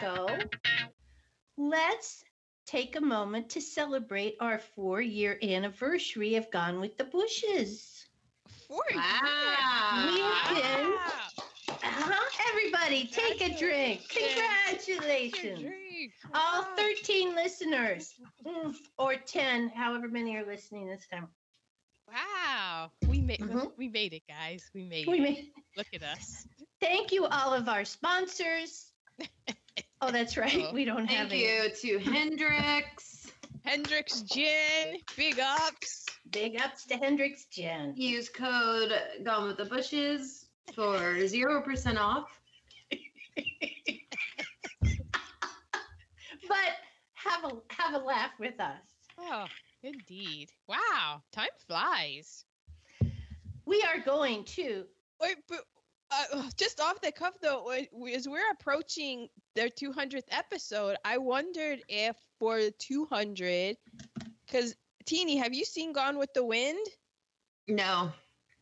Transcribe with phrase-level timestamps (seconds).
[0.00, 0.28] go,
[1.56, 2.24] let's
[2.66, 8.06] take a moment to celebrate our four year anniversary of Gone with the Bushes.
[8.68, 10.06] Four Wow.
[10.12, 10.92] We have been,
[11.68, 14.08] uh-huh, everybody, take a drink.
[14.08, 15.60] Congratulations.
[15.60, 16.12] Drink.
[16.34, 18.14] All 13 listeners,
[18.46, 21.28] mm, or 10, however many are listening this time.
[22.08, 22.90] Wow.
[23.08, 23.72] We made Mhm.
[23.76, 24.70] we made it, guys.
[24.74, 25.22] We made We it.
[25.22, 26.46] may- Look at us.
[26.80, 28.92] Thank you, all of our sponsors.
[30.02, 30.66] Oh, that's right.
[30.68, 31.92] Oh, We don't have Thank any.
[31.92, 33.30] you to Hendrick's.
[33.64, 36.06] Hendrick's Gin, big ups.
[36.30, 37.92] Big ups to Hendrick's Gin.
[37.96, 42.28] Use code Gone with the Bushes for zero percent off.
[46.48, 46.56] But
[47.14, 48.80] have a have a laugh with us.
[49.18, 49.46] Oh,
[49.84, 50.50] indeed.
[50.66, 51.22] Wow.
[51.30, 52.44] Time flies.
[53.66, 54.84] We are going to
[55.20, 55.60] Wait, but
[56.10, 62.16] uh, just off the cuff though, as we're approaching their 200th episode, I wondered if
[62.38, 63.76] for 200,
[64.46, 64.74] because
[65.06, 66.86] Teeny, have you seen Gone with the Wind?
[67.68, 68.12] No.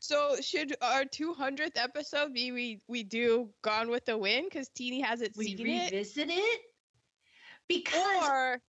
[0.01, 5.01] So should our 200th episode be we we do Gone with the Wind because Teeny
[5.01, 6.61] hasn't we seen it, We revisit it
[7.69, 8.63] because or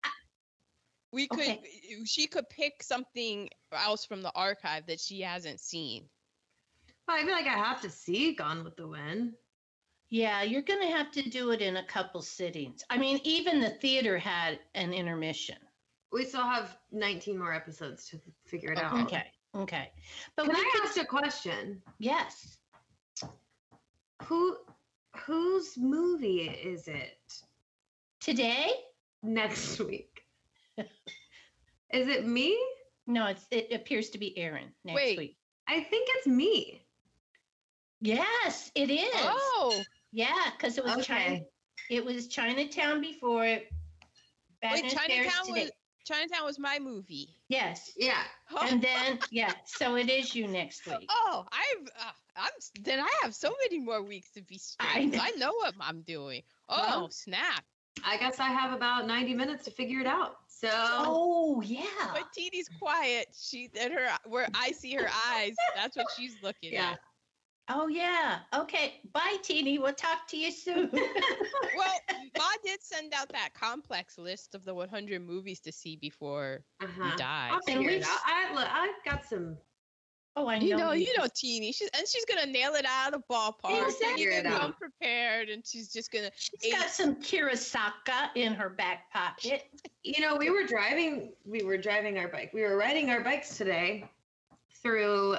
[1.12, 1.60] we could Okay.
[2.04, 6.08] she could pick something else from the archive that she hasn't seen.
[7.08, 9.34] I feel like I have to see Gone with the Wind.
[10.10, 12.84] Yeah, you're going to have to do it in a couple sittings.
[12.90, 15.56] I mean, even the theater had an intermission.
[16.12, 18.94] We still have 19 more episodes to figure it out.
[19.02, 19.90] Okay, okay,
[20.36, 21.82] but Can we I could ask a question?
[21.98, 22.58] yes.
[24.24, 24.56] Who
[25.16, 27.18] whose movie is it
[28.20, 28.70] Today?
[29.22, 30.22] next week?
[30.78, 30.86] is
[32.08, 32.58] it me?
[33.06, 35.18] No, it's it appears to be Aaron next Wait.
[35.18, 35.36] week.
[35.68, 36.86] I think it's me.
[38.00, 39.10] Yes, it is.
[39.14, 39.82] Oh,
[40.16, 41.40] Yeah, because it was China.
[41.90, 43.68] It was Chinatown before it.
[44.62, 45.70] Batman wait, Chinatown was
[46.06, 47.28] Chinatown was my movie.
[47.48, 48.22] Yes, Yeah.
[48.62, 51.06] and then yeah, so it is you next week.
[51.10, 52.50] Oh, I've uh, I'm
[52.82, 54.88] then I have so many more weeks to be straight.
[54.88, 55.10] I I know.
[55.18, 56.42] know, I know what I'm doing.
[56.70, 57.62] Oh Well- snap!
[58.04, 60.36] I guess I have about 90 minutes to figure it out.
[60.48, 61.84] So Oh yeah.
[62.14, 63.26] But Teeny's quiet.
[63.38, 65.54] She and her where I see her eyes.
[65.74, 66.92] That's what she's looking Yeah.
[66.92, 67.00] at.
[67.68, 68.38] Oh yeah.
[68.54, 69.00] Okay.
[69.12, 69.78] Bye, Teeny.
[69.78, 70.90] We'll talk to you soon.
[71.76, 71.92] Well,
[72.38, 77.10] Ma did send out that complex list of the 100 movies to see before uh-huh.
[77.10, 77.50] you die.
[77.52, 79.58] I'll we, I, look, I've got some.
[80.36, 80.64] oh, I know.
[80.64, 81.72] You know, you know, Teeny.
[81.72, 83.84] She's and she's gonna nail it out of the ballpark.
[83.86, 84.24] Exactly.
[84.24, 84.60] She's gonna out.
[84.60, 86.30] come prepared, and she's just gonna.
[86.36, 89.64] She's got some Kurosawa in her back pocket.
[90.02, 91.32] You know, we were driving.
[91.44, 92.52] We were driving our bike.
[92.54, 94.08] We were riding our bikes today
[94.82, 95.36] through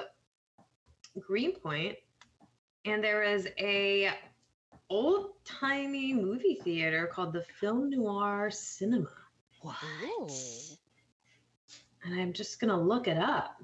[1.18, 1.96] Greenpoint,
[2.84, 4.10] and there is a
[4.90, 9.08] old timey movie theater called the Film Noir Cinema,
[9.60, 9.76] What?
[10.04, 10.28] Ooh.
[12.04, 13.60] and I'm just gonna look it up.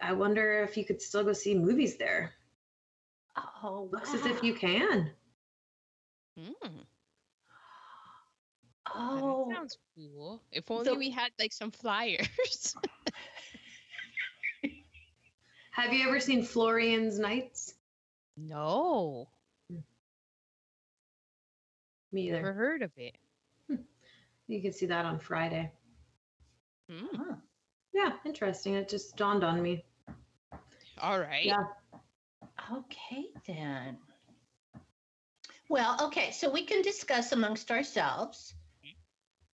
[0.00, 2.32] I wonder if you could still go see movies there.
[3.62, 5.10] Oh, Looks as if you can.
[6.38, 6.84] Mm,
[8.94, 10.40] Oh, that sounds cool.
[10.50, 12.74] If only The- we had like some flyers.
[15.78, 17.74] Have you ever seen Florian's Nights?
[18.36, 19.28] no,
[22.10, 23.16] Me never heard of it.
[24.48, 25.70] You can see that on Friday.
[26.90, 27.34] Mm, Huh.
[27.92, 28.74] Yeah, interesting.
[28.74, 29.84] It just dawned on me.
[31.00, 31.44] all right.
[31.44, 31.64] Yeah.
[32.72, 33.98] Okay, then.
[35.68, 38.54] Well, okay, so we can discuss amongst ourselves.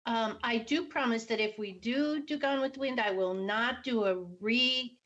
[0.06, 3.34] Um, I do promise that if we do do Gone with the Wind, I will
[3.34, 4.98] not do a re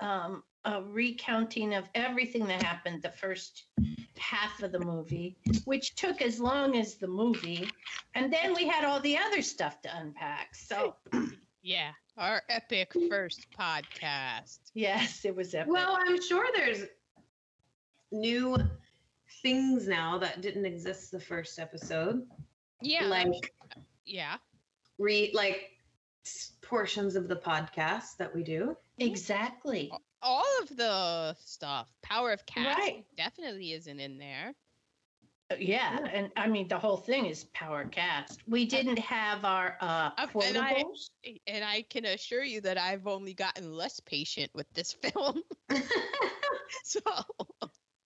[0.00, 3.64] um, a recounting of everything that happened the first
[4.16, 7.68] half of the movie, which took as long as the movie,
[8.14, 10.54] and then we had all the other stuff to unpack.
[10.54, 10.94] So
[11.62, 14.58] Yeah, our epic first podcast.
[14.74, 15.72] yes, it was epic.
[15.72, 16.84] Well, I'm sure there's
[18.12, 18.56] new
[19.42, 22.22] things now that didn't exist the first episode.
[22.82, 23.52] Yeah, Like
[24.04, 24.36] yeah.
[24.98, 25.81] re like s-
[26.62, 28.76] portions of the podcast that we do.
[28.98, 29.90] exactly.
[30.24, 31.88] All of the stuff.
[32.02, 33.04] Power of Cast Right.
[33.16, 34.54] definitely isn't in there.
[35.58, 38.40] Yeah, and I mean the whole thing is power cast.
[38.48, 40.84] We didn't have our uh Uh, and I-
[41.46, 45.42] And I can assure you that I've only gotten less patient with this film.
[46.84, 47.00] so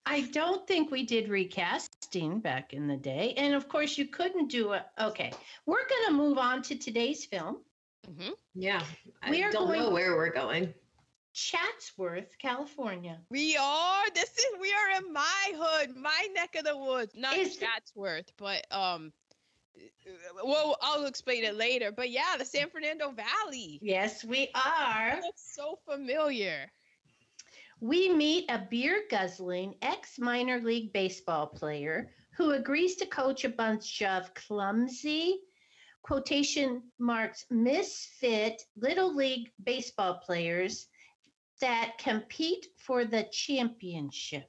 [0.06, 4.48] I don't think we did recasting back in the day, and of course you couldn't
[4.50, 4.82] do it.
[4.98, 5.32] Okay,
[5.66, 7.58] we're gonna move on to today's film.
[8.06, 8.82] Hmm Yeah.
[9.30, 10.72] We I are don't know where we're going.
[11.32, 13.20] Chatsworth, California.
[13.30, 14.04] We are.
[14.14, 14.44] This is.
[14.60, 17.12] We are in my hood, my neck of the woods.
[17.14, 19.12] Not Is- Chatsworth, but um.
[20.42, 21.92] Well, I'll explain it later.
[21.92, 23.78] But yeah, the San Fernando Valley.
[23.82, 25.20] Yes, we are.
[25.20, 26.70] That's so familiar.
[27.80, 33.50] We meet a beer guzzling ex minor league baseball player who agrees to coach a
[33.50, 35.40] bunch of clumsy,
[36.06, 40.86] quotation marks, misfit little league baseball players
[41.60, 44.48] that compete for the championship.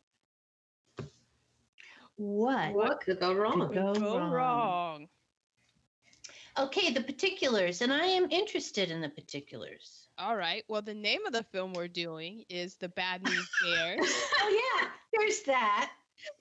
[2.17, 2.73] What?
[2.73, 3.59] What could go wrong?
[3.73, 4.31] Go Go wrong.
[4.31, 5.07] wrong.
[6.59, 10.07] Okay, the particulars, and I am interested in the particulars.
[10.17, 10.63] All right.
[10.67, 13.99] Well, the name of the film we're doing is The Bad News Bears.
[14.41, 15.91] Oh, yeah, there's that.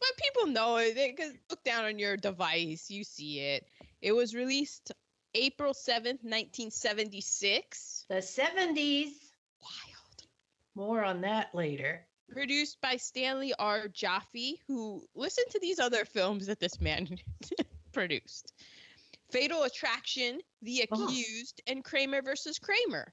[0.00, 3.66] but people know it because look down on your device, you see it.
[4.00, 4.92] It was released
[5.37, 8.06] April 7th, 1976.
[8.09, 9.12] The 70s.
[9.61, 10.25] Wild.
[10.75, 12.06] More on that later.
[12.31, 13.88] Produced by Stanley R.
[13.88, 17.19] Jaffe, who listened to these other films that this man
[17.93, 18.53] produced.
[19.31, 21.05] Fatal Attraction, The Oh.
[21.05, 23.12] Accused, and Kramer versus Kramer.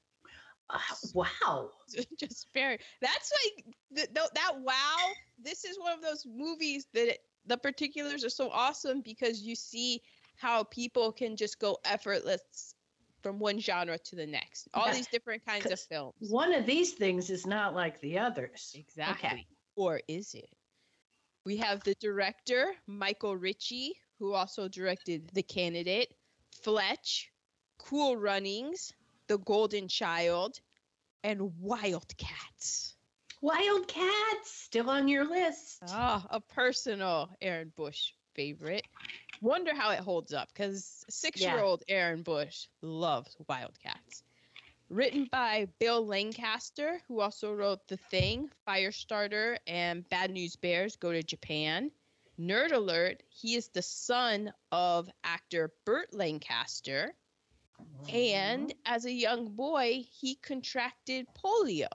[0.69, 0.79] Uh,
[1.13, 1.69] wow.
[2.17, 3.65] just very that's like
[3.95, 8.29] th- th- that wow this is one of those movies that it, the particulars are
[8.29, 10.01] so awesome because you see
[10.35, 12.75] how people can just go effortless
[13.21, 14.67] from one genre to the next.
[14.73, 16.13] All Yeah, these different kinds of films.
[16.29, 18.71] One of these things is not like the others.
[18.75, 19.47] exactly.
[19.75, 20.49] Or is it?
[21.45, 26.13] We have the director michael ritchie who also directed the candidate
[26.63, 27.31] fletch
[27.77, 28.93] cool runnings
[29.27, 30.59] the golden child
[31.23, 32.95] and wildcats
[33.41, 35.79] Wildcats still on your list.
[35.85, 38.87] Ah, a personal Aaron Bush favorite.
[39.43, 44.23] Wonder how it holds up because six-year-old Aaron Bush loves Wildcats.
[44.87, 51.11] Written by Bill Lancaster, who also wrote The Thing, Firestarter, and Bad News Bears Go
[51.11, 51.91] to Japan.
[52.39, 57.13] Nerd alert, he is the son of actor Burt Lancaster,
[58.07, 58.77] and mm-hmm.
[58.93, 61.89] as a young boy, he contracted polio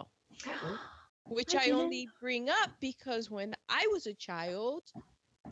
[1.25, 4.83] which I I, only bring up because when I was a child,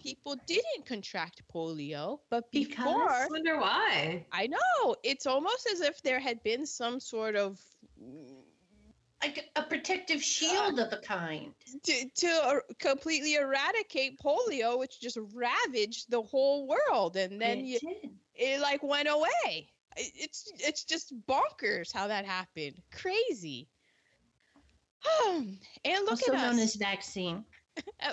[0.03, 2.77] people didn't contract polio, but Because?
[2.77, 4.27] before I wonder why.
[4.33, 7.59] I know it's almost as if there had been some sort of
[9.23, 11.53] like a protective shield of a kind.
[11.85, 17.65] to, to er- completely eradicate polio, which just ravaged the whole world, and then It
[17.65, 17.79] you,
[18.35, 19.69] it like went away.
[19.97, 22.75] It's it's just bonkers how that happened.
[22.93, 23.69] Crazy.
[25.29, 26.43] and look also at us.
[26.53, 27.45] known as vaccine.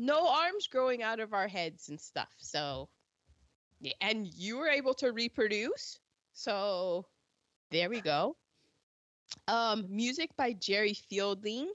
[0.00, 2.32] no arms growing out of our heads and stuff.
[2.38, 2.88] So,
[4.00, 5.98] and you were able to reproduce.
[6.32, 7.06] So,
[7.70, 8.36] there we go.
[9.46, 11.70] Um, music by Jerry Fielding,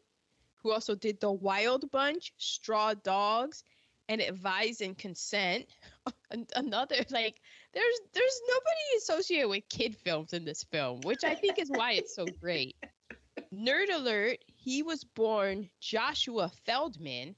[0.63, 3.63] who also did The Wild Bunch, Straw Dogs,
[4.09, 5.67] and Advise and Consent.
[6.55, 7.39] Another like
[7.73, 11.93] there's there's nobody associated with kid films in this film, which I think is why
[11.93, 12.75] it's so great.
[13.53, 17.35] Nerd alert, he was born Joshua Feldman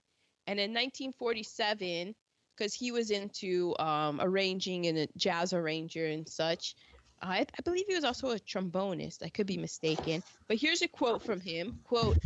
[0.47, 2.15] and in 1947
[2.57, 6.75] because he was into um, arranging and a jazz arranger and such
[7.21, 10.87] I, I believe he was also a trombonist i could be mistaken but here's a
[10.87, 12.17] quote from him quote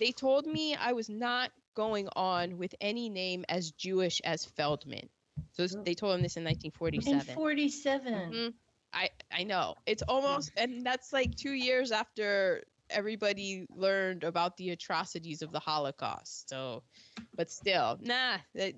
[0.00, 5.08] they told me i was not going on with any name as jewish as feldman
[5.52, 7.12] so they told him this in 1947.
[7.12, 8.32] In 1947 47.
[8.32, 8.54] Mhm.
[8.92, 9.74] I I know.
[9.86, 15.60] It's almost and that's like 2 years after everybody learned about the atrocities of the
[15.60, 16.48] Holocaust.
[16.48, 16.84] So
[17.34, 18.74] but still, nah, that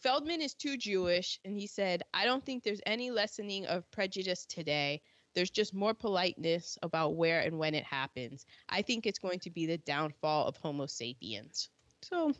[0.00, 4.46] Feldman is too Jewish and he said, "I don't think there's any lessening of prejudice
[4.46, 5.02] today.
[5.34, 8.46] There's just more politeness about where and when it happens.
[8.68, 11.70] I think it's going to be the downfall of Homo sapiens."
[12.02, 12.32] So,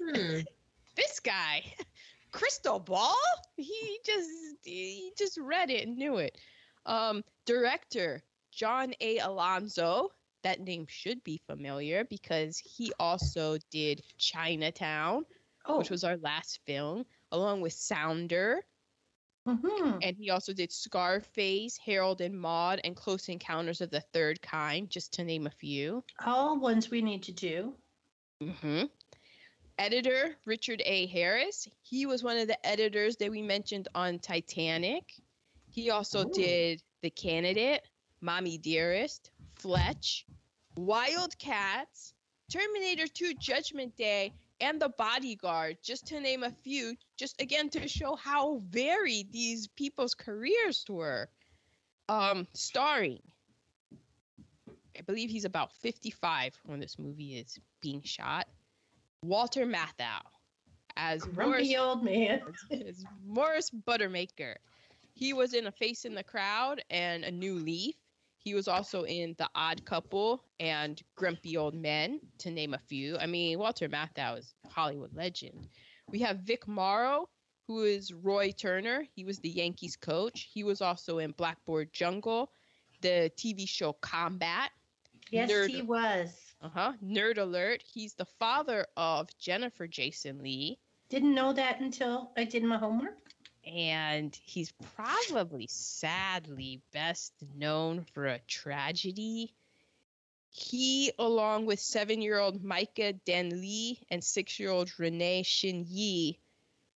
[0.00, 0.40] Hmm.
[0.96, 1.64] this guy
[2.32, 3.14] crystal ball
[3.56, 4.30] he just
[4.64, 6.36] he just read it and knew it
[6.86, 10.10] um director john a alonzo
[10.46, 15.26] that name should be familiar because he also did chinatown
[15.68, 18.66] Oh, which was our last film along with sounder
[19.48, 20.02] mhm.
[20.02, 24.90] and he also did scarface harold and maude and close encounters of the third kind
[24.90, 27.74] just to name a few all ones we need to do.
[28.40, 28.84] hmm
[29.78, 31.06] Editor Richard A.
[31.06, 31.68] Harris.
[31.82, 35.20] He was one of the editors that we mentioned on Titanic.
[35.70, 36.30] He also Ooh.
[36.34, 37.82] did The Candidate,
[38.20, 40.26] Mommy Dearest, Fletch,
[40.76, 42.14] Wildcats,
[42.52, 47.88] Terminator 2 Judgment Day, and The Bodyguard, just to name a few, just again to
[47.88, 51.28] show how varied these people's careers were.
[52.08, 53.20] Um, starring
[54.98, 58.46] I believe he's about 55 when this movie is being shot.
[59.22, 60.22] Walter Matthau
[60.96, 62.40] as Morris, old man.
[62.70, 64.54] as Morris Buttermaker.
[65.14, 67.94] He was in A Face in the Crowd and A New Leaf.
[68.46, 73.18] He was also in The Odd Couple and Grumpy Old Men, to name a few.
[73.18, 75.66] I mean, Walter Matthau is a Hollywood legend.
[76.12, 77.28] We have Vic Morrow,
[77.66, 79.04] who is Roy Turner.
[79.16, 80.48] He was the Yankees coach.
[80.54, 82.52] He was also in Blackboard Jungle,
[83.00, 84.70] the TV show Combat.
[85.32, 85.70] Yes, Nerd.
[85.70, 86.54] he was.
[86.62, 86.92] Uh huh.
[87.04, 87.82] Nerd alert.
[87.84, 90.78] He's the father of Jennifer Jason Lee.
[91.08, 93.32] Didn't know that until I did my homework.
[93.66, 99.52] And he's probably sadly best known for a tragedy.
[100.50, 105.84] He, along with seven year old Myca Dinh Le and six year old Renee Shin
[105.88, 106.38] Yi,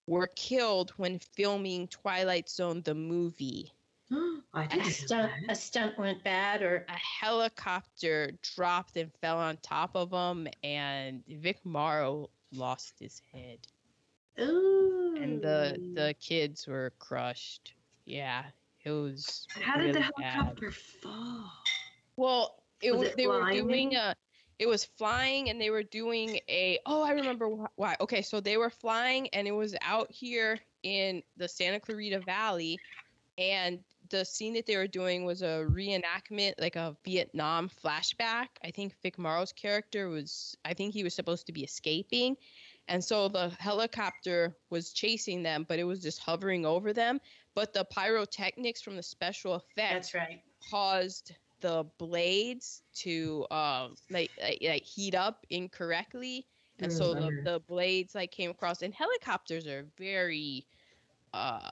[0.07, 3.71] were killed when filming Twilight Zone the movie.
[4.53, 9.91] I A stunt, a stunt went bad, or A helicopter dropped and fell on top
[9.95, 13.59] of him, and Vic Morrow lost his head.
[14.41, 15.15] Ooh.
[15.19, 17.73] And the, the kids were crushed.
[18.05, 18.43] Yeah,
[18.83, 19.45] it was.
[19.61, 20.33] How did the really bad.
[20.33, 21.51] helicopter fall?
[22.15, 24.15] Well, it Was it they were doing a
[24.59, 27.95] it was flying and they were doing a oh I remember why.
[27.99, 32.79] Okay, so they were flying and it was out here in the Santa Clarita Valley
[33.37, 33.79] and
[34.09, 38.47] the scene that they were doing was a reenactment like a Vietnam flashback.
[38.63, 42.37] I think Vic Morrow's character was I think he was supposed to be escaping
[42.91, 47.19] and so the helicopter was chasing them but it was just hovering over them
[47.55, 50.43] but the pyrotechnics from the special effects that's right.
[50.69, 56.47] caused the blades to um like, like like heat up incorrectly
[56.81, 57.43] and so the, Mm.
[57.43, 60.67] the blades like came across and helicopters are very
[61.33, 61.69] uh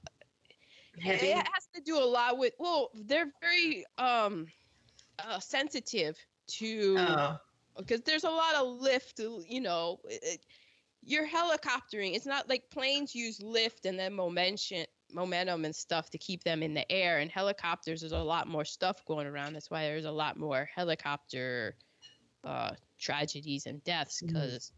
[1.02, 1.28] Heavy.
[1.28, 4.52] it has to do a lot with well they're very um
[5.20, 7.38] uh, sensitive to Oh.
[7.78, 10.46] because there's a lot of lift you know it-
[11.10, 12.16] you're helicoptering.
[12.16, 16.62] It's not like planes use lift and then momentum momentum and stuff to keep them
[16.62, 17.18] in the air.
[17.18, 19.54] And helicopters there's a lot more stuff going around.
[19.54, 21.76] That's why there's a lot more helicopter
[22.44, 24.72] uh tragedies and deaths because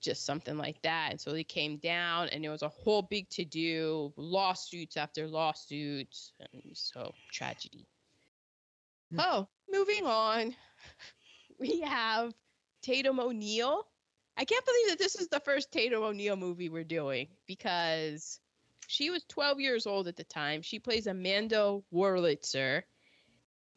[0.00, 1.08] just something like that.
[1.10, 5.28] And so they came down and there was a whole big to do lawsuits after
[5.28, 7.86] lawsuits and so tragedy.
[9.12, 9.24] Mm.
[9.26, 10.54] oh moving on.
[11.60, 12.32] We have
[12.82, 13.86] Tatum O'Neal.
[14.36, 18.40] I can't believe that this is the first Tatum O'Neal movie we're doing because
[18.88, 20.62] she was 12 years old at the time.
[20.62, 22.82] She plays Amanda Wurlitzer.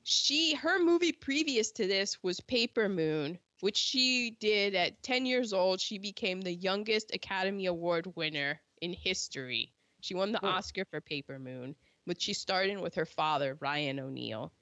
[0.03, 5.53] She her movie previous to this was Paper Moon, which she did at 10 years
[5.53, 5.81] old.
[5.81, 9.73] She became the youngest Academy Award winner in history.
[10.01, 10.45] She won the.
[10.45, 14.53] Oscar for Paper Moon, which she starred in with her father, Ryan O'Neal.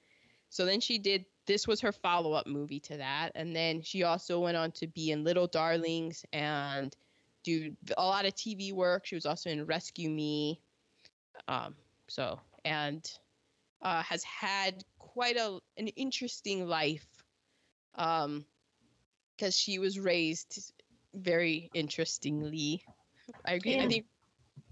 [0.48, 4.40] So then she did this was her follow-up movie to that and then she also
[4.40, 6.94] went on to be in Little Darlings and
[7.42, 9.06] do a lot of TV work.
[9.06, 10.60] She was also in Rescue Me.
[11.48, 11.76] Um
[12.08, 13.04] so and
[13.82, 17.06] uh has had quite a an interesting life
[17.94, 18.44] um
[19.38, 20.72] cuz she was raised
[21.14, 22.82] very interestingly.
[23.44, 23.78] I agree.
[23.78, 24.06] I In- think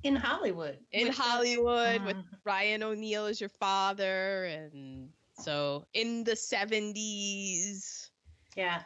[0.02, 0.78] In Hollywood.
[0.92, 2.40] in with Hollywood with Mhm.
[2.44, 8.10] Ryan O'Neal as your father, and so in the seventies.
[8.56, 8.82] Yeah.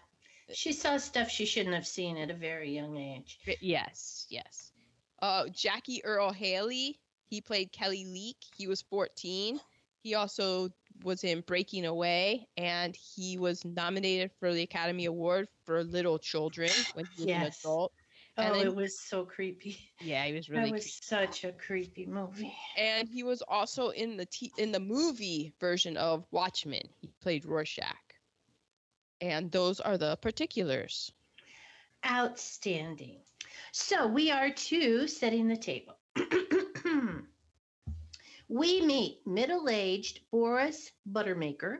[0.52, 3.40] She saw stuff she shouldn't have seen at a very young age.
[3.60, 4.70] Yes, yes.
[5.20, 8.36] Uh, Jackie Earle Haley, he played Kelly Leak.
[8.56, 9.58] He was fourteen.
[10.02, 10.70] He also
[11.02, 16.70] was in Breaking Away, and he was nominated for the Academy Award for Little Children
[16.94, 17.60] when he was an Yes.
[18.36, 18.50] Adult.
[18.50, 19.78] Oh, And then- it was so creepy.
[20.00, 22.52] Yeah, he was really that was such a creepy movie.
[22.76, 26.82] and he was also in the t- in the movie version of Watchmen.
[27.00, 27.94] He played Rorschach.
[29.20, 31.10] And those are the particulars.
[32.06, 33.20] Outstanding.
[33.72, 35.96] So we are to setting the table.
[38.48, 41.78] we meet middle aged Boris Buttermaker,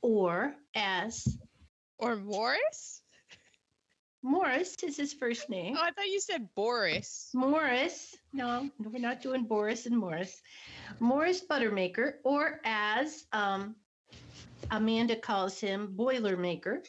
[0.00, 1.38] or as
[1.98, 3.01] Or Morris?
[4.24, 5.76] Morris is his first name.
[5.76, 7.30] Oh, I thought you said Boris.
[7.34, 10.40] Morris, no, we're not doing Boris and Morris.
[11.00, 13.74] Morris Buttermaker, or as um,
[14.70, 16.84] Amanda calls him, Boilermaker,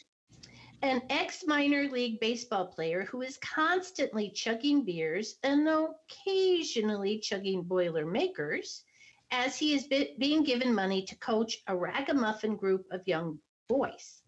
[0.83, 8.83] an ex minor league baseball player who is constantly chugging beers and occasionally chugging Boilermakers
[9.31, 14.21] as he is be- being given money to coach a ragamuffin group of young boys.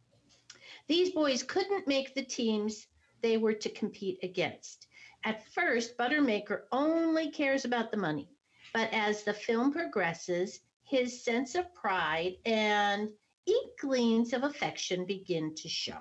[0.88, 2.88] These boys couldn't make the teams
[3.26, 4.86] they were to compete against.
[5.24, 8.30] At first, Buttermaker only cares about the money,
[8.72, 13.10] but as the film progresses, his sense of pride and
[13.48, 15.98] inklings of affection begin to show.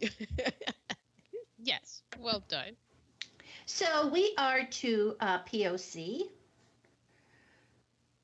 [1.62, 2.76] yes, well done.
[3.66, 6.22] So we are to uh, POC.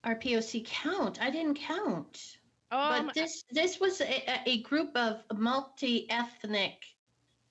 [0.03, 1.21] Our POC count.
[1.21, 2.39] I didn't count.
[2.73, 6.83] Um, but this this was a, a- group of multi-ethnic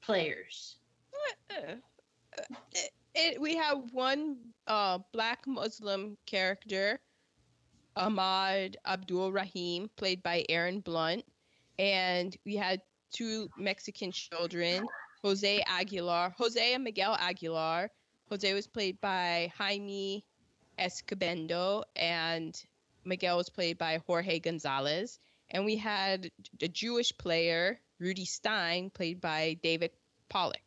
[0.01, 0.77] players.
[1.51, 1.75] uh, uh,
[2.71, 6.99] it, it, we have one uh, black Muslim character,
[7.95, 11.23] Ahmad Abdul Rahim, played by Erin Blunt,
[11.77, 12.81] and we had
[13.13, 14.87] two Mexican children,
[15.23, 17.91] Jose Aguilar, Jose and Miguel Aguilar.
[18.29, 20.25] Jose was played by Jaime
[20.79, 22.59] Escobedo, and
[23.03, 25.19] Miguel was played by Jorge Gonzalez.
[25.49, 26.31] And we had
[26.61, 29.91] a Jewish player, Rudy Stein, played by David
[30.29, 30.61] Pollock.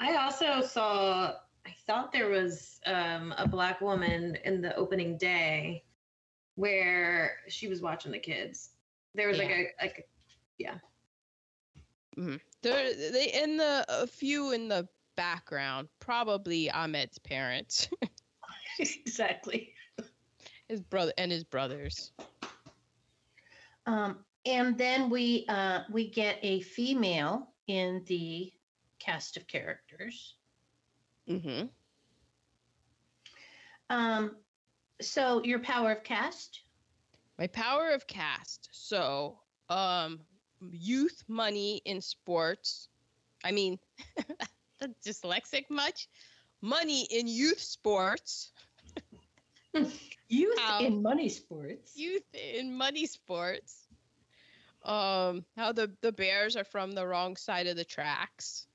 [0.00, 1.34] I also saw.
[1.66, 5.82] I thought there was um, a black woman in the opening day
[6.54, 8.70] where she was watching the kids.
[9.14, 10.08] There was like a like
[10.58, 10.78] Yeah.
[12.16, 17.88] There, they in the a few in the background, probably Ahmed's parents,
[18.78, 19.72] exactly.
[20.68, 22.12] His brother and his brothers.
[23.86, 28.52] Um, and then we uh, we get a female in the
[28.98, 30.34] cast of characters.
[31.28, 31.66] Mm-hmm.
[33.90, 34.36] Um,
[35.00, 36.60] so your power of cast.
[37.38, 38.68] My power of cast.
[38.72, 40.20] So, um,
[40.70, 42.88] youth money in sports.
[43.44, 43.78] I mean,
[45.04, 46.08] dyslexic much.
[46.62, 48.52] Money in youth sports.
[50.28, 51.96] Youth How- in money sports.
[51.96, 53.86] Youth in money sports.
[54.84, 58.66] Um, how the the Bears are from the wrong side of the tracks.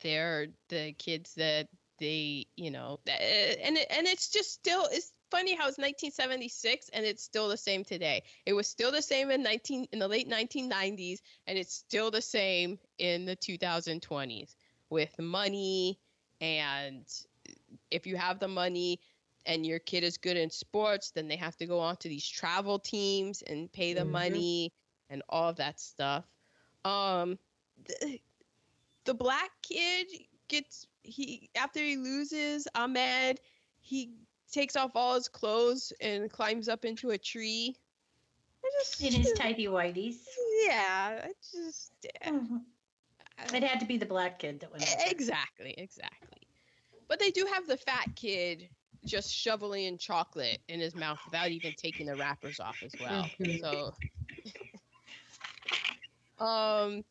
[0.00, 5.54] They're the kids that they, you know, and it, and it's just still it's funny
[5.54, 8.22] how it's 1976 and it's still the same today.
[8.46, 12.22] It was still the same in 19 in the late 1990s and it's still the
[12.22, 14.56] same in the 2020s
[14.88, 15.98] with money
[16.40, 17.04] and
[17.90, 19.00] if you have the money
[19.46, 22.26] and your kid is good in sports, then they have to go on to these
[22.26, 24.10] travel teams and pay the Mhm.
[24.10, 24.72] money
[25.08, 26.24] and all of that stuff.
[26.84, 27.38] Um,
[27.84, 28.20] the,
[29.04, 30.06] the black kid
[30.48, 33.40] gets he after he loses Ahmed,
[33.80, 34.14] he
[34.50, 37.74] takes off all his clothes and climbs up into a tree.
[38.80, 40.24] Just, In his tidy whities.
[40.66, 41.92] yeah, I just
[43.52, 44.84] It had to be the black kid that went.
[45.06, 46.46] Exactly, exactly.
[47.08, 48.68] But they do have the fat kid
[49.04, 53.30] just shoveling in chocolate in his mouth without even taking the wrappers off as well.
[53.40, 53.58] Mhm.
[53.58, 53.94] So
[56.44, 57.04] um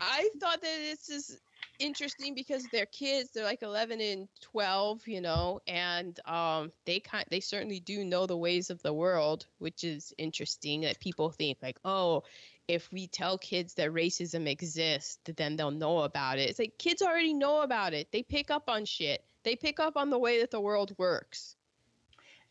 [0.00, 1.40] I thought that this is
[1.78, 7.26] interesting because they're kids, they're like 11 and 12, you know, and um they kind
[7.30, 11.58] they certainly do know the ways of the world, which is interesting that people think
[11.62, 12.24] like, "Oh,
[12.68, 16.50] if we tell kids that racism exists, then they'll know about it.
[16.50, 18.10] It's like kids already know about it.
[18.12, 19.24] They pick up on shit.
[19.44, 21.56] They pick up on the way that the world works.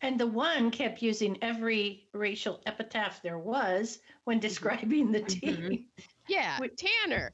[0.01, 5.56] And the one kept using every racial epitaph there was when describing the team.
[5.56, 5.86] Mhm.
[6.27, 6.77] Yeah, Wait.
[6.77, 7.34] Tanner.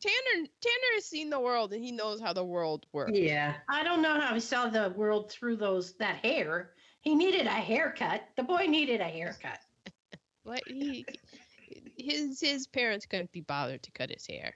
[0.00, 3.18] Tanner Tanner has seen the world and he knows how the world works.
[3.18, 3.56] yeah.
[3.68, 6.70] I don't know how he saw the world through those that hair.
[7.00, 8.22] He needed a haircut.
[8.36, 9.58] The boy needed a haircut.
[10.44, 11.04] what he
[11.96, 14.54] his his parents couldn't be bothered to cut his hair.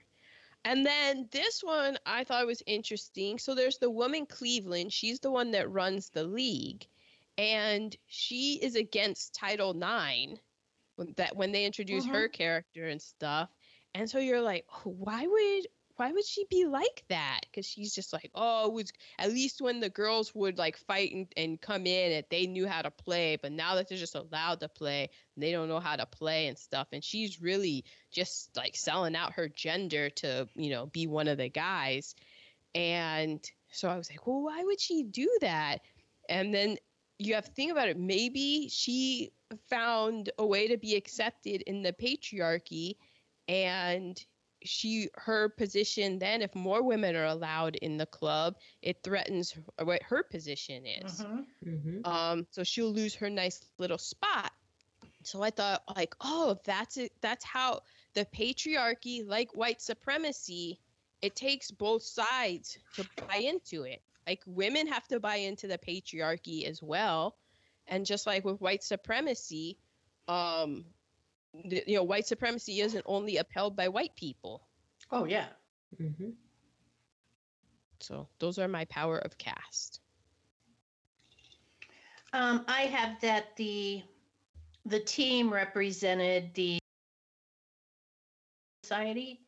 [0.65, 3.37] And then this one I thought was interesting.
[3.37, 4.93] So there's the woman Cleveland.
[4.93, 6.85] She's the one that runs the league,
[7.37, 10.39] and she is against Title IX.
[11.17, 12.13] That when they introduce mm-hmm.
[12.13, 13.49] her character and stuff,
[13.95, 15.67] and so you're like, oh, why would
[16.03, 17.39] why would she be like that?
[17.43, 21.13] Because she's just like, oh, it was at least when the girls would like fight
[21.13, 24.15] and, and come in, that they knew how to play, but now that they're just
[24.15, 28.49] allowed to play, they don't know how to play and stuff and she's really just
[28.57, 32.15] like selling out her gender to you know be one of the guys.
[32.75, 33.39] And
[33.71, 35.77] so i was like well why would she do that?
[36.27, 36.75] And then
[37.17, 37.97] you have to think about it.
[37.97, 39.31] Maybe she
[39.69, 42.95] found a way to be accepted in the patriarchy
[43.47, 44.21] and
[44.63, 50.01] she her position then if more women are allowed in the club it threatens what
[50.03, 51.45] her position is Mhm.
[51.65, 52.05] Mm-hmm.
[52.05, 54.51] um so she'll lose her nice little spot
[55.23, 57.81] so i thought like oh that's it that's how
[58.13, 60.79] the patriarchy like white supremacy
[61.21, 65.77] it takes both sides to buy into it like women have to buy into the
[65.77, 67.35] patriarchy as well
[67.87, 69.77] and just like with white supremacy
[70.27, 71.02] um the,
[71.53, 74.67] you know white supremacy isn't only upheld by white people
[75.11, 75.47] Oh yeah.
[76.01, 76.29] Mm-hmm.
[77.99, 80.01] so those are my power of cast
[82.33, 84.01] Um, I have that the
[84.85, 86.79] the team represented the
[88.83, 89.45] society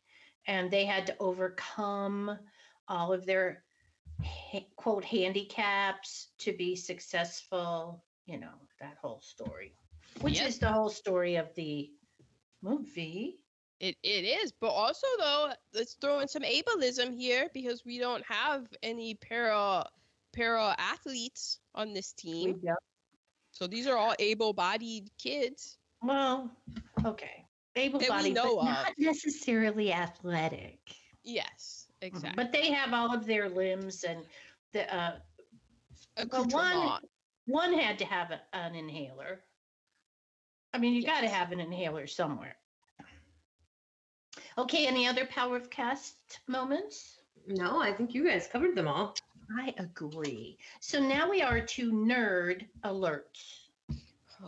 [0.48, 2.38] and they had to overcome
[2.88, 3.64] all of their
[4.24, 9.74] ha- quote handicaps to be successful you know that whole story
[10.22, 10.48] which Yep.
[10.48, 11.92] is the whole story of the
[12.62, 13.40] movie
[13.80, 18.24] It it is, but also though, let's throw in some ableism here because we don't
[18.26, 19.84] have any para
[20.32, 22.62] para athletes on this team.
[23.52, 25.78] So these are all able-bodied kids.
[26.02, 26.50] well
[27.06, 28.66] okay able-bodied, but of.
[28.66, 30.80] not necessarily athletic
[31.24, 32.36] Yes, exactly.
[32.42, 34.26] but they have all of their limbs and
[34.72, 35.20] the uh,
[36.18, 36.54] Accoutrement.
[36.54, 37.02] one-
[37.48, 39.44] one had to have a, an inhaler.
[40.76, 42.58] I mean, you got to have an inhaler somewhere.
[44.58, 47.20] Okay, any other Power of Cast moments?
[47.48, 49.16] No, I think you guys covered them all.
[49.58, 50.58] I agree.
[50.82, 53.70] So now we are to nerd alerts.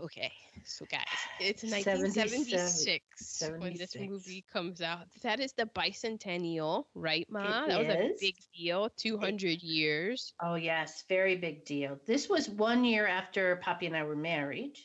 [0.04, 0.34] Okay,
[0.66, 1.06] so guys,
[1.40, 5.06] it's 77 1976 when this movie comes out.
[5.22, 7.68] That is the bicentennial, right, Ma?
[7.68, 8.90] that was a big deal.
[8.98, 10.34] 200 years.
[10.44, 11.98] Oh, yes, very big deal.
[12.06, 14.78] This was one year after Poppy and I were married.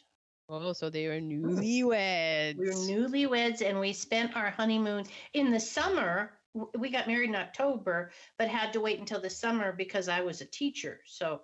[0.55, 2.59] Oh, so they were newlyweds.
[2.59, 6.33] We were newlyweds and we spent our honeymoon in the summer.
[6.77, 10.43] We got married in October, but had to wait until the summer because I was
[10.43, 11.01] a teacher.
[11.07, 11.41] So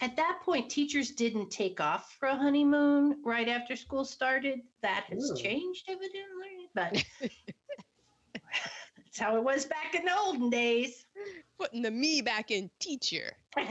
[0.00, 4.60] at that point, teachers didn't take off for a honeymoon right after school started.
[4.80, 5.36] That has Ooh.
[5.36, 7.04] changed evidently, but
[8.96, 11.04] that's how it was back in the olden days.
[11.58, 13.32] Putting the me back in teacher.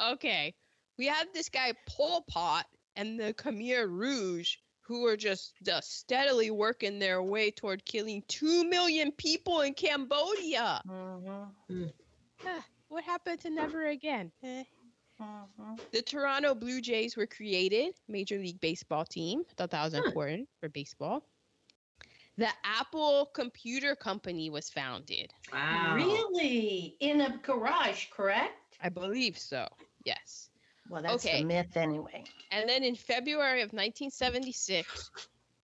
[0.00, 0.54] okay,
[0.98, 6.50] we have this guy Pol Pot and the Khmer Rouge who are just uh, steadily
[6.50, 10.82] working their way toward killing two million people in Cambodia.
[10.86, 11.92] Mhm,
[12.44, 14.32] Ah, what happened to never again?
[14.42, 14.64] Eh.
[15.20, 15.80] mhm.
[15.90, 19.44] The Toronto Blue Jays were created, Major League Baseball team.
[19.56, 20.02] Thought that was Huh.
[20.06, 21.24] important for baseball.
[22.36, 25.32] The Apple Computer Company was founded.
[25.52, 25.94] Wow.
[25.94, 26.96] Really?
[27.00, 28.78] In a garage, correct?
[28.80, 29.66] I believe so.
[30.04, 30.50] Yes.
[30.88, 31.40] Well, that's Okay.
[31.40, 32.24] the myth anyway.
[32.50, 35.10] And then in February of 1976,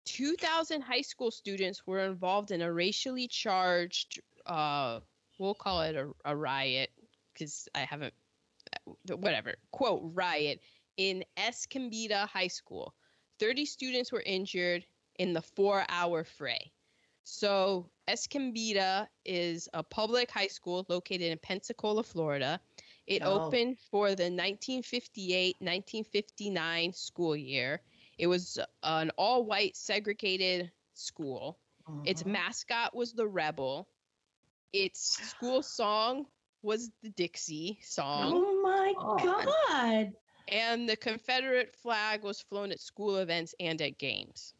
[0.04, 5.00] 2,000 high school students were involved in a racially charged, uh,
[5.38, 6.90] we'll call it a, a riot
[7.32, 8.14] because I haven't,
[8.76, 10.60] uh, whatever, quote, riot
[10.96, 12.94] in Escambia High School.
[13.38, 14.84] 30 students were injured
[15.18, 16.72] in the four hour fray.
[17.24, 22.60] So, Escambia is a public high school located in Pensacola, Florida.
[23.06, 23.46] It Oh.
[23.46, 27.80] opened for the 1958 1959 school year.
[28.18, 31.58] It was an all white segregated school.
[32.04, 32.32] Its Mhm.
[32.32, 33.88] mascot was the Rebel.
[34.72, 36.26] Its school song
[36.62, 38.32] was the Dixie song.
[38.34, 39.18] Oh my Oh.
[39.68, 40.16] God.
[40.48, 44.54] And the Confederate flag was flown at school events and at games.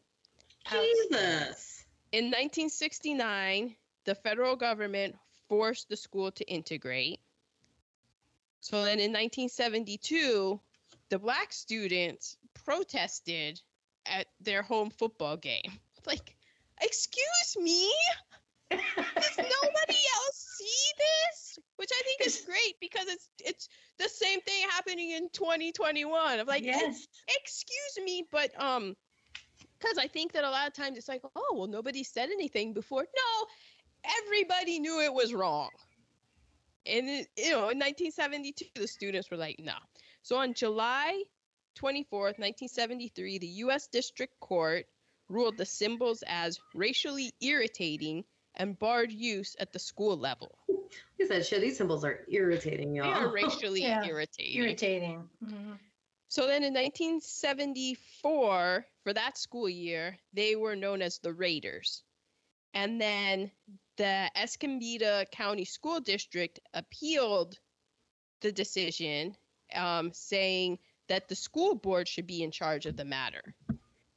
[0.68, 1.84] Jesus.
[2.12, 5.16] In 1969, the federal government
[5.48, 7.20] forced the school to integrate.
[8.62, 10.60] So then in 1972,
[11.08, 13.60] the black students protested
[14.06, 15.72] at their home football game.
[16.04, 16.34] Like,
[16.80, 17.88] excuse me?
[18.68, 18.80] Does
[19.38, 21.58] nobody else see this?
[21.76, 26.48] Which I think is great because it's it's the same thing happening in 2021 of
[26.48, 27.06] like yes.
[27.28, 28.96] excuse me, but um,
[29.78, 32.72] because I think that a lot of times it's like, oh, well, nobody said anything
[32.72, 33.02] before.
[33.02, 33.46] No,
[34.24, 35.70] everybody knew it was wrong.
[36.86, 39.74] And it, you know, in 1972, the students were like, no.
[40.22, 41.22] So on July
[41.78, 43.86] 24th, 1973, the U.S.
[43.88, 44.86] District Court
[45.28, 48.24] ruled the symbols as racially irritating
[48.56, 50.58] and barred use at the school level.
[51.16, 53.14] He said, shit, these symbols are irritating, They y'all.
[53.14, 54.60] are racially Yeah, irritating.
[54.62, 55.28] Irritating.
[55.42, 55.78] Mhm.
[56.28, 62.02] So then in 1974, for that school year, they were known as the Raiders.
[62.74, 63.50] And then
[63.96, 67.58] the Escambia County School District appealed
[68.40, 69.36] the decision,
[69.74, 70.78] um, saying
[71.08, 73.54] that the school board should be in charge of the matter.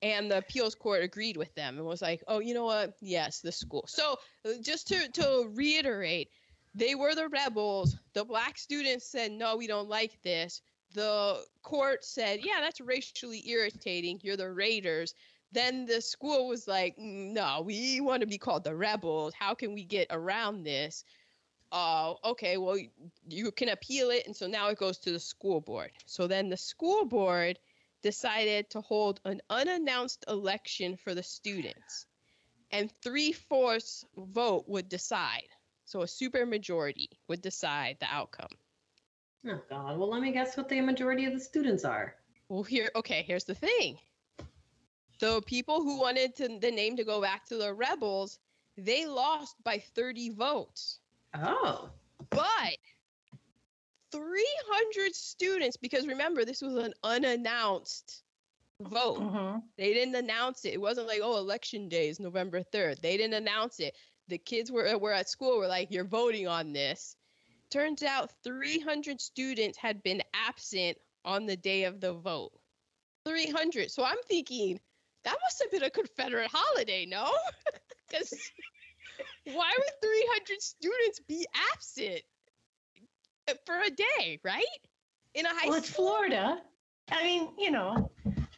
[0.01, 2.95] And the appeals court agreed with them and was like, oh, you know what?
[3.01, 3.85] Yes, the school.
[3.87, 6.29] So uh, just to, to reiterate,
[6.75, 7.97] they were the rebels.
[8.13, 10.61] The black students said, no, we don't like this
[10.95, 14.19] the court said, "Yeah, that's racially irritating.
[14.23, 15.13] You're the Raiders."
[15.55, 19.33] Then the school was like, "Mm, "No, we want to be called the Rebels.
[19.33, 21.05] How can we get around this?"
[21.71, 22.57] Oh, okay.
[22.57, 22.77] Well,
[23.29, 25.91] you can appeal it, and so now it goes to the school board.
[26.05, 27.57] So then the school board
[28.01, 32.05] decided to hold an unannounced election for the students,
[32.71, 35.47] and three fourths vote would decide.
[35.85, 38.51] So a supermajority would decide the outcome.
[39.47, 39.97] Oh God.
[39.97, 42.15] Well, let me guess what the majority of the students are.
[42.49, 43.97] Well, here, okay, here's the thing.
[45.19, 48.39] So people who wanted to, the name to go back to the rebels,
[48.77, 50.99] they lost by 30 votes.
[51.33, 51.89] Oh.
[52.29, 52.77] But
[54.11, 58.23] 300 students, because remember, this was an unannounced
[58.81, 59.19] vote.
[59.19, 59.63] Mhm.
[59.77, 60.73] They didn't announce it.
[60.73, 63.01] It wasn't like, oh, election day is November 3rd.
[63.01, 63.95] They didn't announce it.
[64.27, 67.15] The kids were, were at school, were like, you're voting on this.
[67.69, 72.51] Turns out 300 students had been absent on the day of the vote.
[73.25, 73.91] 300.
[73.91, 74.79] So I'm thinking
[75.25, 77.29] that must have been a Confederate holiday, no?
[78.07, 78.31] Because
[79.45, 82.21] why would 300 students be absent
[83.49, 84.63] uh, for a day, right?
[85.33, 85.69] In a high school.
[85.69, 85.89] Well, it's.
[85.89, 86.61] Florida.
[87.11, 88.11] I mean, you know.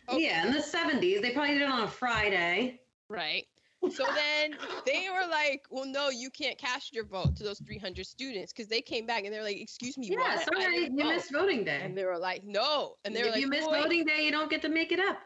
[0.10, 0.24] Okay.
[0.24, 1.22] Yeah, in the 70s.
[1.22, 2.82] They probably did it on a Friday.
[3.10, 3.46] Right.
[3.90, 8.06] So then they were like, well, no, you can't cast your vote to those 300
[8.06, 11.32] students because they came back and they're like, excuse me, Yeah, sorry, you vote." missed
[11.32, 11.82] voting day.
[11.84, 12.96] And they were like, no.
[13.06, 14.92] And they were like, if like, you miss voting day, you don't get to make
[14.92, 15.20] it up.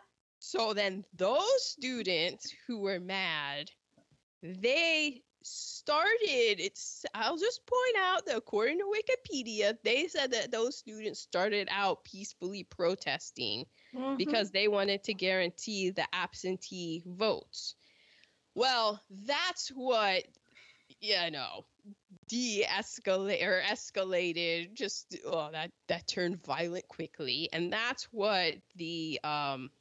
[0.43, 3.69] So then those students who were mad,
[4.41, 10.75] they started, it's, I'll just point out that according to Wikipedia, they said that those
[10.75, 14.17] students started out peacefully protesting Mhm.
[14.17, 17.75] because they wanted to guarantee the absentee votes.
[18.55, 20.25] Well, that's what
[20.99, 21.65] you know
[22.27, 29.71] de-escalate or escalated just oh that that turned violent quickly and that's what the um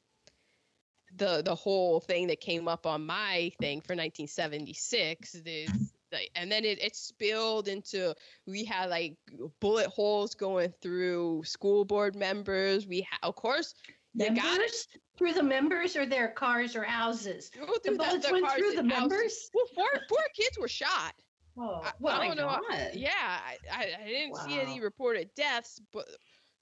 [1.17, 5.93] the the whole thing that came up on my thing for 1976 is
[6.35, 8.15] and then it, it spilled into
[8.47, 9.17] we had like
[9.61, 13.75] bullet holes going through school board members we ha- of course
[14.15, 17.51] you got members through the members or their cars or houses.
[17.51, 19.51] The through the, bullets the went through the members.
[19.55, 21.15] Well, four four kids were shot.
[21.57, 22.59] Oh, I- well, I don't know.
[22.69, 22.91] God.
[22.95, 26.09] Yeah, I, I, I didn't see any reported deaths, but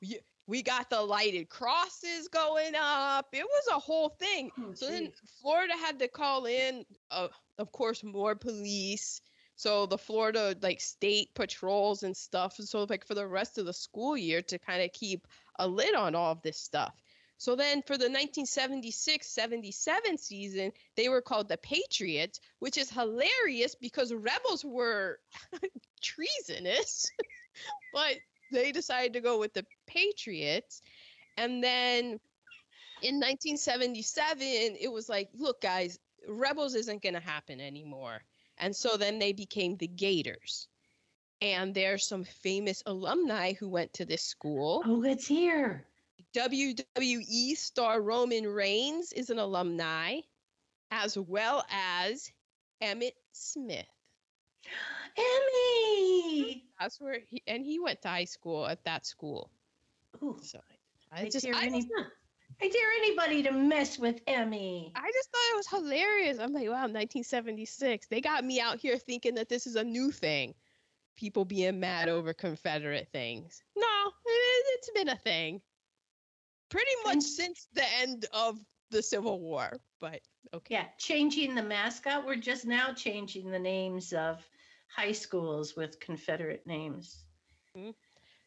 [0.02, 3.26] we, we got the lighted crosses going up.
[3.32, 4.50] It was a whole thing.
[4.58, 5.12] Oh, So then.
[5.42, 9.20] Florida had to call in, uh, of course, more police.
[9.56, 12.54] So the Florida like state patrols and stuff.
[12.56, 15.26] So like for the rest of the school year to kind of keep
[15.58, 16.94] a lid on all of this stuff.
[17.36, 24.12] So then for the 1976-77 season, they were called the Patriots, which is hilarious because
[24.12, 25.20] rebels were
[26.02, 27.06] treasonous,
[27.92, 28.16] but
[28.52, 30.82] they decided to go with the Patriots.
[31.36, 32.20] And then
[33.02, 38.20] in 1977, it was like, look, guys, rebels isn't going to happen anymore.
[38.58, 40.68] And so then they became the Gators.
[41.40, 44.82] And there's some famous alumni who went to this school.
[44.84, 45.84] oh, let's hear.
[46.34, 50.20] WWE star Roman Reigns is an alumni,
[50.90, 52.30] as well as
[52.82, 53.86] Emmitt Smith.
[55.18, 56.64] Emmy.
[56.80, 59.50] That's where he and he went to high school at that school.
[60.22, 60.60] Ooh, So
[61.12, 61.92] I I just dare I, any- just
[62.62, 64.90] I dare anybody to mess with Emmy.
[64.96, 66.38] I just thought it was hilarious.
[66.38, 68.06] I'm like, wow, 1976.
[68.08, 70.54] They got me out here thinking that this is a new thing.
[71.16, 73.62] People being mad over Confederate things.
[73.76, 73.86] No,
[74.26, 75.60] it, it's been a thing.
[76.68, 78.58] Pretty much And- since the end of
[78.90, 79.78] the Civil War.
[80.00, 80.20] But
[80.54, 80.74] okay.
[80.74, 82.26] Yeah, changing the mascot.
[82.26, 84.38] We're just now changing the names of
[84.94, 87.24] high schools with Confederate names.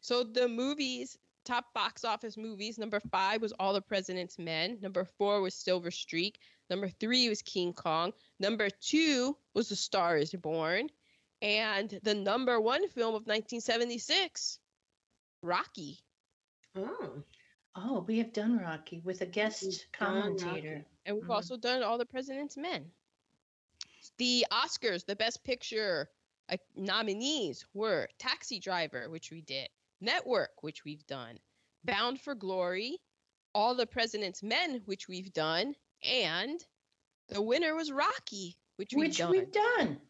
[0.00, 4.78] So the movies, top box office movies, number five was All the President's Men.
[4.80, 6.38] Number four was Silver Streak.
[6.68, 8.12] Number three was King Kong.
[8.38, 10.88] Number two was The Star is Born.
[11.40, 14.58] And the number one film of 1976,
[15.42, 15.98] Rocky.
[16.76, 17.22] Oh.
[17.74, 20.84] Oh, we have done Rocky with a guest We've commentator.
[21.06, 21.34] And we've Mhm.
[21.34, 22.92] also done All the President's Men.
[24.18, 26.10] The Oscars, the Best Picture
[26.50, 29.68] uh, nominees were Taxi Driver, which we did,
[30.00, 31.38] Network, which we've done,
[31.84, 32.98] Bound for Glory,
[33.54, 36.60] All the President's Men, which we've done, and
[37.28, 39.30] the winner was Rocky, which we've done.
[39.30, 40.00] we've done.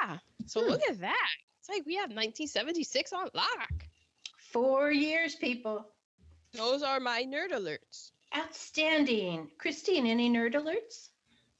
[0.00, 0.18] Yeah.
[0.46, 0.70] So Hmm.
[0.70, 1.28] look at that.
[1.60, 3.84] It's like we have 1976 on lock.
[4.52, 5.86] Four years, people.
[6.52, 8.10] Those are my nerd alerts.
[8.36, 9.50] Outstanding.
[9.58, 11.10] Christine, any nerd alerts?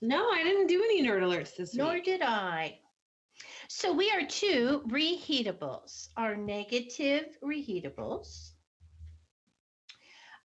[0.00, 2.06] No, I didn't do any nerd alerts this Nor week.
[2.06, 2.79] Nor did I.
[3.72, 8.50] So we are two reheatables, our negative reheatables.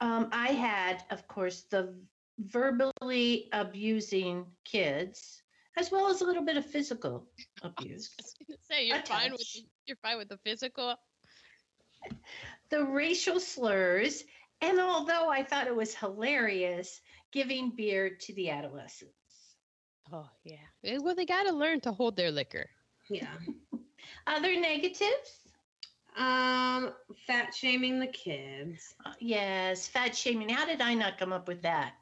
[0.02, 1.96] Um, I had, of course, the
[2.38, 5.42] verbally abusing kids,
[5.78, 7.30] as well as a little bit of physical
[7.62, 8.12] abuse.
[8.20, 10.98] I was gonna say you're A fine with the, you're fine with the physical.
[12.72, 14.26] the racial slurs,
[14.60, 17.00] and although I thought it was hilarious,
[17.32, 19.16] giving beer to the adolescents.
[20.12, 20.58] Oh yeah.
[20.84, 22.70] Eh, Well, they gotta learn to hold their liquor.
[23.10, 23.28] Yeah.
[24.28, 25.40] Other negatives?
[26.16, 26.94] Um,
[27.26, 28.94] fat shaming the kids.
[29.06, 30.50] Uh, yes, fat shaming.
[30.50, 31.96] How did I not come up with that?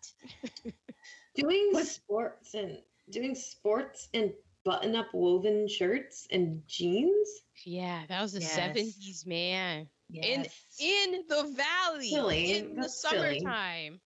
[1.35, 2.77] Doing What- sports and
[3.09, 4.31] doing sports and
[4.63, 7.29] button up woven shirts and jeans.
[7.65, 8.55] Yeah, that was the Yes.
[8.57, 9.87] 70s, man.
[10.09, 10.53] Yes.
[10.79, 12.09] In in the valley.
[12.09, 12.53] Silly.
[12.57, 13.39] In the That's silly.
[13.39, 14.01] summertime.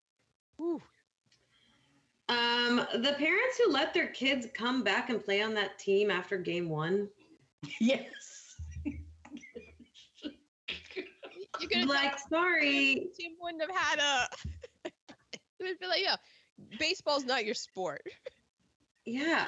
[2.29, 2.37] Whew.
[2.37, 6.39] Um, the parents who let their kids come back and play on that team after
[6.39, 7.09] game one.
[7.81, 8.57] yes.
[11.61, 13.09] You could have Like, sorry.
[13.19, 14.29] Tim wouldn't have had a.
[14.85, 14.93] it
[15.61, 16.17] would be like, yeah,
[16.79, 18.03] baseball's not your sport.
[19.05, 19.47] Yeah.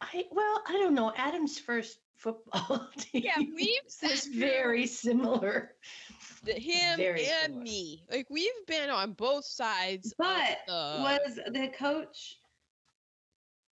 [0.00, 1.12] I well, I don't know.
[1.16, 5.72] Adam's first football team Yeah, we've sat was very similar.
[6.44, 7.62] The- him very and similar.
[7.62, 8.04] me.
[8.10, 10.12] Like we've been on both sides.
[10.18, 12.38] But the, was the coach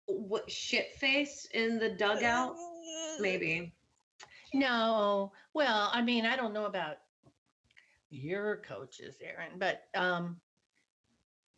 [0.06, 2.56] what shit faced in the dugout?
[3.20, 3.72] Maybe.
[4.54, 5.32] No.
[5.54, 6.96] Well, I mean, I don't know about
[8.10, 10.40] your coaches, Erin, but um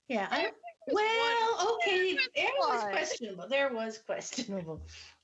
[0.08, 0.50] yeah, I
[0.88, 2.16] well, okay.
[2.34, 3.46] There was questionable.
[3.48, 4.80] There was questionable.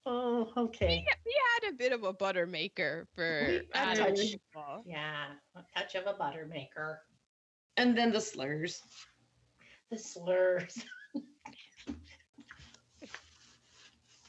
[0.07, 1.05] Oh, okay.
[1.25, 4.37] we had a bit of a Buttermaker for uh, a Adam touch.
[4.87, 5.25] Yeah,
[5.57, 6.99] a touch of a Buttermaker.
[7.77, 8.81] And then the slurs.
[9.90, 10.79] The slurs.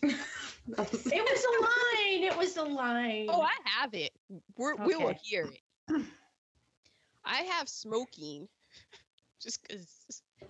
[0.70, 2.24] It was a line.
[2.24, 3.28] It was a line.
[3.30, 4.12] Oh, I have it.
[4.58, 6.04] We're, We will hear it.
[7.24, 8.48] I have smoking,
[9.42, 9.88] just because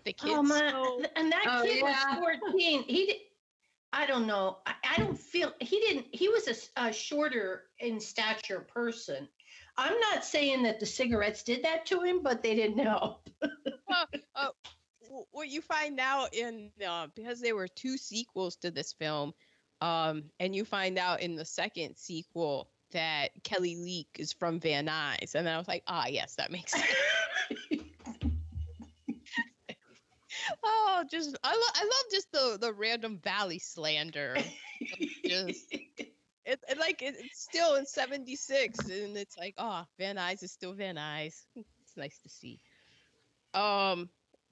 [0.03, 0.23] the oh, kids.
[0.25, 0.69] Oh my!
[0.71, 1.05] smoke.
[1.15, 2.19] And that Oh, kid yeah.
[2.19, 2.83] was fourteen.
[2.83, 3.15] He did.
[3.93, 4.57] I don't know.
[4.65, 6.07] I, I don't feel he didn't.
[6.11, 9.27] He was a shorter in stature person.
[9.77, 13.29] I'm not saying that the cigarettes did that to him, but they didn't help.
[15.17, 19.33] w- what you find out in uh, because there were two sequels to this film,
[19.81, 24.87] um, and you find out in the second sequel that Kelly Leak is from Van
[24.87, 26.85] Nuys, and then I was like, ah, yes, that makes sense.
[30.63, 34.35] oh, just I love I love just the the random Valley slander.
[34.35, 34.45] of
[35.25, 35.65] just
[36.47, 40.51] it, it like it, it's still in '76, and it's like, oh, Van Nuys is
[40.51, 41.35] still Van Nuys.
[41.83, 42.59] It's nice to see.
[43.53, 44.09] Um,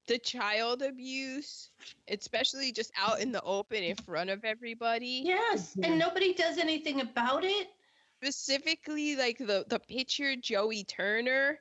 [0.07, 1.69] the child abuse,
[2.07, 5.23] especially just out in the open in front of everybody.
[5.25, 7.67] yes, and nobody does anything about it.
[8.21, 11.59] Specifically, like the the pitcher Joey Turner.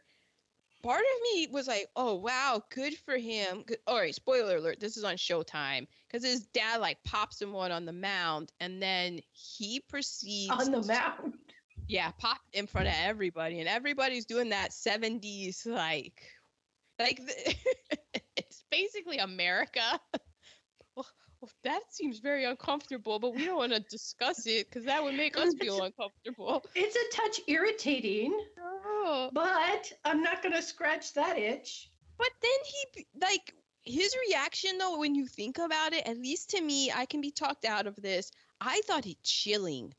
[0.84, 4.80] Part of me was like, "Oh wow, good for him." All right, spoiler alert.
[4.80, 8.82] This is on Showtime because his dad like pops him one on the mound, and
[8.82, 11.38] then he proceeds On the mound.
[11.88, 16.22] yeah, pop in front of everybody, and everybody's doing that '70s like,
[16.98, 17.54] like the,
[18.36, 19.80] it's basically America.
[21.44, 25.02] well, well, that seems very uncomfortable, but we don't want to discuss it because that
[25.02, 26.64] would make us feel uncomfortable.
[26.74, 31.90] It's a touch irritating, Oh, but I'm not going to scratch that itch.
[32.18, 33.54] but then he like
[33.84, 37.30] his reaction though, when you think about it, at least to me, I can be
[37.30, 38.30] talked out of this.
[38.60, 39.94] I thought it chilling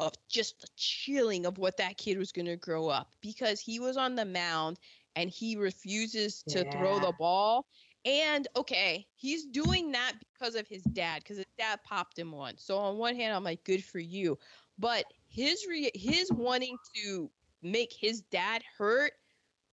[0.00, 3.80] of just the chilling of what that kid was going to grow up because he
[3.80, 4.78] was on the mound
[5.16, 7.66] and he refuses to throw the ball.
[8.08, 12.54] And okay, he's doing that because of his dad because his dad popped him one.
[12.56, 14.38] So on one hand, I'm like, good for you,
[14.78, 17.30] but his re- his wanting to
[17.62, 19.12] make his dad hurt,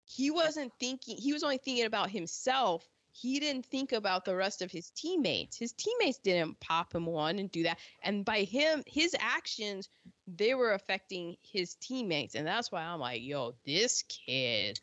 [0.06, 1.18] he wasn't thinking.
[1.18, 2.88] He was only thinking about himself.
[3.10, 5.58] He didn't think about the rest of his teammates.
[5.58, 7.78] His teammates didn't pop him one and do that.
[8.02, 9.90] And by him, his actions,
[10.26, 12.34] they were affecting his teammates.
[12.34, 14.80] And that's why I'm like, yo, this kid.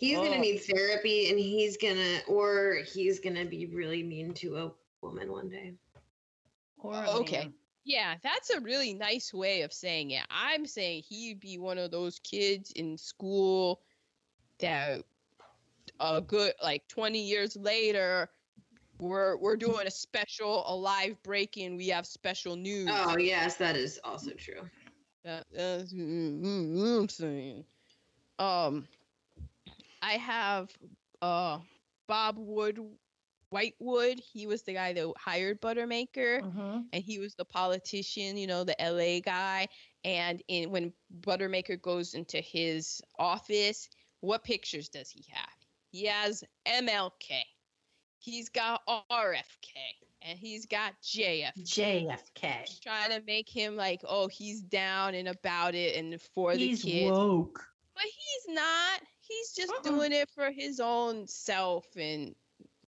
[0.00, 0.24] He's Oh.
[0.24, 5.30] gonna need therapy and he's gonna or he's gonna be really mean to a woman
[5.30, 5.78] one day.
[6.78, 7.42] Or a Okay.
[7.42, 7.54] man.
[7.84, 10.26] Yeah, that's a really nice way of saying it.
[10.30, 13.82] I'm saying he'd be one of those kids in school
[14.60, 15.04] that
[16.00, 18.30] a good like 20 years later
[19.00, 23.76] we're we're doing a special a live break-in we have special news Oh yes, that
[23.76, 24.68] is also true.
[25.24, 27.66] That, that's mm, mm, mm, I'm saying.
[28.38, 28.88] Um,
[30.02, 30.70] I have
[31.22, 31.58] uh
[32.08, 32.78] Bob Wood
[33.50, 34.20] Whitewood.
[34.20, 36.86] He was the guy that hired Buttermaker, Mhm.
[36.92, 39.68] and he was the politician, you know, the LA guy.
[40.04, 43.88] And in when Buttermaker goes into his office,
[44.20, 45.48] what pictures does he have?
[45.90, 47.42] He has MLK.
[48.18, 49.76] He's got RFK,
[50.22, 52.80] and he's got JFK JFK.
[52.82, 56.82] trying to make him like, oh, he's down and about it and for the kids.
[56.82, 57.66] He's woke.
[57.94, 59.00] But he's not.
[59.30, 59.82] He's just Uh-uh.
[59.82, 62.34] doing it for his own self and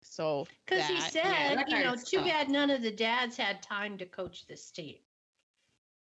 [0.02, 2.26] so Because he said, yeah, you know, too stuff.
[2.28, 4.98] bad none of the dads had time to coach this team.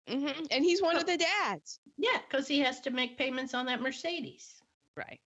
[0.07, 1.79] hmm And he's one of the dads.
[1.97, 4.61] Yeah, because he has to make payments on that Mercedes.
[4.95, 5.19] Right.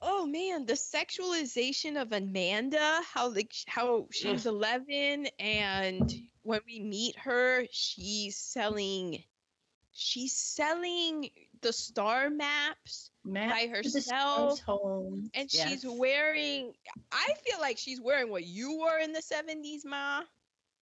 [0.00, 6.80] Oh man, the sexualization of Amanda, how like sh- how she's 11 and when we
[6.80, 9.24] meet her, she's selling
[10.00, 11.28] she's selling
[11.60, 15.52] the star maps Map by the herself and Yes.
[15.52, 16.72] she's wearing
[17.10, 20.22] I feel like she's wearing what you wore in the 70s, ma.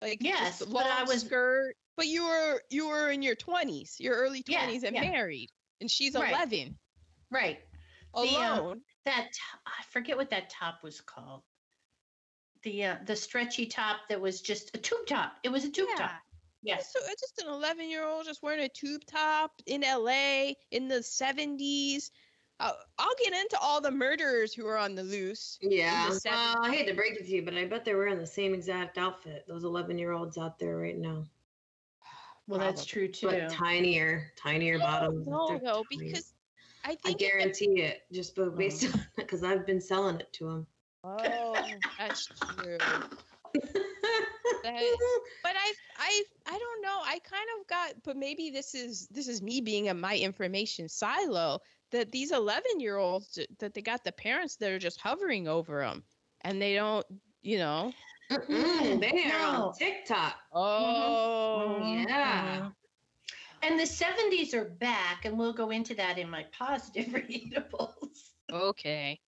[0.03, 3.99] Like Yes, the but I was- skirt, but you were you were in your 20s,
[3.99, 5.11] your early 20s Yeah, and yeah.
[5.11, 5.49] married
[5.81, 6.29] and she's Right.
[6.31, 6.79] 11
[7.31, 7.59] right.
[8.15, 8.83] The, uh, alone.
[9.07, 9.29] That
[9.67, 11.43] i forget what that top was called.
[12.65, 15.39] The uh, the stretchy top that was just a tube top.
[15.43, 16.21] It was a tube top.
[16.67, 16.93] Yes.
[16.93, 20.89] So it's just an 11 year old just wearing a tube top in LA in
[20.89, 22.11] the 70s.
[22.59, 25.59] Uh, I'll get into all the murderers who are on the loose.
[25.63, 26.09] Yeah.
[26.09, 28.27] the Well, I hate to break it to you, but I bet they're wearing the
[28.27, 29.45] same exact outfit.
[29.47, 31.25] Those 11 year olds out there right now.
[32.49, 33.09] Well, that's Probably.
[33.09, 33.27] true too.
[33.27, 35.27] But tinier, tinier bottoms.
[35.27, 36.33] No, no, because
[36.85, 37.21] I I think.
[37.21, 40.67] if guarantee it, just bo- based on because I've been selling it to them.
[41.03, 41.57] oh,
[41.99, 42.79] that's true.
[44.63, 44.75] That-
[45.43, 47.01] but I, I, I don't know.
[47.03, 50.89] I kind of got, but maybe this is this is me being in my information
[50.89, 51.61] silo.
[51.93, 55.81] That these 11 year olds that they got the parents that are just hovering over
[55.81, 56.05] them,
[56.43, 57.07] and they don't,
[57.43, 57.93] you know.
[58.31, 59.69] Mm-mm, they are No.
[59.69, 60.35] on TikTok.
[60.53, 62.61] Oh, Mhm, yeah.
[62.61, 62.75] mhm.
[63.63, 68.33] And the 70s are back, and we'll go into that in my positive readables.
[68.53, 69.21] Okay.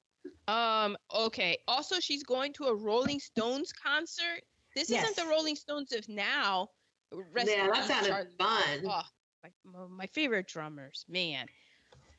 [0.46, 1.58] Um, okay.
[1.68, 4.42] Also, she's going to a Rolling Stones concert.
[4.78, 6.68] This isn't the Rolling Stones of now.
[7.32, 8.84] Rest Yeah, that sounded Charlie fun.
[8.84, 9.02] Oh,
[9.42, 11.46] my, my, my favorite drummers, man.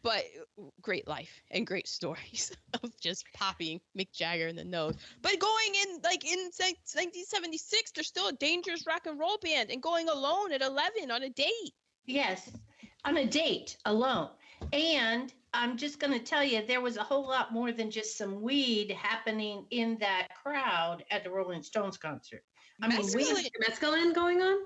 [0.04, 0.26] But
[0.58, 2.52] uh, great life and great stories
[2.84, 4.96] of just popping Mick Jagger in the nose.
[5.22, 9.82] But going in, like in 1976, they're still a dangerous rock and roll band and
[9.82, 11.74] going alone at 11 on a date.
[12.06, 12.50] Yes,
[13.06, 14.30] on a date alone.
[14.74, 18.18] And I'm just going to tell you, there was a whole lot more than just
[18.18, 22.44] some weed happening in that crowd at the Rolling Stones concert.
[22.82, 23.36] I mean, Mescaline.
[23.36, 24.58] weed, Mescaline going on?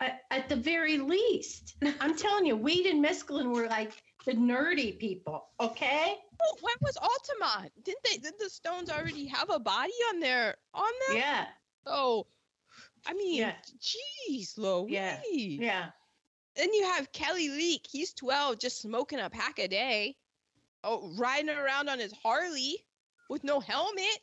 [0.00, 3.92] at, at the very least, I'm telling you, weed and mescaline were like
[4.24, 6.16] the nerdy people, okay?
[6.40, 7.72] Oh, when was Altamont?
[7.82, 8.18] Didn't they?
[8.18, 11.16] Did the Stones already have a body on their on them?
[11.16, 11.46] Yeah,
[11.86, 12.26] Oh,
[13.06, 13.54] I mean, Yeah.
[13.80, 14.92] jeez, Louise.
[14.92, 15.18] Yeah.
[15.32, 15.86] yeah.
[16.58, 17.86] Then you have Kelly Leak.
[17.88, 20.16] He's 12, just smoking a pack a day.
[20.82, 22.84] Oh, riding around on his Harley
[23.30, 24.18] with no helmet.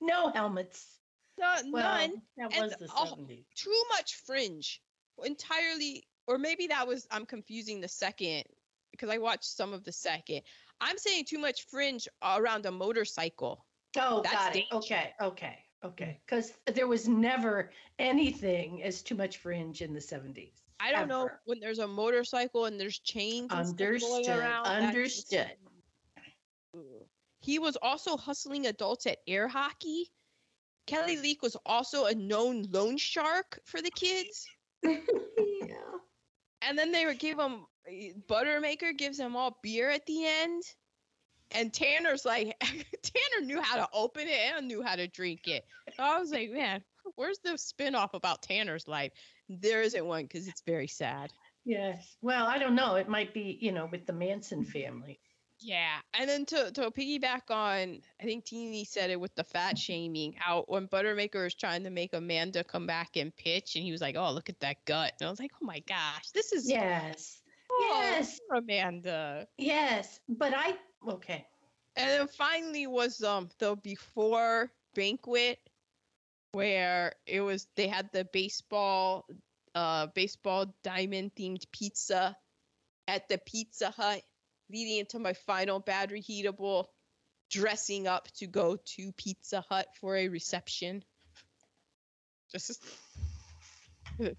[0.00, 0.98] No helmets.
[1.38, 2.22] No, Well, none.
[2.36, 3.46] that And was the all- 70s.
[3.54, 4.82] Too much fringe.
[5.24, 8.44] Entirely, or maybe that was, I'm confusing the second
[8.90, 10.42] because I watched some of the second.
[10.82, 13.64] I'm saying too much fringe around a motorcycle.
[13.96, 14.58] Oh, That's got it.
[14.70, 14.84] dangerous.
[14.84, 16.20] Okay, okay, okay.
[16.26, 20.52] Because there was never anything as too much fringe in the 70s.
[20.82, 24.66] I don't know when there's a motorcycle and there's chains Understood, around.
[24.66, 25.50] understood.
[27.40, 30.10] He was also hustling adults at air hockey.
[30.86, 34.46] Kelly Leak was also a known loan shark for the kids.
[34.82, 34.96] yeah.
[36.62, 40.62] And then they would give him eh, Buttermaker gives them all beer at the end.
[41.52, 45.64] And Tanner's like Tanner knew how to open it and knew how to drink it.
[45.96, 46.82] So I was like, man,
[47.16, 49.12] where's the spin-off about Tanner's life?
[49.50, 51.32] There isn't one because it's very sad.
[51.64, 52.16] Yes.
[52.22, 52.94] Well, I don't know.
[52.94, 55.20] It might be, you know, with the Manson family.
[55.62, 59.76] Yeah, and then to to piggyback on, I think Teeny said it with the fat
[59.76, 60.36] shaming.
[60.46, 64.00] out when Buttermaker was trying to make Amanda come back and pitch, and he was
[64.00, 66.70] like, "Oh, look at that gut," and I was like, "Oh my gosh, this is
[66.70, 67.42] Yes.
[67.70, 68.40] oh, yes.
[68.54, 70.20] Amanda." Yes.
[70.30, 71.46] But I, okay.
[71.96, 75.58] And then finally was um the before banquet
[76.52, 79.26] where it was they had the baseball
[79.74, 82.36] uh baseball diamond themed pizza
[83.06, 84.22] at the Pizza Hut
[84.70, 86.86] leading into my final bad reheatable
[87.50, 91.02] dressing up to go to Pizza Hut for a reception.
[92.52, 92.82] Just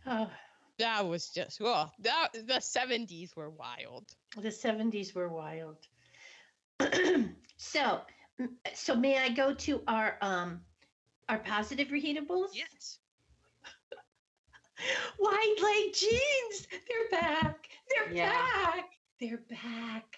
[0.05, 0.30] Oh,
[0.80, 4.05] that was just well that the 70s were wild.
[4.36, 5.78] the 70s were wild.
[7.57, 8.01] so,
[8.74, 10.62] so may I go to our um
[11.32, 12.49] our positive reheatables?
[12.53, 12.99] Yes.
[15.19, 16.67] Wide leg jeans.
[16.71, 17.67] They're back.
[17.89, 18.29] They're Yeah.
[18.29, 18.89] back.
[19.19, 20.17] They're back.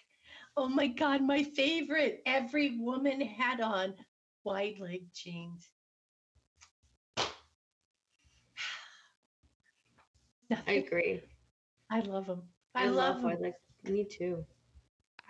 [0.57, 2.22] Oh my God, my favorite.
[2.26, 3.93] Every woman had on
[4.43, 5.70] wide leg jeans.
[10.68, 11.22] I agree.
[11.91, 12.41] I love them.
[12.76, 13.41] I, I, love, love them.
[13.41, 13.53] white.
[13.84, 14.43] Me too.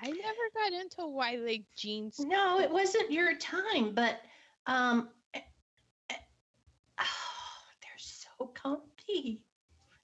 [0.01, 2.19] I never got into wide leg jeans.
[2.19, 4.21] No, it wasn't your time, but
[4.65, 5.39] um, eh,
[6.09, 6.15] eh,
[6.99, 7.03] oh,
[7.81, 7.97] they're
[8.44, 9.44] so comfy.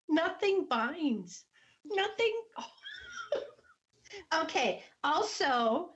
[0.09, 1.45] Nothing binds.
[1.85, 2.41] Nothing.
[4.43, 4.83] okay.
[5.03, 5.93] Also,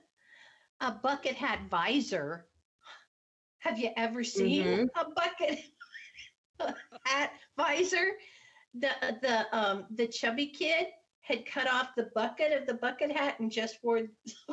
[0.80, 2.46] a bucket hat visor.
[3.60, 4.88] Have you ever seen Mhm.
[4.96, 5.58] a bucket
[7.04, 8.12] hat visor?
[8.74, 8.90] The
[9.22, 10.86] the um the chubby kid
[11.24, 14.08] had cut off the bucket of the bucket hat and just wore the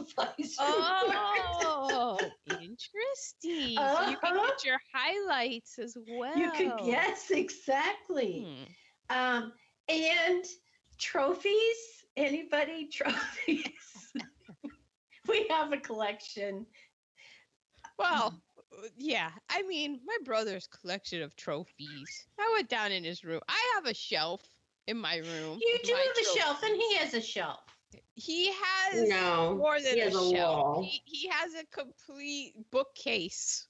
[0.16, 0.56] visor.
[0.64, 2.18] Oh,
[2.50, 3.76] interesting.
[3.76, 4.48] So you can Uh-huh.
[4.48, 6.38] get your highlights as well.
[6.38, 8.48] you could yes, exactly.
[9.10, 9.16] Hmm.
[9.18, 9.54] Um,
[9.90, 10.46] and
[10.98, 11.78] trophies.
[12.16, 14.14] Anybody trophies?
[15.28, 16.66] we have a collection.
[18.00, 18.42] Well,
[18.98, 19.32] yeah.
[19.50, 22.26] I mean, my brother's collection of trophies.
[22.40, 23.42] I went down in his room.
[23.48, 24.42] I have a shelf
[24.88, 25.60] in my room.
[25.62, 27.60] You do have a shelf, and he has a shelf.
[28.16, 30.86] He has No, more than a a shelf.
[30.86, 33.68] He, he has a complete bookcase.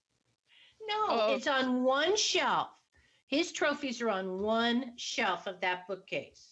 [0.87, 1.35] No, Oh.
[1.35, 2.69] it's on one shelf.
[3.27, 6.47] His trophies are on one shelf of that bookcase.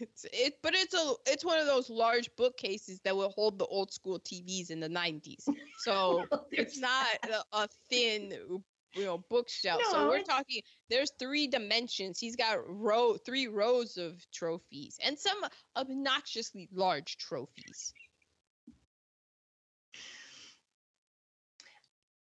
[0.00, 3.66] It's it, but it's a it's one of those large bookcases that will hold the
[3.66, 5.44] old school TVs in the 90s.
[5.80, 8.62] So it's not a, a thin
[8.94, 9.82] you know bookshelf.
[9.90, 12.18] So we're talking there's three dimensions.
[12.18, 15.38] He's got row three rows of trophies and some
[15.76, 17.92] obnoxiously large trophies.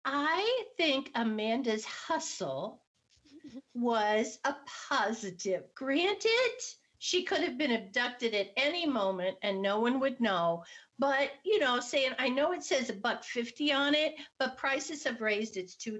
[0.04, 2.80] I think Amanda's hustle
[3.74, 4.54] was a
[4.88, 5.64] positive.
[5.74, 6.30] Granted,
[7.00, 10.62] she could have been abducted at any moment and no one would know.
[10.98, 15.02] But, you know, saying, I know it says a buck 50 on it, but prices
[15.04, 15.98] have raised, it's $2.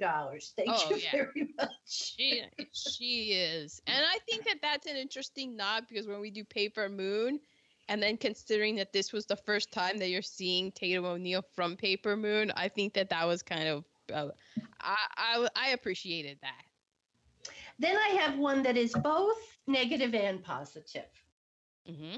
[0.56, 1.10] Thank Oh, you yeah.
[1.12, 1.70] very much.
[1.86, 6.44] she she is and i think that that's an interesting nod because when we do
[6.44, 7.40] paper moon
[7.88, 11.76] and then considering that this was the first time that you're seeing tatum o'neal from
[11.76, 14.28] paper moon i think that that was kind of uh,
[14.80, 16.62] I, I i appreciated that
[17.80, 21.08] Then I have one that is both negative and positive.
[21.86, 22.16] hmm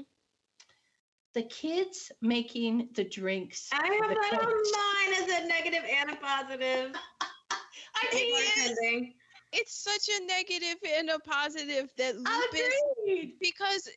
[1.33, 3.69] The kids making the drinks.
[3.71, 6.91] I have that on mine as a negative and a positive.
[7.51, 9.13] I It mean,
[9.53, 13.35] it's such a negative and a positive that lupus agreed.
[13.39, 13.87] because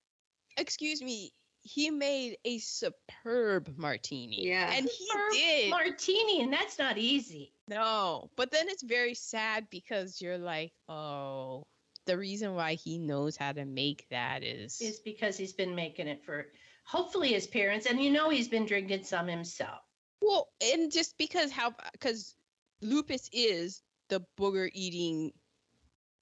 [0.58, 4.70] excuse me he made a superb martini Yeah.
[4.72, 7.52] and he Superb did Martini, and that's not easy.
[7.68, 11.64] No but then it's very sad because you're like oh
[12.06, 16.06] the reason why he knows how to make that is is because he's been making
[16.06, 16.46] it for
[16.84, 19.80] hopefully his parents and you know he's been drinking some himself.
[20.22, 22.34] Well and just because how because
[22.80, 25.32] lupus is the booger eating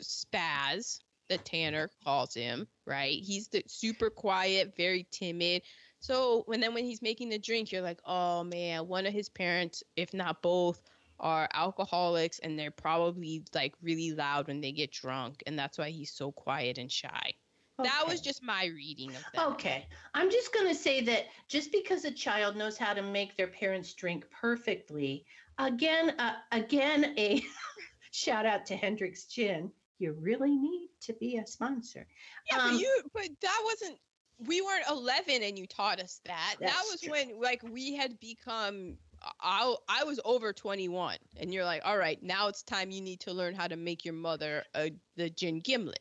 [0.03, 3.18] spaz that tanner calls him right?
[3.22, 5.62] He's the super quiet very timid.
[6.01, 9.28] So when then when he's making the drink you're like oh man one of his
[9.28, 10.80] parents if not both
[11.20, 15.90] are alcoholics and they're probably like really loud when they get drunk and that's why
[15.90, 17.32] he's so quiet and shy.
[17.78, 19.88] That was just my reading of that okay.
[20.14, 23.48] I'm just going to say that just because a child knows how to make their
[23.48, 25.24] parents drink perfectly
[25.58, 27.42] again uh, again a
[28.12, 32.06] shout out to hendrick's gin you really need to be a sponsor.
[32.50, 33.98] Yeah, Um, but you but that wasn't
[34.46, 36.56] we weren't 11 and you taught us that.
[36.60, 37.12] That was true.
[37.12, 38.96] when like we had become
[39.41, 43.20] I I was over 21 and you're like, "All right, now it's time you need
[43.20, 46.01] to learn how to make your mother a the gin gimlet."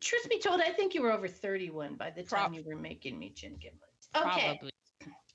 [0.00, 2.76] truth be told i think you were over 31 by the time Prob- you were
[2.76, 4.70] making me gin gimlets okay Probably.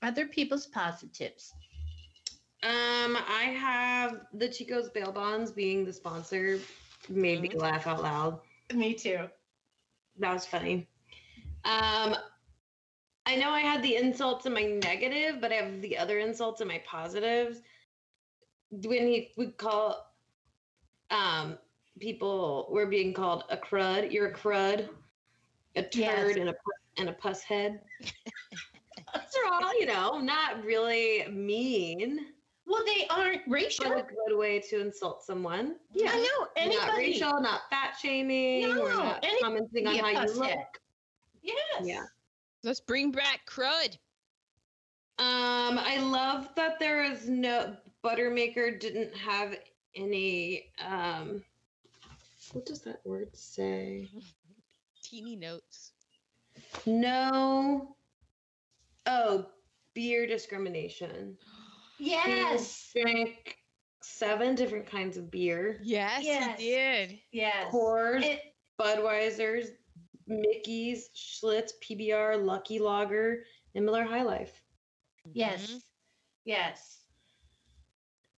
[0.02, 1.52] other people's positives
[2.62, 6.58] Um, I have the Chico's bail bonds being the sponsor
[7.10, 8.40] made me laugh out loud.
[8.72, 9.28] me too
[10.18, 10.88] That was funny.
[11.66, 12.16] Um,
[13.26, 16.60] I know I had the insults in my negative, but I have the other insults
[16.60, 17.62] in my positives.
[18.70, 20.12] When he would call
[21.10, 21.58] um
[22.00, 24.88] people were being called a crud, you're a crud,
[25.76, 26.36] a turd, Yes.
[26.36, 26.54] and a
[26.98, 27.80] and a puss head.
[29.14, 32.26] Those are all, you know, not really mean,
[32.66, 35.76] well they aren't racial but a good way to insult someone.
[35.92, 36.16] yeah i
[36.56, 38.68] know Not racial, not fat shaming.
[38.74, 40.80] No, not commenting on how you look.
[41.42, 42.04] yes Yeah.
[42.64, 43.98] Let's bring back crud.
[45.18, 49.54] Um, I love that there is no Buttermaker didn't have
[49.94, 51.42] any um
[52.52, 54.08] what does that word say?
[55.04, 55.92] Teeny notes.
[56.86, 57.96] No
[59.06, 59.46] oh
[59.94, 61.36] beer discrimination.
[61.98, 63.58] yes He drank
[64.02, 65.80] seven different kinds of beer.
[65.82, 66.58] Yes, Yes.
[66.58, 67.18] he did.
[67.30, 68.40] yes Coors, It-
[68.80, 69.68] Budweiser's,
[70.26, 73.44] Mickey's, Schlitz, PBR, Lucky Lager,
[73.74, 74.62] and Miller High Life.
[75.32, 75.70] Yes.
[75.70, 75.82] Mhm.
[76.44, 77.00] Yes.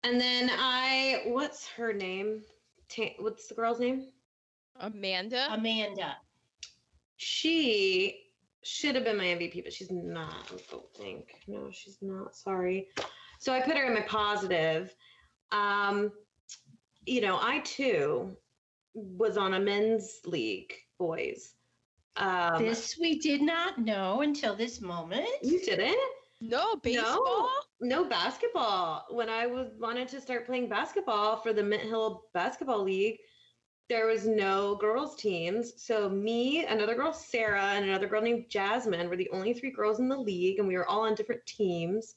[0.02, 2.44] And then I what's her name?
[2.88, 4.12] Ta- what's the girl's name?
[4.76, 5.46] Amanda.
[5.52, 6.16] Amanda.
[7.16, 8.20] she
[8.64, 10.50] should have been my MVP, but she's not.
[10.52, 11.34] I don't think.
[11.46, 12.34] No, she's not.
[12.34, 12.88] Sorry.
[13.38, 14.94] So I put her in my positive.
[15.52, 16.10] Um,
[17.06, 18.36] you know, I too
[18.94, 21.54] was on a men's league, boys.
[22.16, 25.28] Um, this we did not know until this moment.
[25.42, 25.98] you didn't?
[26.40, 27.50] No baseball.
[27.80, 29.06] No basketball.
[29.10, 33.18] When I was wanted to start playing basketball for the Mint Hill Basketball League,
[33.88, 35.72] there was no girls teams.
[35.76, 39.98] So me, another girl Sarah, and another girl named Jasmine were the only three girls
[39.98, 42.14] in the league, and we were all on different teams.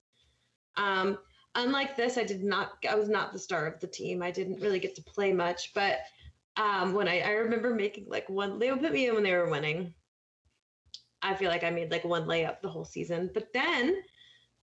[0.78, 1.18] Um,
[1.56, 2.74] unlike this, I did not.
[2.90, 4.22] I was not the star of the team.
[4.22, 6.00] I didn't really get to play much, but
[6.58, 9.34] um, when I I remember making like one, they would put me in when they
[9.34, 9.94] were winning.
[11.22, 14.04] I feel like I made like one layup the whole season, but then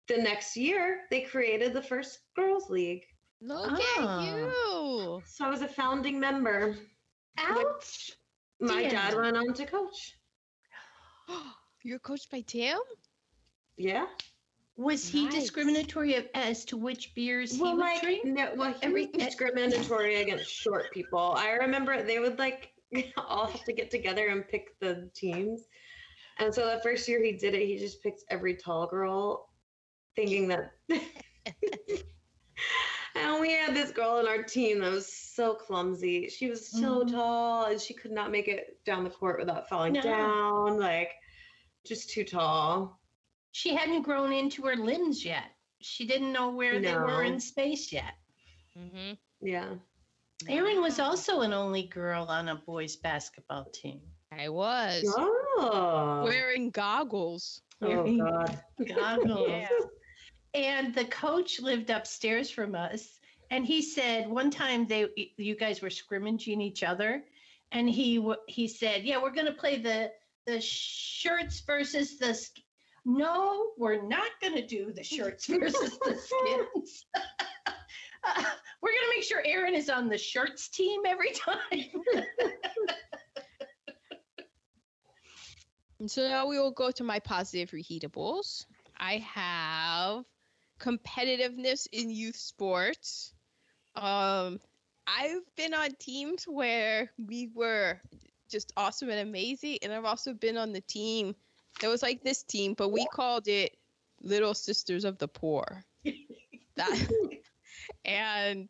[0.07, 3.03] the next year they created the first girls league.
[3.41, 4.21] Look Ah.
[4.21, 5.23] at you.
[5.27, 6.77] So I was a founding member.
[7.39, 8.13] Ouch.
[8.61, 9.21] My dad Damn.
[9.21, 10.17] went on to coach.
[11.83, 12.79] You're coached by Tim?
[13.77, 14.07] Yeah.
[14.77, 15.35] Was he Nice.
[15.35, 18.25] discriminatory of- as to which beers he would like drink?
[18.25, 21.35] no, well, he Every- was discriminatory against short people.
[21.37, 22.73] I remember they would like
[23.17, 25.69] all have to get together and pick the teams.
[26.39, 29.49] And so the first year he did it, he just picked every tall girl,
[30.17, 30.73] thinking that.
[33.15, 36.29] and we had this girl on our team that was so clumsy.
[36.29, 37.13] She was so Mhm.
[37.13, 40.01] tall, and she could not make it down the court without falling No.
[40.03, 40.79] down.
[40.81, 41.13] Like,
[41.85, 42.99] just too tall.
[43.55, 45.45] She hadn't grown into her limbs yet.
[45.81, 48.15] She didn't know where they were in space yet.
[48.77, 49.13] Mm-hmm.
[49.41, 49.75] Yeah.
[50.49, 54.01] Erin was also an only girl on a boys basketball team.
[54.37, 56.23] I was Oh.
[56.25, 57.63] wearing goggles.
[57.81, 58.61] Oh God.
[58.89, 59.49] Goggles.
[59.49, 59.69] Yeah.
[60.55, 63.21] And the coach lived upstairs from us.
[63.53, 67.23] And he said one time they you guys were scrimmaging each other,
[67.71, 70.11] and he he said, "Yeah, we're going to play the
[70.45, 72.35] the shirts versus the."
[73.05, 77.05] No, we're not going to do the shirts versus the skins.
[77.15, 77.21] Uh,
[78.83, 82.03] we're going to make sure Erin is on the shirts team every time.
[86.07, 88.67] So now we will go to my positive reheatables.
[88.99, 90.25] I have
[90.79, 93.33] competitiveness in youth sports.
[93.95, 94.61] Um,
[95.07, 98.01] I've been on teams where we were
[98.51, 101.35] just awesome and amazing, and I've also been on the team
[101.81, 103.77] that was like this team, but we called it
[104.21, 105.85] Little Sisters of the Poor.
[106.77, 107.09] That
[108.05, 108.69] and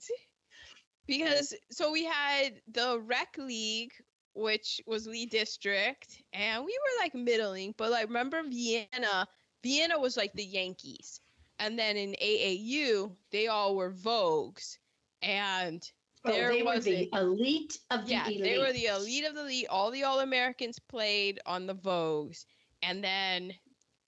[1.07, 3.93] because so we had the rec league
[4.35, 7.73] which was Lee District, and we were like middling.
[7.79, 9.29] But like, remember Vienna?
[9.63, 11.21] Vienna was like the Yankees,
[11.61, 14.77] and then in AAU they all were Vogues,
[15.23, 15.83] and
[16.27, 18.43] oh, there Oh, they were was the a- elite of the yeah, elite.
[18.43, 19.67] they were the elite of the elite.
[19.71, 22.45] All the All Americans played on the Vogues,
[22.87, 23.53] and then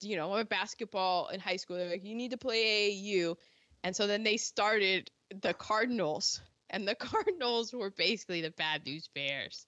[0.03, 3.37] you know, with basketball in high school, they're like, you need to play AAU,
[3.83, 5.11] and so then they started
[5.43, 9.67] the Cardinals, and the Cardinals were basically the Bad News Bears.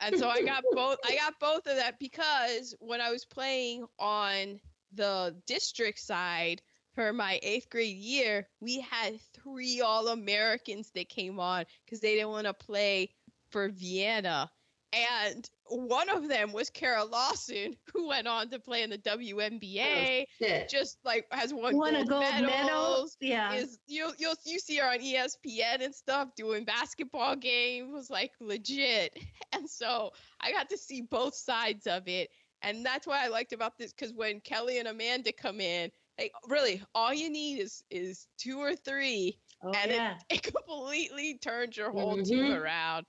[0.00, 0.98] And so I got both.
[1.04, 4.58] I got both of that because when I was playing on
[4.94, 6.62] the district side
[6.94, 12.14] for my eighth grade year, we had three All Americans that came on because they
[12.14, 13.10] didn't want to play
[13.50, 14.50] for Vienna.
[14.92, 20.24] And one of them was Kara Lawson, who went on to play in the WNBA.
[20.38, 20.68] Shit.
[20.68, 22.46] Just like has won Won a gold, gold medal.
[22.50, 23.16] medals.
[23.20, 23.52] Yeah.
[23.54, 28.32] Is you you you see her on ESPN and stuff doing basketball games was like
[28.40, 29.16] legit,
[29.52, 30.10] and so
[30.40, 32.30] I got to see both sides of it,
[32.62, 36.32] and that's what I liked about this because when Kelly and Amanda come in, like
[36.48, 40.14] really all you need is is two or three, oh, and it- yeah.
[40.30, 42.60] it completely turns your whole team Mhm.
[42.60, 43.06] around.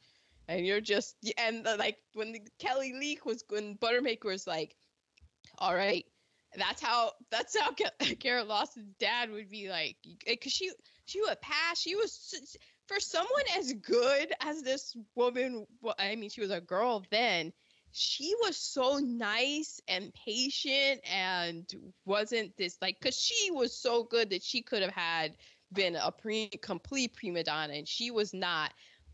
[0.52, 4.76] And you're just and the, like when the Kelly leak was when Buttermaker was like,
[5.58, 6.06] all right,
[6.58, 7.72] that's how that's how
[8.20, 9.96] Kara Lawson's dad would be like,
[10.26, 10.72] because eh, she
[11.06, 11.80] she would pass.
[11.80, 15.66] She was for someone as good as this woman.
[15.98, 17.54] I mean, she was a girl then.
[17.94, 21.66] She was so nice and patient and
[22.06, 25.36] wasn't this like because she was so good that she could have had
[25.74, 28.72] been a pre complete prima donna and she was not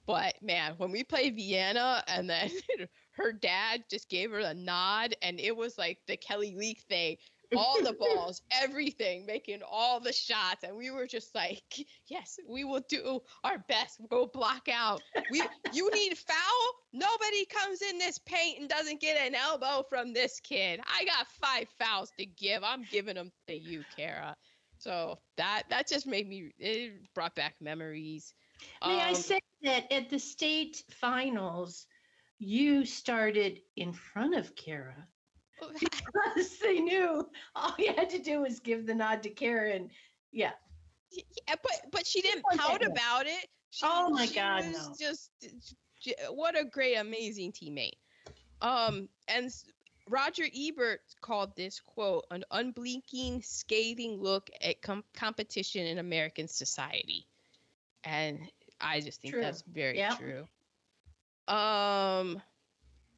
[0.08, 2.49] but man when we played vienna and then
[3.12, 7.18] her dad just gave her a nod and it was like the kelly leak thing.
[7.55, 10.64] All the balls everything making all the shots.
[10.64, 11.64] And we were just like
[12.08, 13.99] yes we will do our best.
[14.10, 15.01] We'll block out.
[15.30, 15.43] We
[15.74, 16.72] you need foul?
[16.93, 20.80] Nobody comes in this paint and doesn't get an elbow from this kid.
[20.86, 22.64] I got five fouls to give.
[22.64, 24.36] I'm giving them to you kara.
[24.78, 28.34] So that that just made me it brought back memories
[28.86, 31.88] May I Um, say that at the state finals,
[32.39, 35.08] you started in front of Kara
[35.80, 39.89] because they knew all you had to do was give the nod to Kara and
[40.32, 40.51] yeah.
[41.12, 43.47] Yeah, but but she didn't that pout about it.
[43.70, 44.95] She, Oh my she God, was no.
[44.99, 45.32] Just
[46.32, 47.97] what a great, amazing teammate.
[48.62, 49.51] Um, and
[50.10, 57.28] Roger Ebert called this quote an unblinking, scathing look at com- competition in American society,
[58.03, 58.39] and
[58.79, 59.41] I just think True.
[59.41, 60.17] that's very Yep.
[60.17, 60.47] true.
[61.47, 62.41] Um,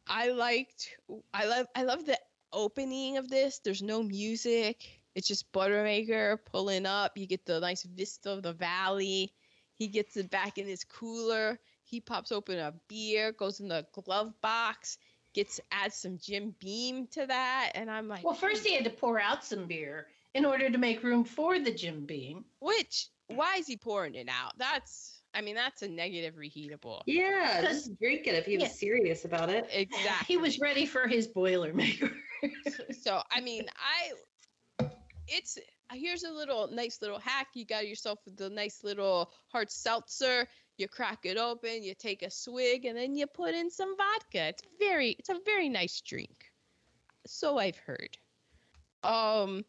[0.07, 0.95] I liked,
[1.34, 2.17] I love, I love the
[2.53, 3.59] opening of this.
[3.59, 5.01] There's no music.
[5.15, 7.17] It's just Buttermaker pulling up.
[7.17, 9.34] You get the nice vista of the valley.
[9.73, 11.59] He gets it back in his cooler.
[11.84, 14.97] He pops open a beer, goes in the glove box,
[15.34, 18.91] gets adds some Jim Beam to that, and I'm like, Well, first he had to
[18.91, 22.45] pour out some beer in order to make room for the Jim Beam.
[22.59, 24.57] which why is he pouring it out?
[24.57, 27.01] That's, I mean, that's a negative reheatable.
[27.05, 28.69] Yeah, just drink it if he was Yeah.
[28.69, 29.67] serious about it.
[29.71, 30.25] Exactly.
[30.27, 32.11] He was ready for his Boilermaker.
[33.01, 34.88] so I mean, I
[35.27, 35.57] it's
[35.91, 37.47] here's a little nice little hack.
[37.53, 40.47] You got yourself the nice little hard seltzer.
[40.77, 44.47] You crack it open, you take a swig, and then you put in some vodka.
[44.49, 46.45] It's very it's a very nice drink.
[47.27, 48.17] So I've heard.
[49.03, 49.65] Um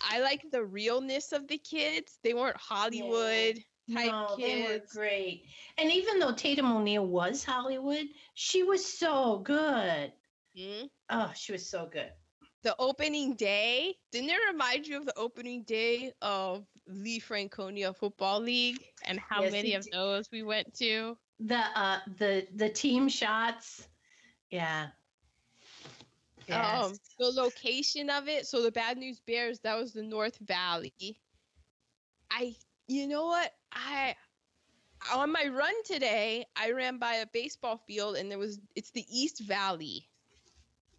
[0.00, 2.18] I like the realness of the kids.
[2.22, 3.56] They weren't Hollywood
[3.92, 5.44] type no, they were great.
[5.78, 10.12] And even though Tatum O'Neal was Hollywood, she was so good.
[10.56, 10.90] Mhm.
[11.10, 12.12] Oh, she was so good.
[12.62, 18.40] the opening day didn't it remind you of the opening day of Lee Franconia Football
[18.40, 19.92] League and how Yes, many of did.
[19.92, 21.16] those we went to?
[21.40, 23.88] The uh the the team shots.
[24.50, 24.88] Yeah.
[26.52, 28.46] Um, the location of it.
[28.46, 31.20] So the Bad News Bears, that was the North Valley.
[32.30, 32.54] I,
[32.86, 33.52] you know what?
[33.72, 34.14] I
[35.14, 39.04] on my run today, I ran by a baseball field and there was it's the
[39.08, 40.08] East Valley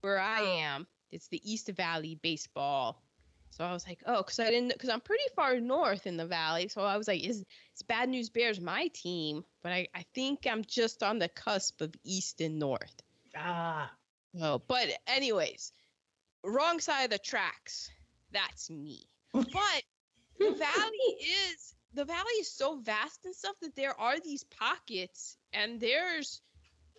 [0.02, 0.88] where I am.
[1.12, 3.04] It's the East Valley baseball.
[3.52, 6.26] So I was like, oh, because I didn't, because I'm pretty far north in the
[6.26, 6.70] valley.
[6.70, 9.44] So I was like, is, is Bad News Bears my team?
[9.62, 13.02] But I, I think I'm just on the cusp of East and North.
[13.36, 13.92] ah.
[14.40, 15.74] Oh, but anyways,
[16.44, 17.90] wrong side of the tracks.
[18.32, 19.08] That's me.
[19.34, 19.84] But
[20.40, 25.38] the valley is the valley is so vast and stuff that there are these pockets
[25.52, 26.42] and there's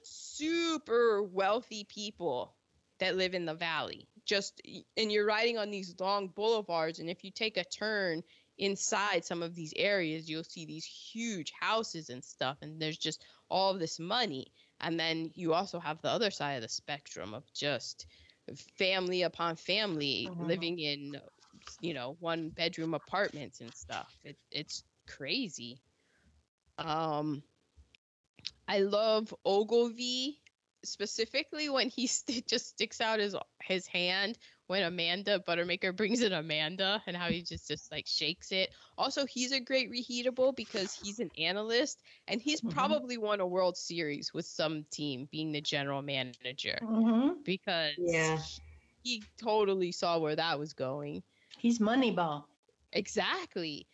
[0.03, 2.55] super wealthy people
[2.99, 4.09] that live in the valley.
[4.27, 4.61] Just
[4.97, 8.23] and you're riding on these long boulevards and if you take a turn
[8.59, 13.25] inside some of these areas you'll see these huge houses and stuff and there's just
[13.49, 14.53] all this money
[14.83, 18.07] and then you also have the other side of the spectrum of just
[18.79, 20.39] family upon family Mhm.
[20.39, 21.17] living in
[21.81, 25.81] you know one bedroom apartments and stuff it, it's crazy
[26.79, 27.43] um
[28.69, 30.41] i love ogilvie
[30.85, 34.39] specifically when he st- just sticks out his his hand
[34.73, 39.27] when amanda buttermaker brings in amanda and how he just just like shakes it also
[39.27, 43.03] he's a great reheatable because he's an analyst and he's Mhm.
[43.03, 48.45] probably won a world series with some team being the general manager hmm because Yeah.
[49.03, 51.23] he totally saw where that was going
[51.59, 52.47] He's Moneyball.
[52.93, 53.89] Exactly.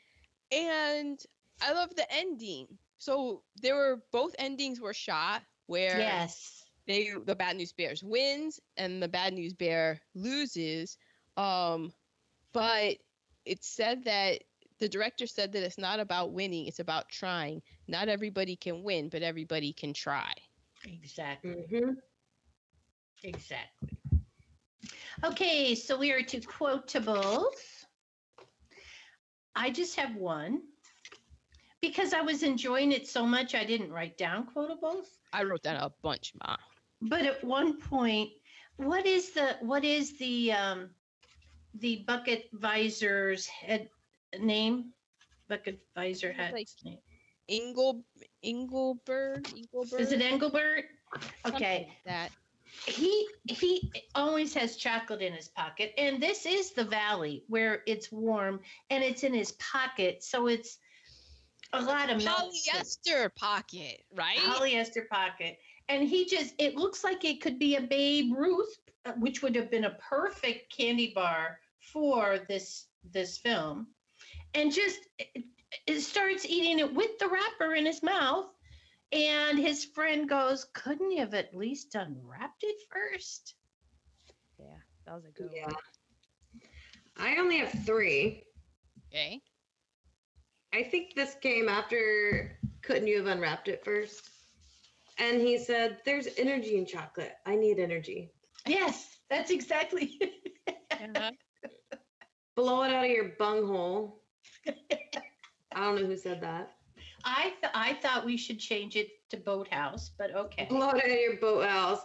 [0.53, 1.21] And
[1.61, 2.79] I love the ending.
[2.99, 6.68] So there were both endings were shot where Yes.
[6.89, 10.99] They the bad news bears wins and the bad news bear loses.
[11.37, 11.93] Um
[12.53, 12.97] but
[13.47, 14.43] it said that
[14.81, 17.63] the director said that it's not about winning, it's about trying.
[17.89, 20.33] Not everybody can win, but everybody can try.
[20.87, 21.55] Exactly.
[21.71, 21.93] hmm
[23.25, 23.99] Exactly.
[25.25, 27.85] Okay, so we are to quotables.
[29.57, 30.63] I just have one
[31.81, 35.19] because I was enjoying it so much I didn't write down quotables.
[35.33, 36.57] I wrote down a bunch, Ma.
[37.01, 38.31] But at one point,
[38.77, 40.91] what is the what is the um
[41.75, 43.89] the bucket visor's head
[44.39, 44.93] name?
[45.49, 46.99] Bucket visor head like- name.
[47.49, 48.05] Ingle
[48.45, 50.85] Ingleberg Ingleberg Is it Engelbert?
[51.47, 51.89] Okay.
[51.89, 52.31] like that.
[52.87, 58.13] he he always has chocolate in his pocket and this is the valley where it's
[58.13, 60.77] warm and it's in his pocket so it's
[61.73, 64.39] a lot of Polyester pocket, right?
[64.39, 65.59] polyester pocket
[65.89, 69.55] and he just it looks like it could be a babe ruth uh, which would
[69.55, 71.59] have been a perfect candy bar
[71.93, 73.87] for this this film
[74.55, 75.45] and just it,
[75.87, 78.47] it starts eating it with the wrapper in his mouth
[79.13, 83.55] and his friend goes couldn't you have at least unwrapped it first
[84.59, 85.67] Yeah, that was a good Yeah.
[85.67, 85.75] one.
[87.17, 88.45] I only have three.
[89.09, 89.43] Okay.
[90.73, 94.31] I think this came after Couldn't You Have Unwrapped It first?
[95.19, 97.35] And he said, "There's energy in chocolate.
[97.47, 98.33] I need energy.
[98.67, 100.21] Yes, that's exactly.
[100.93, 101.31] Uh-huh.
[102.57, 104.23] Blow it out of your bunghole."
[104.67, 106.73] I don't know who said that.
[107.25, 110.67] I th- I thought we should change it to boathouse, but okay.
[110.69, 112.01] Blow it out of your boathouse,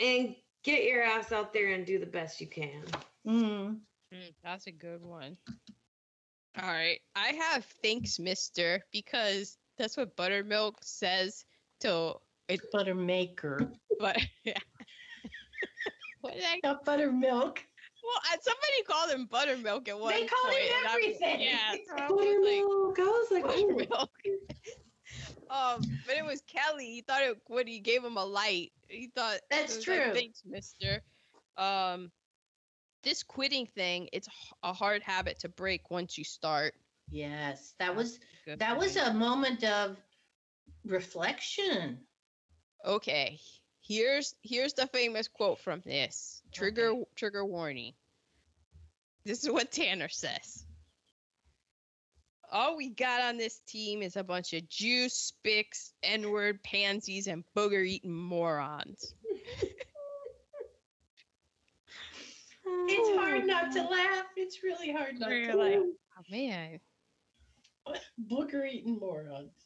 [0.00, 0.34] and
[0.64, 2.82] get your ass out there and do the best you can.
[3.26, 3.78] Mm.
[4.14, 5.36] Mm, that's a good one.
[6.60, 7.00] All right.
[7.14, 11.44] I have thanks, mister, because that's what buttermilk says
[11.80, 12.14] to
[12.74, 13.72] Buttermaker.
[13.98, 14.58] But yeah.
[16.20, 16.60] what did I?
[16.62, 17.60] not buttermilk.
[18.04, 20.58] Well, somebody called him buttermilk at one They called point.
[20.62, 21.40] him and I was- everything.
[21.40, 21.72] yeah.
[21.88, 22.98] so I was like, Buttermilk.
[22.98, 24.10] I was like, oh, buttermilk.
[25.50, 26.86] um, but it was Kelly.
[26.86, 28.72] He thought it when he gave him a light.
[28.88, 30.14] He thought That's it was like, true.
[30.14, 31.00] Thanks, Mister.
[31.56, 32.10] Um,
[33.02, 34.28] this quitting thing, it's
[34.62, 36.74] a hard habit to break once you start.
[37.10, 39.96] Yes, that was Good that was a moment of
[40.86, 41.98] reflection.
[42.84, 43.38] okay.
[43.82, 47.92] Here's here's the famous quote from this trigger trigger warning.
[49.24, 50.64] This is what Tanner says.
[52.50, 57.44] All we got on this team is a bunch of Jews, spicks, N-word pansies, and
[57.56, 59.14] booger-eating morons.
[62.64, 64.26] It's hard not to laugh.
[64.36, 65.82] It's really hard not You're to like, laugh.
[66.18, 66.80] Oh man.
[68.28, 69.65] Booger eating morons.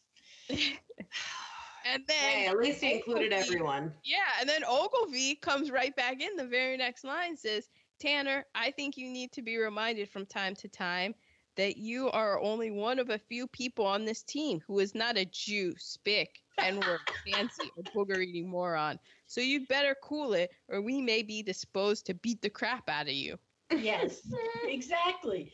[1.84, 3.94] And then Hey, at least he included Ogilvie- everyone.
[4.04, 8.70] Yeah, and then Ogilvie comes right back in the very next line says, Tanner, I
[8.70, 11.14] think you need to be reminded from time to time
[11.56, 15.18] that you are only one of a few people on this team who is not
[15.18, 18.98] a Jew, spick, N-word, fancy, or booger-eating moron.
[19.26, 23.06] So you'd better cool it, or we may be disposed to beat the crap out
[23.08, 23.38] of you.
[23.70, 24.22] Yes,
[24.64, 25.52] exactly.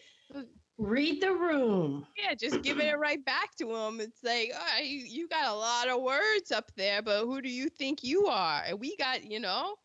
[0.78, 2.06] Read the room.
[2.18, 4.00] Yeah, just giving it right back to him.
[4.00, 7.48] It's like, right, you, you got a lot of words up there, but who do
[7.48, 8.62] you think you are?
[8.66, 9.76] And we got, you know.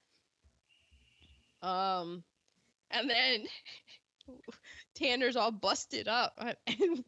[1.62, 2.24] Um,
[2.90, 3.46] and then
[4.96, 6.34] Tanner's all busted up,
[6.68, 7.04] and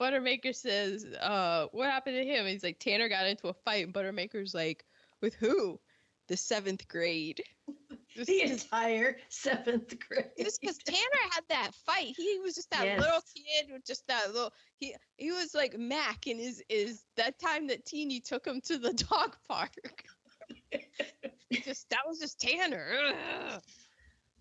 [0.00, 3.94] Buttermaker says, "Uh, what happened to him?" He's like, Tanner got into a fight, and
[3.94, 4.84] Buttermaker's like,
[5.20, 5.80] with who?
[6.28, 7.42] The seventh grade.
[8.16, 10.30] Just- The entire seventh grade.
[10.38, 11.00] just because Tanner
[11.32, 13.00] had that fight, he was just that Yes.
[13.00, 14.52] little kid with just that little.
[14.78, 18.78] He he was like Mac in his is that time that Teeny took him to
[18.78, 19.70] the dog park.
[21.52, 22.88] just that was just Tanner.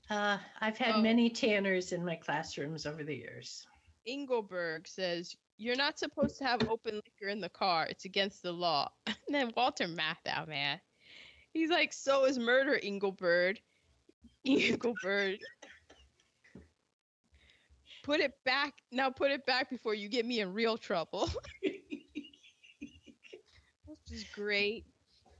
[0.09, 1.01] Uh, I've had Oh.
[1.01, 3.65] many tanners in my classrooms over the years.
[4.07, 7.87] Engelberg says you're not supposed to have open liquor in the car.
[7.89, 8.89] It's against the law.
[9.07, 10.79] And then Walter Matthau, man,
[11.55, 13.59] he's like, so is murder, Engelbert.
[14.47, 15.39] Engelbert.
[18.03, 19.09] Put it back now.
[19.09, 21.29] Put it back before you get me in real trouble.
[23.85, 24.85] Which is great.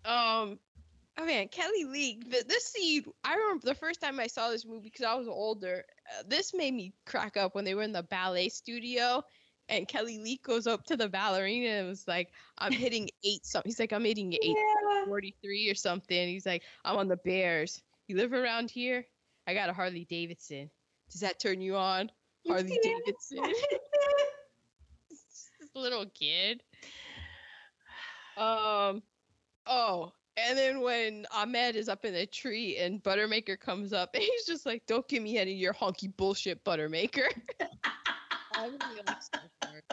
[0.06, 0.60] Um,
[1.18, 1.86] oh man, Kelly
[2.30, 5.28] th- This scene, I remember the first time I saw this movie because I was
[5.28, 5.86] older.
[6.20, 9.24] Uh, this made me crack up when they were in the ballet studio,
[9.70, 13.70] and Kelly Lee goes up to the ballerina and was like, "I'm hitting eight something."
[13.70, 15.06] He's like, "I'm hitting eight Yeah.
[15.06, 17.82] forty three or something." He's like, "I'm on the Bears.
[18.08, 19.06] You live around here?
[19.48, 20.70] I got a Harley Davidson.
[21.12, 22.12] Does that turn you on?"
[22.48, 22.92] Harley Yeah.
[23.06, 23.40] Davidson.
[25.10, 26.62] this little kid.
[28.38, 29.02] Um,
[29.66, 34.22] oh, and then when Ahmed is up in the tree and Buttermaker comes up, and
[34.24, 37.28] he's just like, "Don't give me any of your honky bullshit, Buttermaker."
[38.56, 39.86] I really like that part.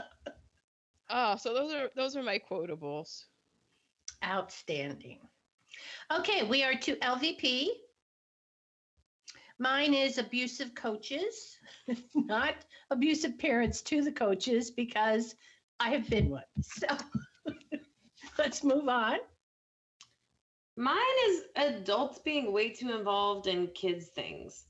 [1.11, 3.27] Oh, so those are those are my quotables.
[4.25, 5.29] Outstanding.
[6.13, 7.73] Okay, we are to LVP.
[9.59, 11.59] Mine is abusive coaches,
[12.29, 15.37] not abusive parents to the coaches because
[15.81, 16.45] I have been one.
[16.61, 16.87] So
[18.39, 19.19] let's move on.
[20.77, 20.97] Mine
[21.29, 24.67] is adults being way too involved in kids' things.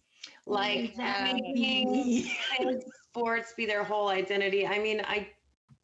[0.47, 1.17] Like Yeah.
[1.17, 2.27] Uh, making
[2.59, 4.67] kids sports be their whole identity.
[4.67, 5.29] I mean, I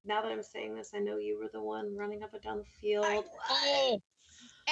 [0.05, 2.59] now that I'm saying this, I know you were the one running up and down
[2.59, 3.05] the field.
[3.51, 4.01] Oh,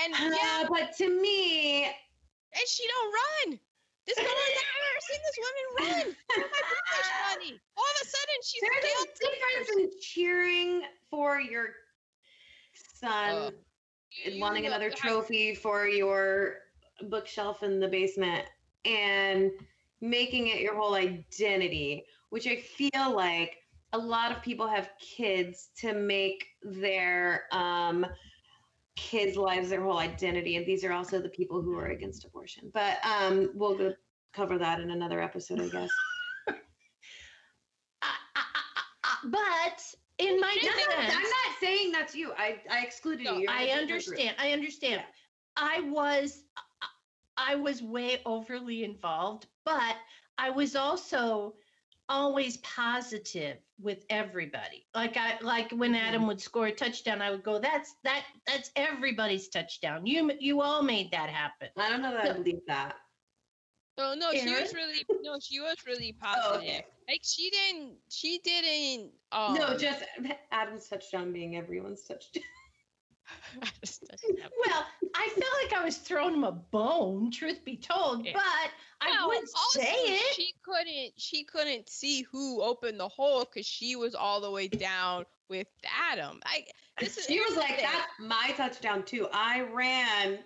[0.02, 3.14] and yeah, Uh, but to me, and she don't
[3.52, 3.60] run.
[4.06, 6.16] This girl, I've never seen this woman run.
[6.32, 7.36] Oh my!
[7.76, 11.70] All of a sudden, she's there's a difference in cheering for your
[12.94, 13.52] son
[14.24, 16.54] and wanting You another trophy for your
[17.10, 18.46] bookshelf in the basement
[18.84, 19.50] and
[20.00, 22.04] making it your whole identity,
[22.36, 23.62] which I feel like
[23.94, 28.04] a lot of people have kids to make their um,
[28.94, 30.56] kids' lives their whole identity.
[30.56, 32.70] And these are also the people who are against abortion.
[32.74, 33.94] But um, we'll go
[34.34, 35.88] cover that in another episode, I guess.
[39.24, 39.82] But
[40.18, 42.32] in my No, no, defense, I'm not saying that's you.
[42.36, 43.48] I, I excluded No, you.
[43.48, 44.36] You're in a I understand.
[44.38, 45.02] I understand.
[45.56, 46.42] I was
[47.38, 49.96] I was way overly involved, but
[50.36, 51.54] I was also
[52.08, 54.86] always positive with everybody.
[54.94, 56.00] Like I like when Mhm.
[56.00, 60.06] Adam would score a touchdown, I would go, "That's that that's everybody's touchdown.
[60.06, 62.96] You you all made that happen." I don't know that I believe that.
[63.98, 66.60] Oh no, she was really no, she was really Oh, positive.
[66.60, 66.86] okay.
[67.08, 70.04] Like she didn't she didn't um no, just
[70.50, 72.42] Adam's touchdown being everyone's touchdown.
[74.66, 78.32] Well, I felt like I was throwing him a bone, truth be told, Yeah.
[78.34, 78.70] but
[79.00, 80.34] I Well, would also, say it.
[80.34, 84.68] She couldn't she couldn't see who opened the hole because she was all the way
[84.68, 85.68] down with
[86.10, 86.40] Adam.
[86.44, 86.66] I
[86.98, 90.44] this is She was like, "That's my touchdown too." I ran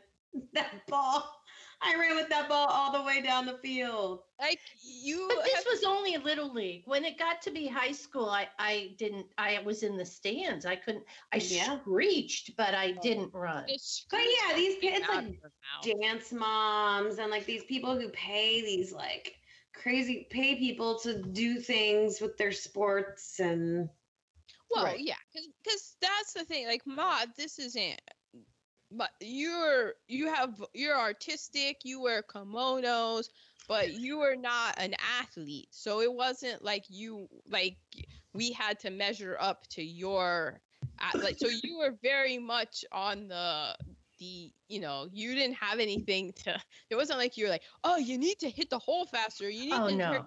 [0.53, 1.40] that ball.
[1.95, 4.21] I ran with that ball all the way down the field.
[4.41, 6.83] like you But this have- was only a little league.
[6.87, 9.27] When it got to be high school, I I didn't.
[9.39, 10.67] I was in the stands.
[10.67, 11.05] I couldn't.
[11.33, 11.79] I Yeah.
[11.81, 13.01] screeched, but I Oh.
[13.03, 13.65] didn't run.
[13.67, 15.53] But yeah, these screams kids like of her
[15.87, 16.01] mouth.
[16.01, 19.37] dance moms and like these people who pay these like
[19.73, 23.89] crazy pay people to do things with their sports and
[24.71, 25.01] Well, Right.
[25.01, 26.67] yeah, because that's the thing.
[26.67, 28.01] Like, Ma, this isn't.
[28.91, 31.79] But you're you have you're artistic.
[31.85, 33.29] You wear kimonos,
[33.69, 35.69] but you are not an athlete.
[35.71, 37.77] So it wasn't like you like
[38.33, 40.61] we had to measure up to your
[41.21, 41.39] like.
[41.39, 43.77] So you were very much on the
[44.19, 46.61] the you know you didn't have anything to.
[46.91, 49.49] It wasn't like you were like oh you need to hit the hole faster.
[49.49, 50.25] You need Oh, to no.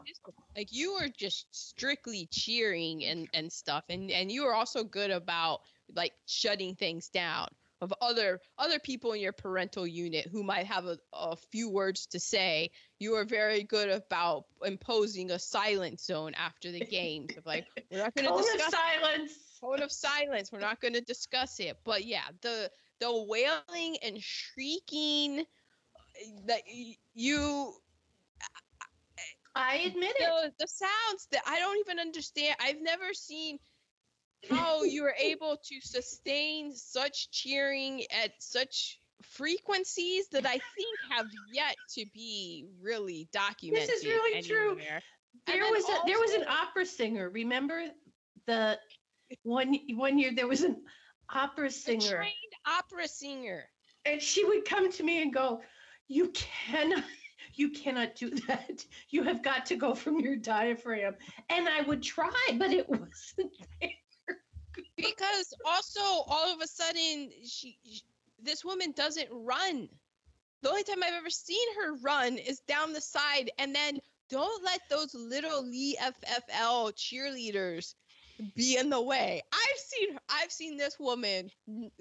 [0.56, 5.12] like you were just strictly cheering and and stuff and and you were also good
[5.12, 5.62] about
[5.96, 7.48] like shutting things down
[7.84, 12.08] of other other people in your parental unit who might have a, a few words
[12.08, 17.46] to say you are very good about imposing a silent zone after the games of
[17.46, 19.32] like we're not going to discuss silence.
[19.62, 24.22] code of silence we're not going to discuss it but yeah the the wailing and
[24.22, 26.62] shrieking uh, that
[27.14, 27.74] you
[29.56, 30.18] I admit it.
[30.20, 32.56] the, the sounds that I don't even understand.
[32.60, 33.60] I've never seen
[34.50, 41.28] how you were able to sustain such cheering at such frequencies that I think have
[41.52, 43.88] yet to be really documented.
[43.90, 44.72] This is really true.
[44.72, 45.02] anywhere.
[45.48, 47.30] And There was a there was an opera singer.
[47.30, 47.86] Remember
[48.46, 48.78] the
[49.44, 50.84] one one year there was an
[51.34, 53.64] opera a singer, trained opera singer.
[54.06, 55.62] and she would come to me and go,
[56.08, 57.04] "You cannot."
[57.56, 58.84] You cannot do that.
[59.10, 61.16] You have got to go from your diaphragm.
[61.50, 63.92] And I would try, but it wasn't there.
[64.98, 68.02] Because also all of a sudden she, sh
[68.42, 69.88] this woman doesn't run.
[70.62, 74.64] The only time I've ever seen her run is down the side and then don't
[74.64, 77.96] let those little LFFL cheerleaders
[78.56, 79.42] be in the way.
[79.54, 81.50] I've seen I've seen this woman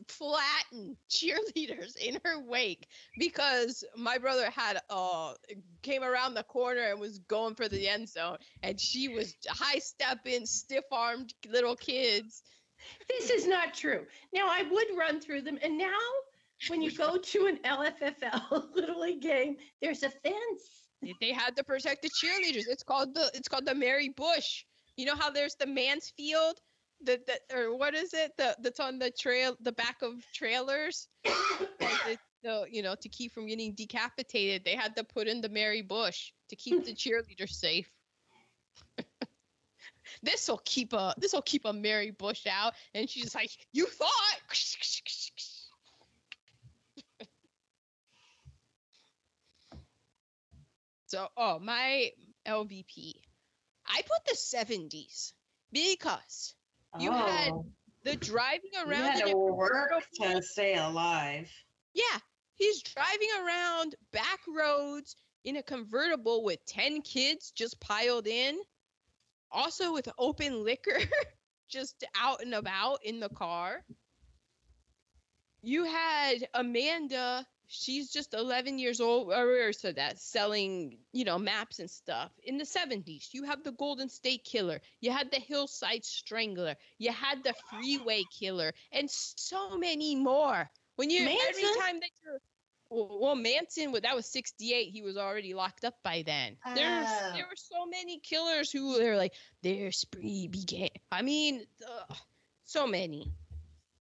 [0.08, 2.86] flatten cheerleaders in her wake
[3.18, 5.34] because my brother had uh
[5.82, 9.78] came around the corner and was going for the end zone and she was high
[9.78, 12.42] stepping stiff armed little kids
[13.08, 14.06] This is not true.
[14.32, 15.98] Now I would run through them, and now
[16.68, 20.88] when you go to an LFFL Little League game, there's a fence.
[21.20, 22.64] They- had to protect the cheerleaders.
[22.68, 24.64] It's called the it's called the Mary Bush.
[24.96, 26.60] You know how there's the Mansfield,
[27.02, 28.32] the, the or what is it?
[28.38, 31.08] The that's on the trail, the back of trailers.
[32.44, 35.82] The you know to keep from getting decapitated, they had to put in the Mary
[35.82, 37.90] Bush to keep the cheerleaders safe.
[40.22, 43.86] this will keep a this will keep a Mary Bush out, and she's like, "You
[43.86, 44.10] thought."
[51.12, 52.10] So, oh, my
[52.48, 53.12] LVP.
[53.86, 55.34] I put the 70s
[55.70, 56.54] because
[56.98, 57.12] You oh.
[57.12, 57.66] had Oh,
[58.04, 59.92] the driving you around had in to work
[60.22, 61.52] to stay alive.
[61.92, 62.18] Yeah,
[62.54, 68.58] he's driving around back roads in a convertible with 10 kids just piled in.
[69.52, 70.98] Also with open liquor
[71.68, 73.82] just out and about in the car.
[75.62, 81.78] You had Amanda, she's just 11 years old, or so that selling, you know, maps
[81.78, 82.32] and stuff.
[82.44, 87.12] In the 70s, you have the Golden State Killer, you had the Hillside Strangler, you
[87.12, 90.68] had the Freeway Killer, and so many more.
[90.96, 92.40] When you every time that you're
[92.92, 94.90] well, Manson, that was 68.
[94.90, 96.56] He was already locked up by then.
[96.74, 97.32] There's Oh.
[97.34, 99.32] there were so many killers who were like
[99.62, 100.88] their spree began.
[101.10, 102.16] I mean, ugh,
[102.64, 103.32] so many.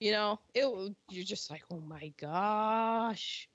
[0.00, 0.66] You know, it
[1.08, 3.48] you're just like, oh my gosh.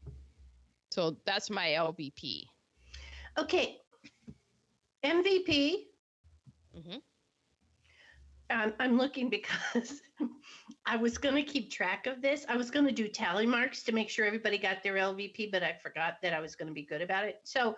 [0.92, 2.46] So that's my LVP.
[3.38, 3.78] Okay.
[5.04, 5.88] MVP,
[6.76, 7.02] Mhm.
[8.50, 10.02] I'm, I'm looking because
[10.86, 12.46] I was going to keep track of this.
[12.50, 15.64] I was going to do tally marks to make sure everybody got their LVP, but
[15.64, 17.42] I forgot that I was going to be good about it.
[17.44, 17.76] So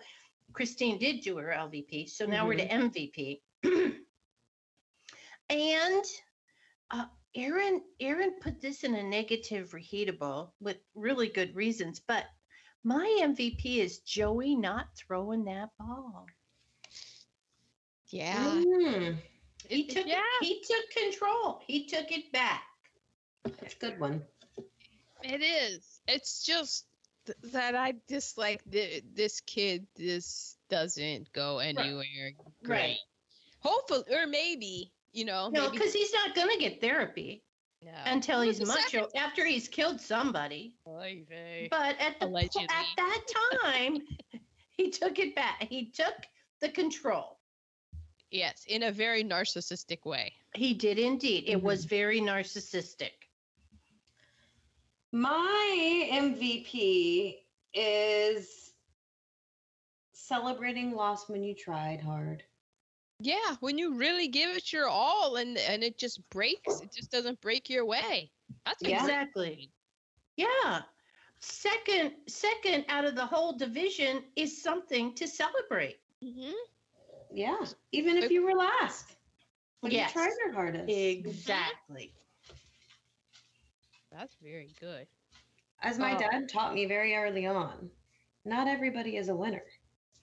[0.53, 2.09] Christine did do her LVP.
[2.09, 3.41] So now we're to MVP.
[5.49, 6.05] and
[6.91, 7.05] uh,
[7.35, 12.25] Aaron, Aaron put this in a negative reheatable with really good reasons, but
[12.83, 16.25] my MVP is Joey not throwing that ball.
[18.07, 18.61] Yeah.
[18.61, 19.17] Mm,
[19.71, 20.19] He took yeah.
[20.41, 21.61] it, he took control.
[21.65, 22.63] He took it back.
[23.43, 24.21] that's a good one.
[25.23, 26.01] It is.
[26.07, 26.85] It's just
[27.25, 29.87] th- that I dislike th- this kid.
[29.95, 32.79] This doesn't go anywhere great.
[32.79, 32.97] Right.
[33.59, 35.49] Hopefully, or maybe you know.
[35.49, 37.43] No, because he's not going to get therapy
[37.81, 37.91] no.
[38.05, 40.75] until he's the macho after he's killed somebody.
[40.85, 41.69] Vey.
[41.71, 42.67] But at the Allegedly.
[42.69, 43.21] at that
[43.63, 43.99] time,
[44.71, 45.67] he took it back.
[45.69, 46.15] He took
[46.59, 47.37] the control.
[48.31, 50.33] Yes, in a very narcissistic way.
[50.55, 51.45] He did indeed.
[51.47, 51.63] It Mm-hmm.
[51.63, 53.11] was very narcissistic.
[55.11, 58.73] My MVP is
[60.13, 62.43] celebrating loss when you tried hard.
[63.19, 67.11] Yeah, when you really give it your all and and it just breaks, it just
[67.11, 68.31] doesn't break your way.
[68.65, 68.99] That's Yeah.
[69.01, 69.71] Exactly.
[70.37, 70.83] Yeah.
[71.39, 75.99] Second, second out of the whole division is something to celebrate.
[76.21, 76.51] hmm
[77.33, 77.57] Yeah,
[77.91, 79.15] even if you were last.
[79.79, 80.13] When Yes.
[80.13, 80.89] you tried your hardest.
[80.89, 82.13] Exactly.
[84.11, 85.07] That's very good.
[85.81, 86.19] As my Oh.
[86.19, 87.89] dad taught me very early on,
[88.45, 89.63] not everybody is a winner.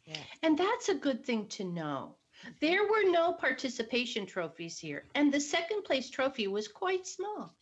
[0.05, 0.23] Yeah.
[0.43, 2.17] And that's a good thing to know.
[2.61, 7.53] There were no participation trophies here, and the second place trophy was quite small.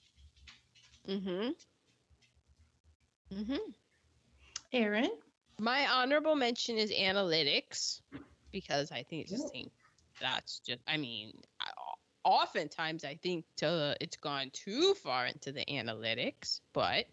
[1.08, 1.50] Mm-hmm.
[3.34, 3.70] Mm-hmm.
[4.72, 5.10] Aaron?
[5.58, 8.02] My honorable mention is analytics
[8.52, 9.70] because I think it's just think
[10.20, 10.80] that's just.
[10.86, 11.70] I mean, I,
[12.24, 17.06] oftentimes I think to, it's gone too far into the analytics, but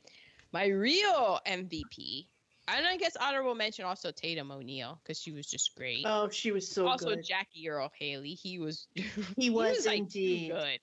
[0.51, 2.27] my real MVP,
[2.67, 6.03] and I guess honorable mention also Tatum O'Neal because she was just great.
[6.05, 7.23] Oh, she was so also good.
[7.23, 8.87] Jackie Earle Haley, he was
[9.37, 10.51] He was, like too indeed.
[10.51, 10.79] good.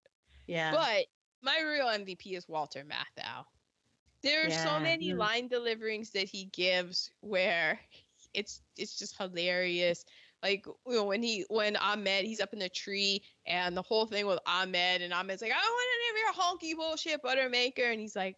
[0.47, 0.73] Yeah.
[0.73, 1.07] But
[1.43, 3.45] my real MVP is Walter Matthau.
[4.23, 5.17] There are so many mm.
[5.17, 7.81] line deliverings that he gives where
[8.35, 10.05] it's it's just hilarious.
[10.43, 14.07] Like you know, when he when Ahmad he's up in the tree and the whole
[14.07, 17.91] thing with Ahmad and Ahmad's like I don't want any of your honky bullshit buttermaker
[17.91, 18.37] and he's like,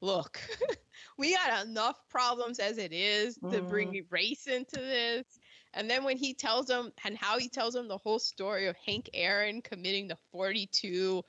[0.00, 0.40] look,
[1.18, 3.62] we got enough problems as it is to Mm-hmm.
[3.62, 5.38] bring race into this.
[5.74, 8.76] And then when he tells him and how he tells him the whole story of
[8.76, 11.22] Hank Aaron committing the 42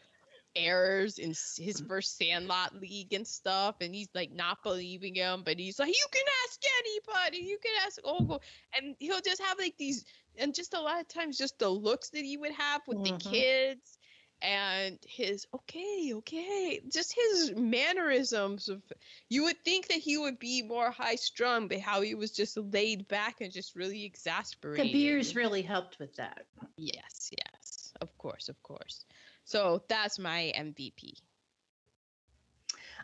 [0.56, 5.60] errors in his first Sandlot league and stuff, and he's like not believing him, but
[5.60, 8.42] he's like, "You can ask anybody, you can ask Ogle,"
[8.76, 10.04] and he'll just have like these,
[10.36, 13.04] and just a lot of times, just the looks that he would have with Mhm.
[13.04, 13.98] the kids,
[14.42, 18.84] and his okay, okay, just his mannerisms of.
[19.30, 22.58] You would think that he would be more high strung, but how he was just
[22.58, 24.82] laid back and just really exasperated.
[24.84, 26.46] the beers really helped with that.
[26.78, 29.06] Yes, yes, of course, of course.
[29.52, 31.12] So that's my MVP.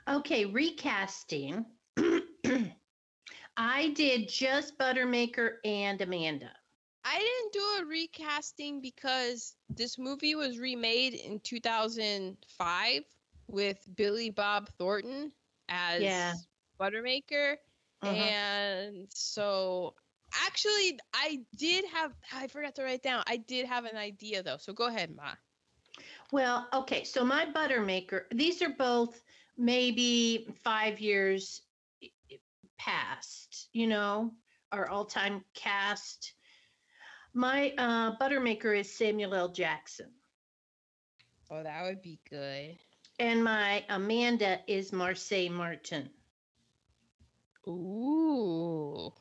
[0.07, 1.65] Okay, recasting.
[3.57, 6.49] I did just Buttermaker and Amanda.
[7.03, 13.01] I didn't do a recasting because this movie was remade in 2005
[13.47, 15.33] with Billy Bob Thornton
[15.67, 16.33] as Yeah.
[16.79, 17.55] Buttermaker.
[18.03, 18.13] Uh-huh.
[18.13, 19.95] And so
[20.45, 23.24] actually I did have I forgot to write down.
[23.28, 24.57] I did have an idea though.
[24.57, 25.33] So go ahead, Ma.
[26.32, 29.21] Well, okay, so my Buttermaker, these are both
[29.58, 31.62] maybe five years
[32.78, 34.33] past, you know,
[34.71, 36.33] our all time cast.
[37.33, 39.49] My uh, Buttermaker is Samuel L.
[39.49, 40.12] Jackson,
[41.49, 42.78] Oh, that would be good.
[43.20, 46.09] and my Amanda is Marsai Martin.
[47.67, 49.13] Ooh.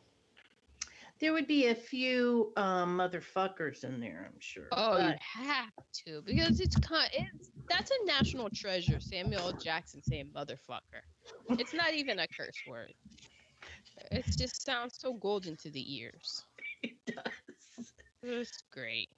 [1.19, 4.69] There would be a few um, motherfuckers in there, I'm sure.
[4.73, 5.71] Oh, but- you have
[6.07, 7.11] to because it's kind.
[7.13, 9.01] It's that's a national treasure.
[9.01, 11.03] Samuel Jackson saying "motherfucker."
[11.59, 12.93] It's not even a curse word.
[14.11, 16.45] It just sounds so golden to the ears.
[16.83, 17.93] it does.
[18.23, 19.09] It's great.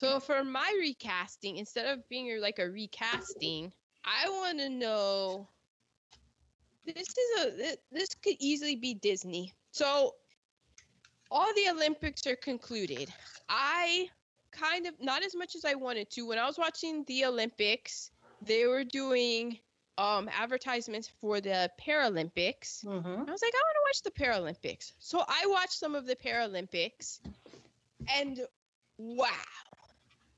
[0.00, 3.72] So for my recasting, instead of being like a recasting,
[4.04, 5.48] I want to know.
[6.86, 9.52] This is a this could easily be Disney.
[9.70, 10.12] So
[11.30, 13.12] all the Olympics are concluded.
[13.48, 14.08] I
[14.52, 16.26] kind of not as much as I wanted to.
[16.26, 18.10] When I was watching the Olympics,
[18.42, 19.58] they were doing
[19.96, 22.84] um advertisements for the Paralympics.
[22.84, 23.28] Mhm.
[23.28, 24.92] I was like, I want to watch the Paralympics.
[24.98, 27.20] So I watched some of the Paralympics,
[28.08, 28.40] and
[28.98, 29.28] wow,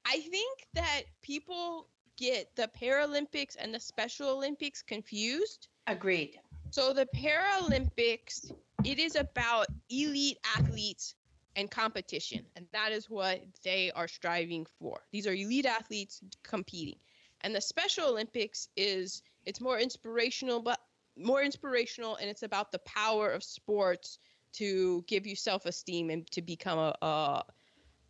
[0.04, 5.68] I think that people get the Paralympics and the Special Olympics confused.
[5.86, 6.40] Agreed.
[6.76, 8.52] So the Paralympics,
[8.84, 11.14] it is about elite athletes
[11.56, 15.00] and competition, and that is what they are striving for.
[15.10, 16.98] These are elite athletes competing.
[17.40, 20.78] And the Special Olympics is it's more inspirational, but
[21.16, 24.18] more inspirational, and it's about the power of sports
[24.56, 27.42] to give you self-esteem and to become a, a,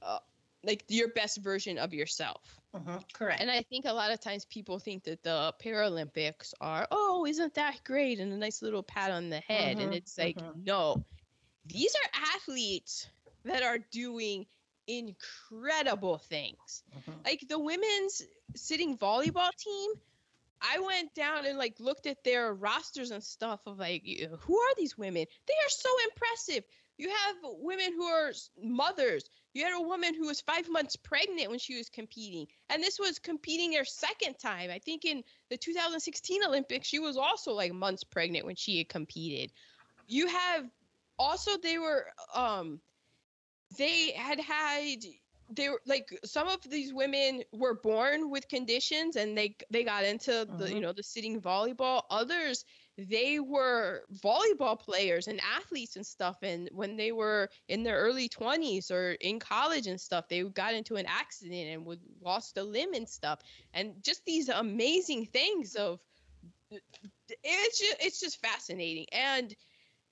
[0.03, 0.19] a
[0.65, 2.61] like your best version of yourself.
[2.75, 3.41] Mhm, Correct.
[3.41, 7.55] And I think a lot of times people think that the Paralympics are, oh, isn't
[7.55, 8.19] that great?
[8.21, 9.79] And a nice little pat on the head.
[9.79, 10.65] and Mhm, it's like, mhm.
[10.65, 11.05] no,
[11.67, 13.09] these are athletes
[13.45, 14.47] that are doing
[14.87, 16.83] incredible things.
[17.25, 18.23] Like the women's
[18.57, 19.91] sitting volleyball team,
[20.61, 24.05] I went down and like looked at their rosters and stuff of like,
[24.41, 25.27] who are these women?
[25.47, 26.65] They are so impressive.
[26.99, 29.29] You have women who are mothers.
[29.57, 32.47] You had a woman who was five months pregnant when she was competing.
[32.69, 34.71] And this was competing her second time.
[34.71, 38.91] I think in the 2016 Olympics, she was also like months pregnant when she had
[38.91, 39.53] competed.
[40.09, 40.67] You have
[41.19, 42.83] also, they were, um,
[43.79, 44.99] they had had
[45.49, 50.05] they were like some of these women were born with conditions and they they got
[50.05, 50.83] into the you Mhm.
[50.83, 52.65] know the sitting volleyball others
[52.99, 58.29] they were volleyball players and athletes and stuff and when they were in their early
[58.29, 62.63] 20s or in college and stuff they got into an accident and would lost a
[62.63, 63.41] limb and stuff
[63.75, 66.01] and just these amazing things of
[66.71, 69.55] it's just it's just fascinating and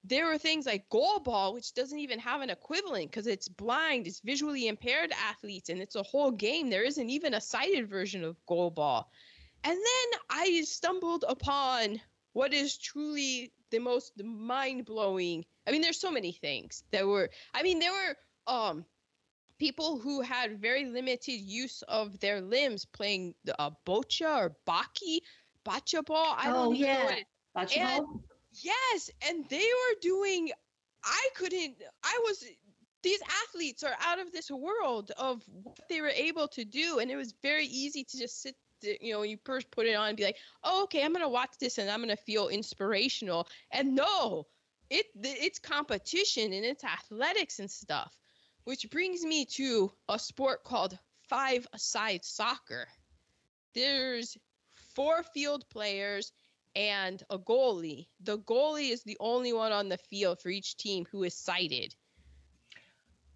[0.06, 4.20] there were things like goalball, which doesn't even have an equivalent because it's blind, it's
[4.20, 6.68] visually impaired athletes, and it's a whole game.
[6.68, 9.04] There isn't even a sighted version of goalball.
[9.64, 12.02] And then I stumbled upon
[12.34, 15.44] what is truly the most mind blowing.
[15.66, 17.30] I mean, there's so many things that were.
[17.54, 18.16] I mean, there were
[18.46, 18.84] um
[19.58, 25.20] people who had very limited use of their limbs playing the uh, boccia or baki,
[25.64, 26.34] boccia ball.
[26.36, 27.10] I don't Oh, know yeah.
[27.16, 27.24] it
[27.56, 28.20] Bocce And- ball?
[28.62, 30.50] Yes, and they were doing.
[31.02, 31.74] I couldn't.
[32.04, 32.44] I was.
[33.02, 37.10] These athletes are out of this world of what they were able to do, and
[37.10, 38.54] it was very easy to just sit.
[39.00, 41.56] You know, you first put it on and be like, "Oh, okay, I'm gonna watch
[41.58, 44.46] this and I'm gonna feel inspirational." And no,
[44.90, 48.16] it it's competition and it's athletics and stuff,
[48.64, 50.98] which brings me to a sport called
[51.28, 52.86] five-a-side soccer.
[53.74, 54.36] There's
[54.94, 56.32] four field players
[56.76, 58.08] and a goalie.
[58.20, 61.34] The goalie is the only one on the field for each team who is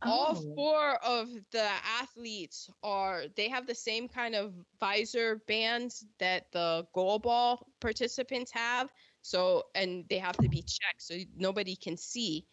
[0.01, 0.21] sighted.
[0.21, 0.55] All Oh.
[0.55, 6.87] four of the athletes are they have the same kind of visor bands that the
[6.95, 8.93] goalball participants have.
[9.23, 12.47] So and they have to be checked so nobody can see.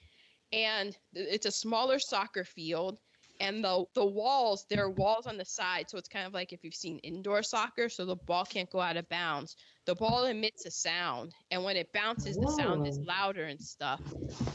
[0.52, 3.00] And it's a smaller soccer field
[3.40, 6.54] and the the walls there are walls on the side so it's kind of like
[6.54, 9.56] if you've seen indoor soccer so the ball can't go out of bounds.
[9.86, 14.02] The ball emits a sound and when it bounces the sound is louder and stuff.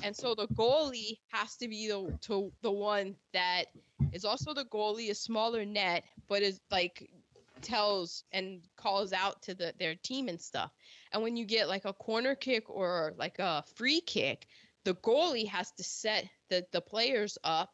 [0.03, 3.65] And so the goalie has to be the to the one that
[4.13, 7.09] is also the goalie a smaller net but is like
[7.63, 10.71] tells and calls out to the their team and stuff.
[11.13, 14.47] And when you get like a corner kick or like a free kick
[14.85, 17.71] the goalie has to set the the players up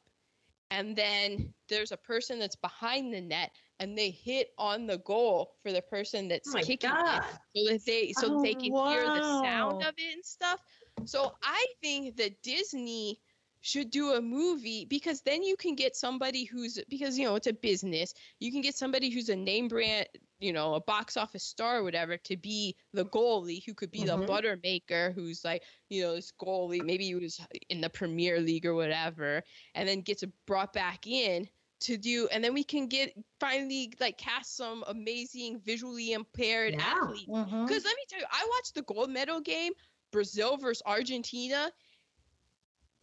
[0.77, 3.51] and then there's a person that's behind the net
[3.81, 7.23] and they hit on the goal for the person that's Oh kicking God.
[7.25, 7.25] it
[7.57, 10.61] so that they so Oh, they can hear the sound of it and stuff.
[11.07, 13.21] So i think that disney
[13.61, 17.47] should do a movie because then you can get somebody who's because you know it's
[17.47, 20.07] a business you can get somebody who's a name brand
[20.39, 24.01] you know a box office star or whatever to be the goalie who could be
[24.05, 24.07] Mhm.
[24.07, 28.67] the Buttermaker who's like you know this goalie maybe he was in the premier league
[28.67, 29.43] or whatever
[29.75, 31.49] and then gets brought back in
[31.81, 36.83] to do and then we can get finally like cast some amazing visually impaired Yeah.
[36.83, 37.67] athletes Mhm.
[37.67, 39.73] because let me tell you, I watched the gold medal game,
[40.11, 41.71] Brazil versus Argentina.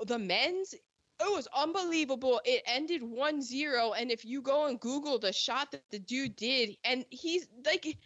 [0.05, 0.81] The men's, it
[1.19, 2.41] was unbelievable.
[2.45, 3.93] It ended 1 0.
[3.93, 7.97] And if you go and Google the shot that the dude did, and he's like,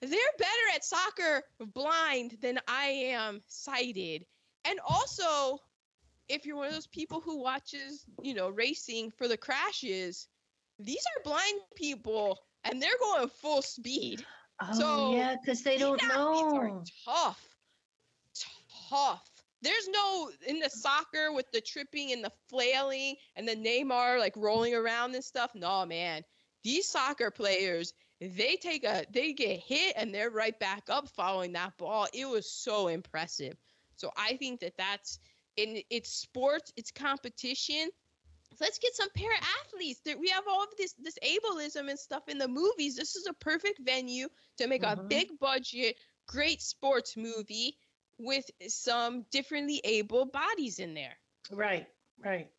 [0.00, 1.42] they're better at soccer
[1.74, 4.24] blind than I am sighted.
[4.64, 5.58] And also,
[6.28, 10.28] if you're one of those people who watches, you know, racing for the crashes,
[10.78, 14.24] these are blind people and they're going full speed.
[14.62, 16.82] Oh, so yeah, because they don't know.
[17.04, 17.48] tough.
[18.88, 19.29] Tough.
[19.62, 24.36] There's no in the soccer with the tripping and the flailing and the Neymar like
[24.36, 25.52] rolling around and stuff.
[25.54, 26.24] No, man.
[26.62, 31.52] These soccer players, they take a they get hit and they're right back up following
[31.52, 32.06] that ball.
[32.12, 33.56] It was so impressive.
[33.96, 35.18] So I think that that's
[35.56, 37.88] in it's sports, it's competition.
[38.60, 39.34] let's get some para
[39.64, 40.00] athletes.
[40.04, 42.96] There, we have all of this this ableism and stuff in the movies.
[42.96, 44.28] This is a perfect venue
[44.58, 45.08] to make a Mhm.
[45.08, 45.96] big budget,
[46.26, 47.76] great sports movie
[48.20, 51.16] with some differently able bodies in there.
[51.50, 51.86] Right,
[52.22, 52.50] right.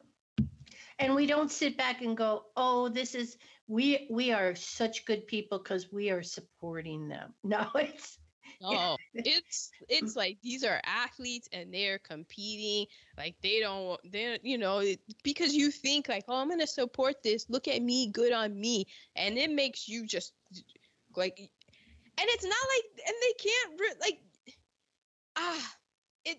[0.99, 5.27] And we don't sit back and go, "Oh, this is we we are such good
[5.27, 8.19] people because we are supporting them." No, it's
[8.61, 12.87] No, it's it's like these are athletes and they're competing.
[13.17, 14.83] Like they don't, they you know,
[15.23, 17.49] because you think like, oh, I'm gonna support this.
[17.49, 18.85] Look at me, good on me,
[19.15, 20.33] and it makes you just
[21.15, 24.19] like, and it's not like, and they can't like,
[25.35, 25.75] ah,
[26.25, 26.37] it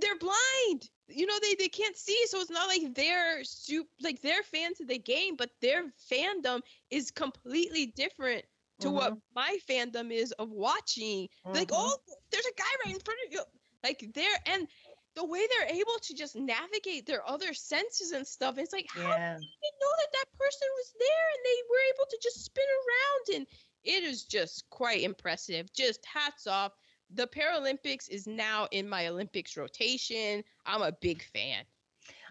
[0.00, 0.88] they're blind.
[1.08, 4.80] You know, they they can't see, so it's not like they're soup like they're fans
[4.80, 8.44] of the game, but their fandom is completely different
[8.80, 11.28] to what my fandom is of watching.
[11.44, 11.76] Like, Mhm.
[11.78, 11.96] oh,
[12.30, 13.42] there's a guy right in front of you.
[13.84, 14.66] Like there and
[15.14, 19.02] the way they're able to just navigate their other senses and stuff, it's like how
[19.02, 19.34] yeah.
[19.34, 22.64] did they know that that person was there and they were able to just spin
[22.64, 23.46] around and
[23.84, 25.72] it is just quite impressive.
[25.72, 26.72] Just hats off.
[27.14, 30.42] The Paralympics is now in my Olympics rotation.
[30.64, 31.64] I'm a big fan.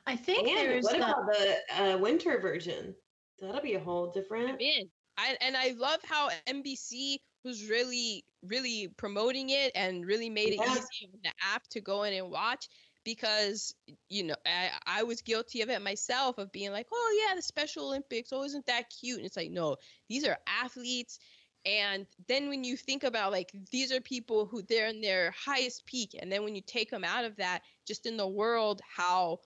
[0.05, 2.95] I think And there's what the- about the uh, winter version?
[3.39, 4.49] That'll be a whole different.
[4.49, 4.89] I'm in.
[5.17, 10.59] I, and I love how NBC was really, really promoting it and really made it
[10.59, 10.71] Yeah.
[10.71, 12.67] easy on the app to go in and watch
[13.03, 13.73] because
[14.09, 17.41] you know I, I was guilty of it myself of being like, oh yeah, the
[17.41, 19.17] Special Olympics, oh isn't that cute?
[19.17, 19.77] And it's like, no,
[20.07, 21.19] these are athletes.
[21.65, 25.85] And then when you think about like these are people who they're in their highest
[25.85, 29.39] peak, and then when you take them out of that, just in the world, how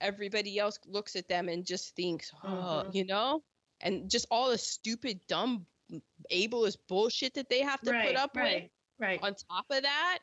[0.00, 2.94] everybody else looks at them and just thinks, oh, Mhm.
[2.94, 3.42] you know,
[3.80, 5.66] and just all the stupid, dumb,
[6.32, 8.70] ableist bullshit that they have to right, put up right, with.
[8.98, 9.20] right.
[9.22, 10.18] On top of that,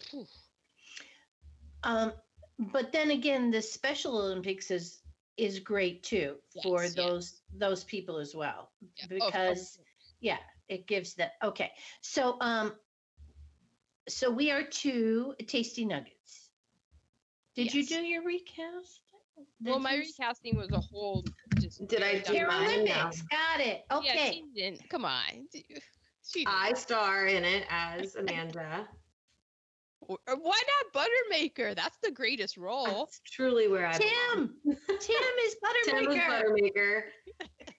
[0.00, 0.26] phew,
[1.82, 2.12] Um,
[2.58, 5.00] but then again, the Special Olympics is
[5.36, 7.02] is great too for Yes, yeah.
[7.08, 9.78] those those people as well yeah, of- because
[10.20, 10.38] yeah,
[10.68, 11.32] it gives that.
[11.42, 11.70] Okay,
[12.00, 12.72] so um,
[14.08, 16.50] so we are to tasty nuggets.
[17.54, 19.00] Did you do your recast?
[19.62, 21.24] well, my recasting was a whole.
[21.60, 22.84] Just Did I do mine?
[22.84, 22.92] No.
[22.92, 23.22] Paralympics.
[23.30, 23.84] Got it.
[23.90, 24.32] Yeah, Okay.
[24.32, 24.88] she didn't.
[24.88, 25.48] Come on.
[26.26, 28.88] She I star in it as Amanda.
[30.00, 30.60] Or- or Why
[30.92, 31.74] not Buttermaker?
[31.74, 32.86] That's the greatest role.
[32.86, 34.10] That's truly where I belong.
[34.36, 34.54] Tim.
[34.86, 37.02] Tim is Tim is Buttermaker.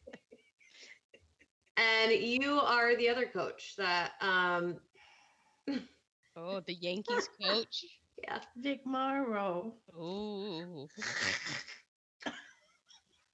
[1.78, 1.82] Buttermaker.
[1.84, 4.78] and you are the other coach that um
[6.38, 7.86] Oh, the Yankees coach.
[8.24, 8.40] yeah.
[8.58, 9.74] Vic Morrow.
[9.98, 10.88] Oh.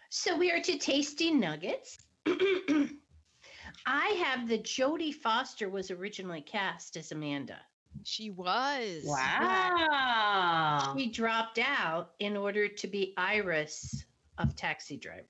[0.09, 1.97] So we are to tasty nuggets.
[2.27, 7.57] I have the Jodie Foster was originally cast as Amanda.
[8.03, 9.03] She was.
[9.05, 10.93] Wow.
[10.97, 14.05] She dropped out in order to be Iris
[14.37, 15.25] of Taxi Driver.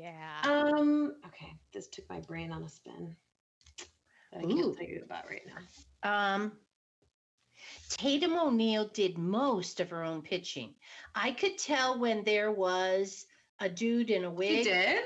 [0.00, 0.40] Yeah.
[0.44, 3.14] Um okay, this took my brain on a spin.
[4.32, 4.56] That I Ooh.
[4.56, 5.42] can't tell you about right
[6.02, 6.32] now.
[6.34, 6.52] Um,
[7.90, 10.74] Tatum O'Neal did most of her own pitching.
[11.14, 13.26] I could tell when there was
[13.58, 14.64] a dude in a He wig.
[14.64, 15.02] did?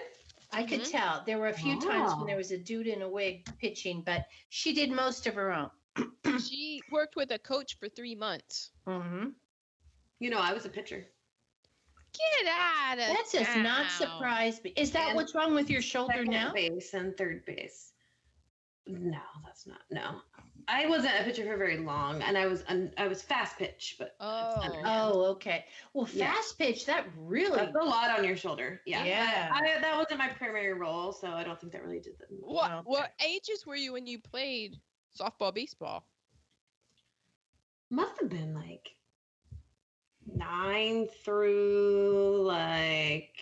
[0.52, 0.90] I could Mhm.
[0.90, 1.24] tell.
[1.26, 4.26] There were a few times when there was a dude in a wig pitching, but
[4.50, 5.70] she did most of her own.
[6.40, 8.70] she worked with a coach for three months.
[8.86, 9.30] Mm-hmm.
[10.20, 11.04] You know, I was a pitcher.
[12.14, 13.90] Get out of That does not town.
[13.90, 14.72] surprise me.
[14.76, 16.52] Is that And what's wrong with your shoulder Second now?
[16.52, 17.92] base and third base.
[18.86, 19.80] No, that's not.
[19.90, 20.20] No,
[20.68, 23.96] I wasn't a pitcher for very long, and I was un, I was fast pitch,
[23.98, 24.80] but Oh.
[24.84, 25.64] Oh, okay.
[25.94, 26.32] Well, Yeah.
[26.34, 27.56] fast pitch, that really.
[27.56, 28.80] that's a lot on your shoulder.
[28.86, 29.50] Yeah, Yeah.
[29.52, 32.28] I, I, that wasn't my primary role, so I don't think that really did that.
[32.30, 32.82] What Okay.
[32.84, 34.76] what ages were you when you played
[35.18, 36.06] softball, baseball?
[37.90, 38.90] Must have been like
[40.34, 43.34] nine through like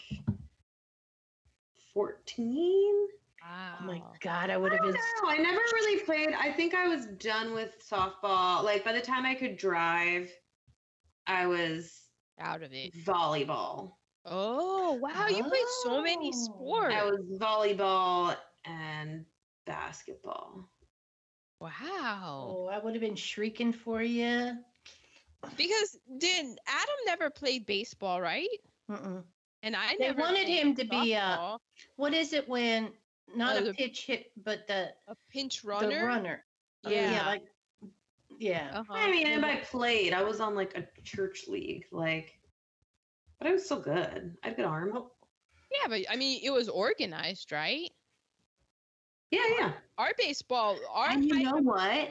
[1.93, 3.06] fourteen.
[3.43, 3.74] Wow.
[3.81, 4.93] Oh my God, I would I have been.
[4.94, 5.28] know.
[5.28, 6.31] I never really played.
[6.39, 8.62] I think I was done with softball.
[8.62, 10.31] Like by the time I could drive,
[11.27, 12.02] I was
[12.40, 12.94] Out of it.
[13.05, 13.93] volleyball.
[14.24, 16.44] Oh wow, you played so many Oh.
[16.44, 16.94] sports.
[16.97, 19.24] I was volleyball and
[19.66, 20.69] basketball.
[21.60, 22.47] wow.
[22.48, 24.56] Oh, I would have been shrieking for you.
[25.56, 28.48] Because did Adam never played baseball, right?
[28.90, 29.23] Mm-mm.
[29.62, 31.59] And I They never wanted him to be uh, softball.
[31.97, 32.93] what is it when
[33.35, 35.89] not Oh, a pitch hit, but the a pinch runner.
[36.01, 36.44] the runner.
[36.86, 37.24] Yeah.
[37.27, 37.43] like
[38.39, 38.70] yeah.
[38.74, 38.93] Uh-huh.
[38.94, 40.12] I mean, and I played.
[40.14, 42.40] I was on like a church league, like,
[43.39, 44.36] but I was still good.
[44.43, 44.93] I had a good arm.
[45.70, 47.90] yeah, but I mean, it was organized, right?
[49.31, 49.73] Yeah, yeah.
[49.97, 52.09] Our baseball, our And you high- know what?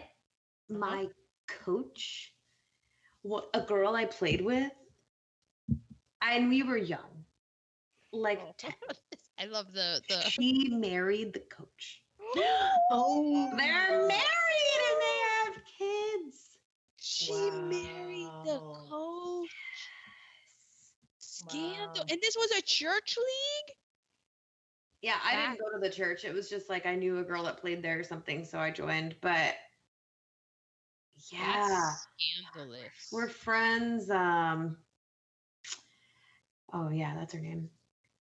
[0.69, 1.07] My
[1.47, 2.30] coach, what
[3.25, 4.71] a girl I played with,
[6.21, 7.25] and we were young.
[8.11, 8.53] like Oh.
[8.57, 8.73] ten.
[9.39, 10.21] I love the the.
[10.21, 12.03] She married the coach.
[12.91, 16.57] oh, They're married and they have kids.
[16.97, 18.85] She married the Wow.
[18.89, 19.51] coach.
[21.17, 22.03] Scandal.
[22.03, 22.05] Wow.
[22.09, 23.75] And this was a church league?
[25.01, 26.25] Yeah, I didn't go to the church.
[26.25, 28.71] It was just like I knew a girl that played there or something, so I
[28.71, 29.15] joined.
[29.21, 29.55] But
[31.31, 32.07] yeah, That's
[32.53, 33.09] scandalous.
[33.11, 34.09] we're friends.
[34.09, 34.77] Um.
[36.73, 37.69] Oh yeah, that's her name.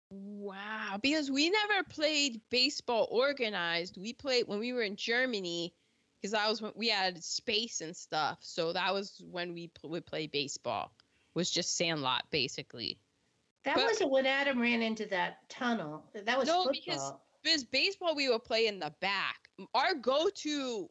[0.10, 3.97] Wow, because we never played baseball organized.
[3.97, 5.73] We played when we were in Germany,
[6.22, 8.38] because that was when we had space and stuff.
[8.41, 10.91] So that was when we pl- would play baseball.
[11.35, 12.99] Was just sandlot basically.
[13.65, 16.03] that but- wasn't when Adam ran into that tunnel.
[16.14, 16.73] That was No, football.
[16.73, 19.49] because- Because baseball we would play in the back.
[19.73, 20.89] Our go-to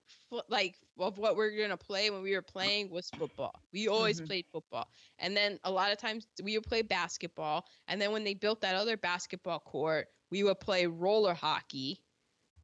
[0.48, 3.52] like of what we're gonna play when we were playing was football.
[3.72, 4.26] We always Mhm.
[4.26, 4.88] played football,
[5.18, 7.66] and then a lot of times we would play basketball.
[7.88, 12.04] And then when they built that other basketball court, we would play roller hockey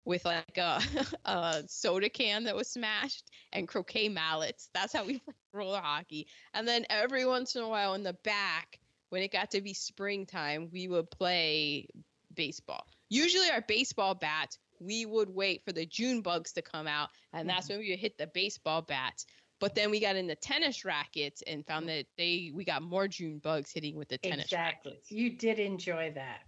[0.05, 0.81] with like a,
[1.24, 4.69] a soda can that was smashed and croquet mallets.
[4.74, 6.28] That's how we played roller hockey.
[6.55, 9.74] And then every once in a while in the back, when it got to be
[9.74, 11.89] springtime, we would play
[12.35, 12.86] baseball.
[13.09, 17.49] Usually our baseball bats, we would wait for the June bugs to come out, and
[17.49, 19.27] that's when we would hit the baseball bats.
[19.61, 23.39] But then we got into tennis rackets and found that they we got more June
[23.39, 24.93] bugs hitting with the tennis exactly.
[24.93, 25.11] rackets.
[25.11, 26.43] You did enjoy that.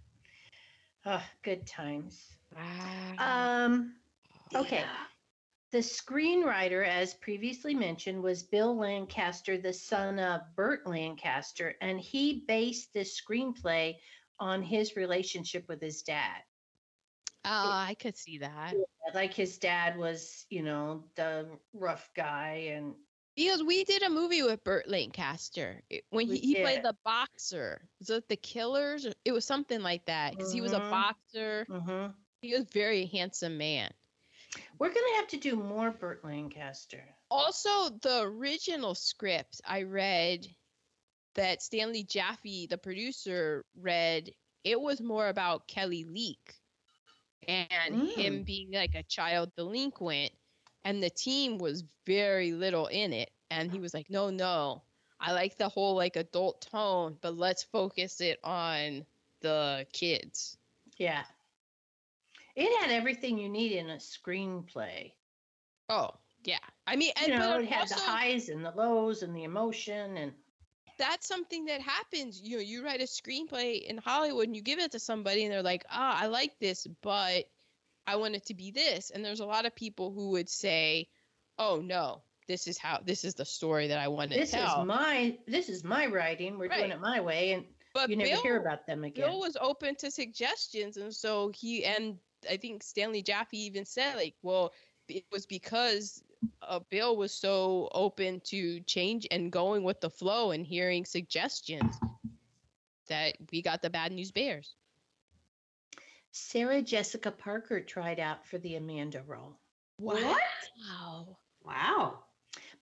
[1.05, 2.27] Oh, good times.
[2.55, 3.65] Wow.
[3.65, 3.95] Um,
[4.55, 4.77] okay.
[4.77, 5.05] Yeah.
[5.71, 12.43] The screenwriter, as previously mentioned, was Bill Lancaster, the son of Burt Lancaster, and he
[12.47, 13.95] based this screenplay
[14.39, 16.41] on his relationship with his dad.
[17.45, 18.75] Oh, I could see that.
[19.13, 22.95] Like his dad was, you know, the rough guy, and
[23.35, 27.89] Because we did a movie with Burt Lancaster when he, he played the boxer.
[27.99, 29.07] Was it the Killers?
[29.25, 30.89] It was something like that because he was a Mhm.
[30.91, 31.65] boxer.
[31.69, 32.13] Mhm.
[32.41, 33.91] He was a very handsome man.
[34.79, 37.03] we're gonna have to do more Burt Lancaster.
[37.29, 40.45] Also, the original script I read
[41.35, 44.31] that Stanley Jaffe, the producer, read,
[44.63, 46.60] it was more about Kelly Leak
[47.47, 48.45] and him mm.
[48.45, 50.31] being like a child delinquent.
[50.83, 53.29] And the team was very little in it.
[53.51, 54.81] And he was like, no, no,
[55.19, 59.05] I like the whole like adult tone, but let's focus it on
[59.41, 60.57] the kids.
[60.97, 61.23] Yeah.
[62.55, 65.11] It had everything you need in a screenplay.
[65.89, 66.11] Oh,
[66.43, 66.57] yeah.
[66.87, 70.17] I mean, and You know, it had the highs and the lows and the emotion
[70.17, 70.31] and
[71.01, 72.39] that's something that happens.
[72.43, 75.51] You know, you write a screenplay in Hollywood and you give it to somebody and
[75.51, 77.45] they're like, ah, I like this, but
[78.05, 79.09] I want it to be this.
[79.09, 81.07] And there's a lot of people who would say,
[81.57, 84.81] oh no, this is how this is the story that I want to this tell.
[84.81, 86.59] is my this is my writing.
[86.59, 89.27] We're doing it my way, and but you never Bill, hear about them again.
[89.27, 92.17] Bill was open to suggestions, and so he and
[92.49, 94.71] I think Stanley Jaffe even said like, well,
[95.07, 96.23] it was because
[96.61, 101.95] uh, Bill was so open to change and going with the flow and hearing suggestions
[103.07, 104.75] that we got the Bad News Bears.
[106.31, 109.57] Sarah Jessica Parker tried out for the Amanda role.
[109.97, 110.21] What?
[110.89, 111.37] Wow.
[111.63, 112.19] Wow.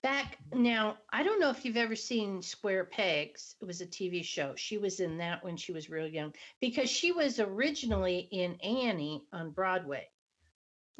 [0.01, 3.55] Back now, I don't know if you've ever seen Square Pegs.
[3.61, 4.53] It was a TV show.
[4.55, 9.23] She was in that when she was real young because she was originally in Annie
[9.33, 10.07] on Broadway.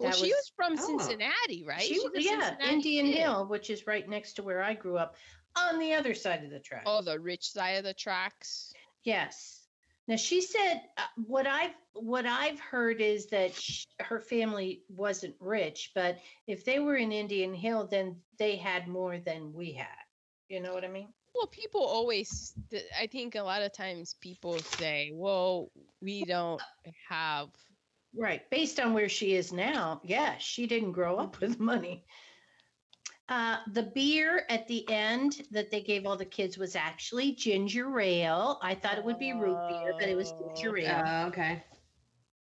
[0.04, 0.98] Well, she was- was from Oh.
[1.00, 1.82] Cincinnati, right?
[1.82, 3.16] She, She's a yeah, Cincinnati Indian kid.
[3.16, 5.16] Hill, which is right next to where I grew up,
[5.56, 6.84] on the other side of the track.
[6.86, 8.74] Oh, the rich side of the tracks.
[9.04, 9.56] Yes.
[10.08, 15.36] Now she said uh, what I've what I've heard is that sh- her family wasn't
[15.40, 16.18] rich, but
[16.48, 19.88] if they were in Indian Hill, then they had more than we had.
[20.48, 21.10] You know what I mean?
[21.36, 22.54] Well, people always,
[23.00, 25.72] I think a lot of times people say, well,
[26.02, 26.62] we don't
[27.08, 27.50] have.
[28.16, 28.42] Right.
[28.50, 32.06] Based on where she is now, yeah, she didn't grow up with money.
[33.28, 38.00] Uh, the beer at the end that they gave all the kids was actually ginger
[38.00, 38.60] ale.
[38.64, 40.82] I thought it would be root beer, but it was ginger Oh.
[40.82, 41.04] ale.
[41.06, 41.64] Uh, okay.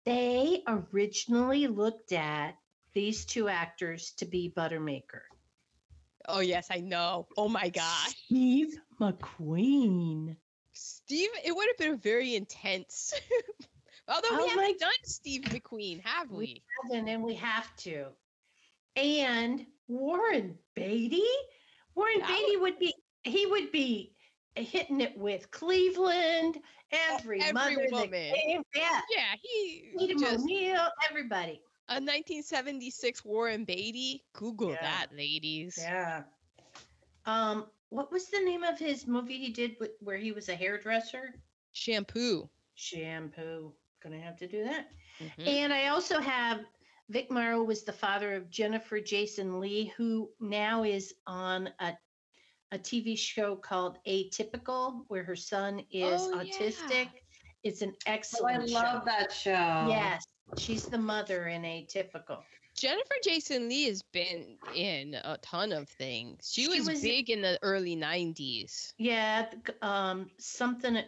[0.04, 2.52] they originally looked at
[2.92, 5.22] these two actors to be Buttermaker.
[6.28, 7.26] Oh, yes, I know.
[7.36, 8.14] Oh my gosh.
[8.26, 10.36] Steve McQueen.
[10.72, 13.12] Steve, it would have been very intense.
[14.08, 16.62] Although we Oh haven't my- done Steve McQueen, have We we?
[16.90, 18.06] haven't, and we have to.
[18.94, 21.22] And Warren Beatty.
[21.94, 24.14] Warren That Beatty would be he would be
[24.54, 26.58] hitting it with Cleveland,
[26.92, 28.10] every, every mother woman.
[28.34, 28.62] came.
[28.74, 29.00] Yeah.
[29.14, 31.60] Yeah, he Peter just O'Neill, everybody.
[31.88, 34.24] a 1976 Warren Beatty.
[34.32, 34.80] Google Yeah.
[34.82, 35.76] that, ladies.
[35.78, 36.22] Yeah.
[37.26, 40.54] Um, what was the name of his movie he did with, where he was a
[40.54, 41.34] hairdresser?
[41.72, 42.48] Shampoo.
[42.74, 43.74] shampoo.
[44.06, 44.86] Gonna have to do that.
[45.18, 45.46] Mhm.
[45.48, 46.60] And I also have
[47.08, 51.96] Vic Morrow was the father of Jennifer Jason Lee, who now is on a
[52.72, 57.08] a TV show called Atypical, where her son is Oh, autistic.
[57.64, 59.02] It's an Oh, I love show.
[59.06, 59.86] that show.
[59.88, 60.24] Yes,
[60.58, 62.42] she's the mother in Atypical.
[62.76, 66.50] Jennifer Jason Lee has been in a ton of things.
[66.52, 68.92] She, She was, was- big in the early 90s.
[68.98, 69.46] Yeah,
[69.82, 71.02] um, something.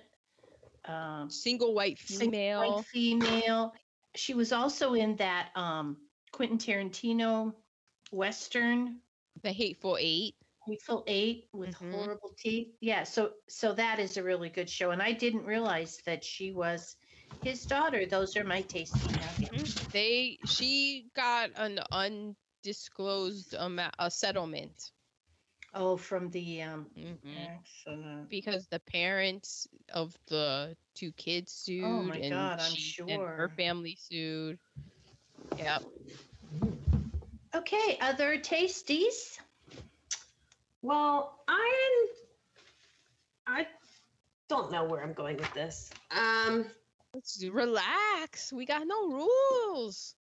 [0.89, 2.19] Um, Single white female.
[2.19, 3.73] Single white female.
[4.16, 5.98] She was also in that um,
[6.32, 7.52] Quentin Tarantino
[8.10, 9.01] western,
[9.43, 10.35] The Hateful Eight.
[10.66, 11.93] Hateful Eight with Mhm.
[11.93, 12.74] horrible teeth.
[12.81, 16.52] Yeah, so so that is a really good show, and I didn't realize that she
[16.52, 16.97] was
[17.43, 18.06] his daughter.
[18.06, 19.74] Those are my tasty nuggets.
[19.93, 24.93] They she got an undisclosed amount a settlement
[25.74, 26.86] Oh, from the um.
[26.97, 27.19] Mhm.
[27.59, 28.28] Excellent.
[28.31, 33.23] because the parents of the two kids sued Oh my and God, I'm she and
[33.23, 34.59] her family sued.
[35.59, 35.82] Yep.
[37.55, 39.39] Okay, other tasties.
[40.82, 42.07] Well, I
[43.47, 43.66] I
[44.49, 45.90] don't know where I'm going with this.
[46.11, 46.66] Um,
[47.15, 48.53] Let's do- relax.
[48.53, 50.15] We got no rules.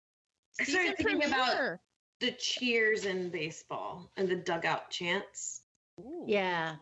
[0.61, 1.81] I started Season thinking about premiere.
[2.21, 5.63] The cheers in baseball and the dugout chants,
[6.01, 6.25] Ooh.
[6.27, 6.77] Yeah.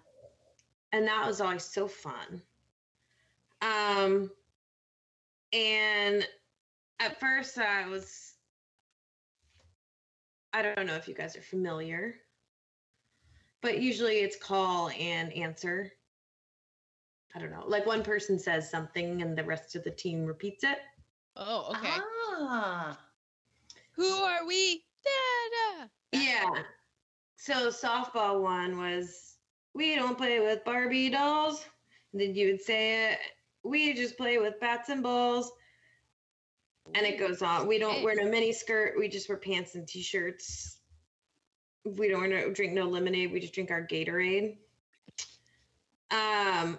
[0.93, 2.43] and that was always so fun.
[3.61, 4.31] Um,
[5.53, 6.27] and
[7.01, 8.35] at first I was,
[10.53, 12.17] I don't know if you guys are familiar,
[13.61, 15.93] but usually it's call and answer.
[17.35, 17.65] I don't know.
[17.67, 20.79] Like one person says something and the rest of the team repeats it.
[21.37, 21.97] Oh, okay.
[21.99, 22.99] Ah.
[23.93, 24.85] Who are we?
[25.05, 25.89] Da, da.
[26.13, 26.63] Yeah.
[27.37, 29.37] So softball one was
[29.75, 31.65] we don't play with Barbie dolls.
[32.13, 33.19] And then you would say it.
[33.65, 35.51] We just play with bats and balls.
[36.95, 37.67] And it goes on.
[37.67, 38.95] We don't wear no mini skirt.
[38.99, 40.79] We just wear pants and t-shirts.
[41.85, 43.33] We don't no, drink no lemonade.
[43.33, 44.57] We just drink our Gatorade.
[46.11, 46.79] Um,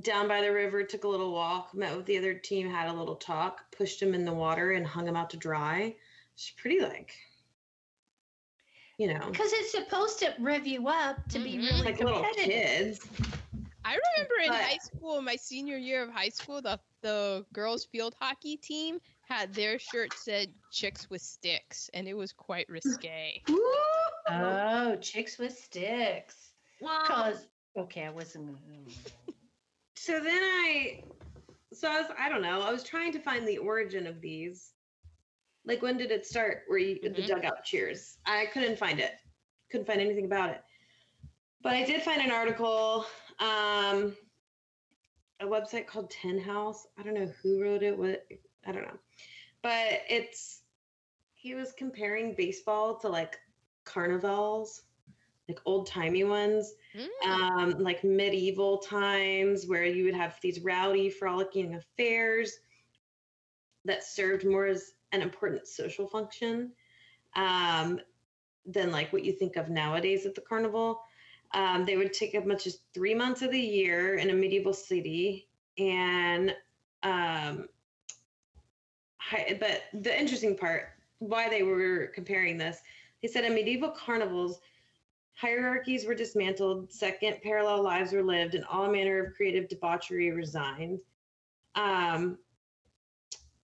[0.00, 2.92] down by the river, took a little walk, met with the other team, had a
[2.92, 5.94] little talk, pushed them in the water, and hung them out to dry.
[6.36, 7.12] It's pretty like,
[8.98, 11.62] you know, Because it's supposed to rev you up to be Mhm.
[11.62, 13.00] really like little competitive.
[13.00, 13.08] kids.
[13.84, 17.84] I remember in But- high school, my senior year of high school, the the girls
[17.86, 23.42] field hockey team had their shirt said "chicks with sticks," and it was quite risque.
[23.48, 23.62] Woo!
[24.28, 26.52] Oh, chicks with sticks.
[26.80, 27.46] Well, Cause
[27.76, 28.58] okay, I wasn't.
[28.66, 28.90] Gonna,
[29.94, 31.04] so then I,
[31.72, 34.72] so I was, I don't know, I was trying to find the origin of these.
[35.66, 36.62] Like, when did it start?
[36.68, 37.26] Where you the Mhm.
[37.26, 38.18] dugout cheers?
[38.24, 39.20] I couldn't find it.
[39.68, 40.62] Couldn't find anything about it.
[41.60, 43.04] But I did find an article,
[43.40, 44.16] um,
[45.40, 46.86] a website called Ten House.
[46.96, 47.98] I don't know who wrote it.
[47.98, 48.26] What
[48.64, 48.98] I don't know,
[49.62, 50.62] but it's
[51.34, 53.38] he was comparing baseball to like
[53.84, 54.82] carnivals,
[55.48, 57.08] like old timey ones Mm.
[57.26, 62.60] um, like medieval times where you would have these rowdy, frolicking affairs
[63.84, 66.72] that served more as an important social function
[67.34, 68.00] um,
[68.64, 71.00] than like what you think of nowadays at the carnival.
[71.52, 74.72] Um, they would take as much as three months of the year in a medieval
[74.72, 76.54] city, and
[77.02, 77.68] um,
[79.18, 80.88] hi- but the interesting part,
[81.18, 82.78] why they were comparing this,
[83.22, 84.60] they said in medieval carnivals,
[85.34, 90.98] hierarchies were dismantled, second parallel lives were lived, and all manner of creative debauchery resigned.
[91.74, 92.38] Um,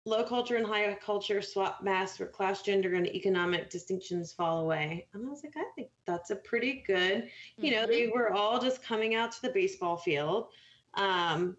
[0.09, 5.09] low culture and high culture swap masks where class, gender, and economic distinctions fall away.
[5.13, 7.89] And I was like, I think that's a pretty good, you know, Mhm.
[7.89, 10.49] they were all just coming out to the baseball field.
[10.95, 11.57] Um,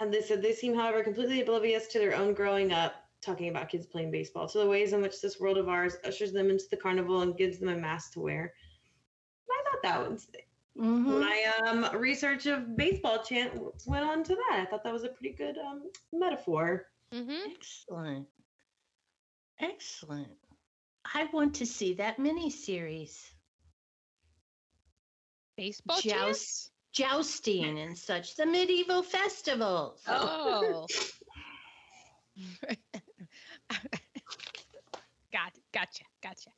[0.00, 3.68] and they said they seem, however, completely oblivious to their own growing up, talking about
[3.68, 6.68] kids playing baseball, to the ways in which this world of ours ushers them into
[6.70, 8.54] the carnival and gives them a mask to wear.
[9.50, 10.30] I thought that was
[10.78, 11.20] Mhm.
[11.20, 14.60] my um, research of baseball chants went on to that.
[14.60, 16.86] I thought that was a pretty good um, metaphor.
[17.12, 17.52] Mhm.
[17.52, 18.28] Excellent.
[19.60, 20.36] Excellent.
[21.14, 23.18] I want to see that miniseries.
[25.56, 26.14] Baseball Joust.
[26.14, 26.70] chants?
[26.92, 30.02] Jousting and such, the medieval festivals.
[30.06, 30.86] Oh.
[35.30, 36.50] Got gotcha, gotcha.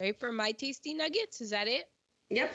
[0.00, 1.40] Ready for my tasty nuggets?
[1.40, 1.84] Is that it?
[2.30, 2.54] Yep.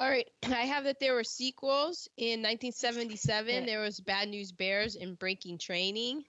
[0.00, 0.26] All right.
[0.44, 3.66] I have that there were sequels in 1977.
[3.66, 6.24] There was Bad News Bears in Breaking Training,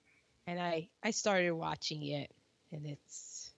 [0.47, 2.31] and I I started watching it,
[2.71, 3.51] and it's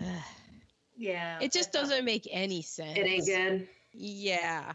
[0.00, 0.04] uh,
[0.96, 1.38] Yeah.
[1.40, 2.96] It just doesn't make any sense.
[2.96, 3.68] It ain't good.
[3.92, 4.72] Yeah.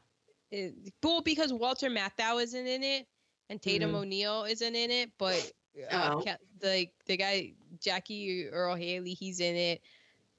[0.51, 3.07] It, well, because Walter Matthau isn't in it
[3.49, 3.95] and Tatum Mhm.
[4.01, 5.51] O'Neal isn't in it, but
[5.91, 6.15] uh.
[6.59, 9.81] The the guy Jackie Earle Haley, he's in it.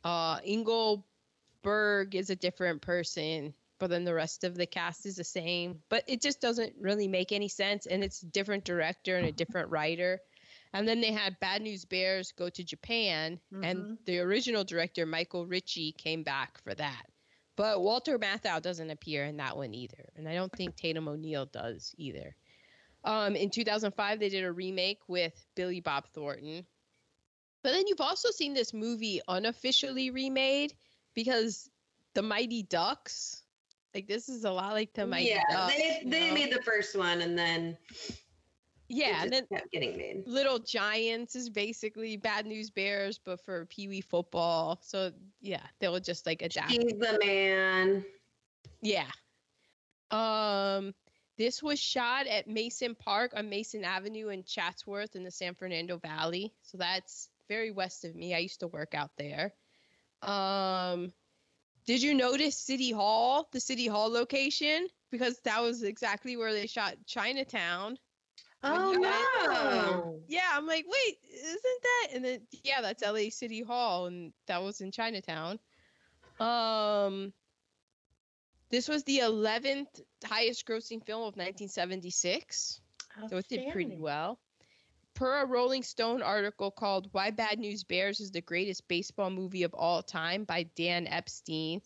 [0.04, 5.24] Uh, Engelberg is a different person, but then the rest of the cast is the
[5.24, 5.82] same.
[5.88, 9.32] But it just doesn't really make any sense, and it's a different director and a
[9.32, 10.20] different writer.
[10.72, 14.04] And then they had Bad News Bears go to Japan, and Mhm.
[14.04, 17.06] the original director Michael Ritchie came back for that.
[17.56, 21.46] But Walter Matthau doesn't appear in that one either, and I don't think Tatum O'Neal
[21.46, 22.36] does either.
[23.04, 26.66] Um, in 2005, they did a remake with Billy Bob Thornton.
[27.62, 30.74] But then you've also seen this movie unofficially remade
[31.14, 31.70] because
[32.14, 33.42] the Mighty Ducks.
[33.94, 35.74] Like this is a lot like the Mighty yeah, Ducks.
[35.74, 36.34] they they know?
[36.34, 37.76] made the first one and then
[38.88, 40.24] yeah, and then kept getting made.
[40.26, 44.80] Little Giants is basically Bad News Bears, but for Pee Wee football.
[44.82, 46.72] So yeah, they'll just like adapt.
[46.72, 48.04] He's the man.
[48.82, 49.06] Yeah.
[50.10, 50.92] Um,
[51.40, 55.96] this was shot at Mason Park on Mason Avenue in Chatsworth in the San Fernando
[55.96, 56.52] Valley.
[56.60, 58.34] So that's very west of me.
[58.34, 59.54] I used to work out there.
[60.20, 61.14] Um,
[61.86, 64.86] did you notice City Hall, the City Hall location?
[65.10, 67.96] Because that was exactly where they shot Chinatown.
[68.62, 70.20] Oh no.
[70.28, 72.08] Yeah, I'm like, wait, isn't that?
[72.16, 75.58] And then yeah, that's LA City Hall, and that was in Chinatown.
[76.38, 77.32] Um,
[78.70, 82.80] this was the 11th highest grossing film of 1976,
[83.28, 84.38] so it did pretty well.
[85.14, 89.64] Per a Rolling Stone article called "Why Bad News Bears is the Greatest Baseball Movie
[89.64, 91.82] of All Time" by Dan Epstein.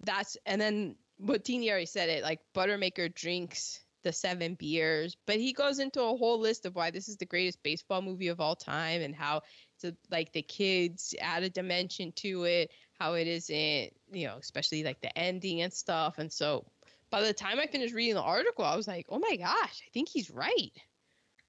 [0.00, 5.36] That's and then what Teeny already said it like Buttermaker drinks the seven beers, but
[5.36, 8.40] he goes into a whole list of why this is the greatest baseball movie of
[8.40, 9.42] all time and how
[9.74, 14.36] it's a, like the kids add a dimension to it, how it isn't, you know,
[14.38, 16.18] especially like the ending and stuff.
[16.18, 16.66] And so
[17.10, 19.90] by the time I finished reading the article, I was like, oh my gosh, I
[19.92, 20.72] think he's right.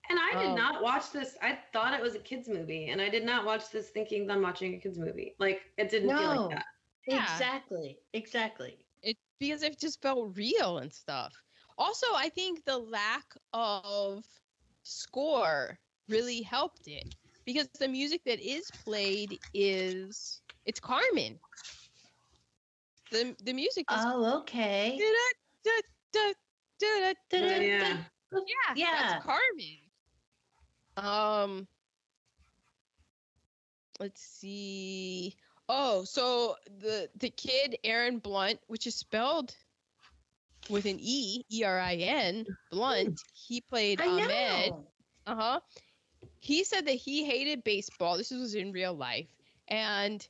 [0.10, 1.38] And I did Um, not watch this.
[1.42, 4.42] I thought it was a kids movie, and I did not watch this thinking I'm
[4.42, 5.36] watching a kids movie.
[5.40, 6.66] Like it didn't feel like that.
[7.08, 7.44] Yeah.
[7.46, 8.00] Exactly.
[8.14, 8.86] Exactly.
[9.02, 11.44] it because it just felt real and stuff.
[11.78, 14.26] Also, I think the lack of
[14.84, 17.16] score really helped it
[17.48, 21.42] because the music that is played is it's Carmen.
[23.12, 25.14] The the music is Oh, okay.
[27.40, 28.04] Yeah.
[28.32, 28.92] yeah, Yeah.
[28.92, 29.92] that's Carmen.
[30.98, 31.68] Um,
[34.00, 35.36] let's see.
[35.70, 39.56] Oh, so the the kid Erin Blunt, which is spelled
[40.70, 43.24] with an E, E R I N, Blunt.
[43.34, 44.74] He played I Ahmad.
[44.74, 44.94] know.
[45.26, 45.62] Uh huh.
[46.48, 48.18] He said that he hated baseball.
[48.18, 49.28] This was in real life,
[49.68, 50.26] and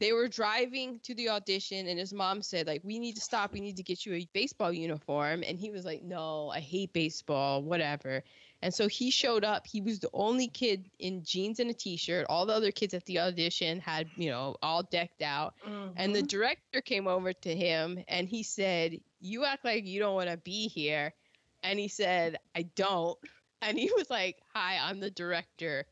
[0.00, 3.52] they were driving to the audition, and his mom said, "Like, we need to stop.
[3.52, 6.92] We need to get you a baseball uniform." And he was like, "No, I hate
[6.92, 7.62] baseball.
[7.62, 8.22] Whatever."
[8.62, 9.66] And so he showed up.
[9.66, 12.26] He was the only kid in jeans and a t-shirt.
[12.28, 15.54] All the other kids at the audition had, you know, all decked out.
[15.96, 16.28] And the Mhm.
[16.28, 20.36] director came over to him and he said, You act like you don't want to
[20.36, 21.14] be here.
[21.62, 23.18] And he said, I don't.
[23.62, 25.84] And he was like, Hi, I'm the director.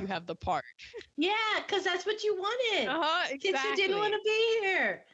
[0.00, 0.64] You have the part.
[1.16, 1.32] yeah,
[1.66, 2.88] because that's what you wanted.
[2.88, 3.70] Uh-huh, exactly.
[3.70, 5.04] who didn't want to be here.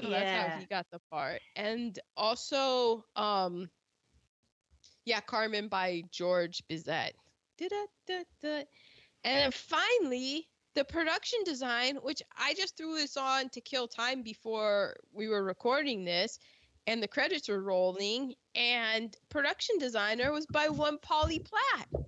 [0.00, 0.50] So that's Yeah.
[0.50, 1.40] how he got the part.
[1.56, 3.70] And also, um,
[5.04, 7.12] yeah, Carmen by George Bizet.
[9.24, 14.22] And then finally, the production design, which I just threw this on to kill time
[14.22, 16.38] before we were recording this,
[16.86, 21.88] and the credits were rolling, and production designer was by one Polly Platt.
[21.92, 22.04] And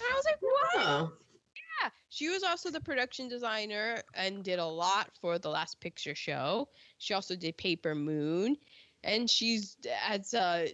[0.00, 0.50] I was like, wow.
[0.76, 1.12] Oh.
[1.82, 6.14] Yeah, she was also the production designer and did a lot for the Last Picture
[6.14, 6.68] Show.
[6.98, 8.56] She also did Paper Moon,
[9.02, 10.66] and she's has uh,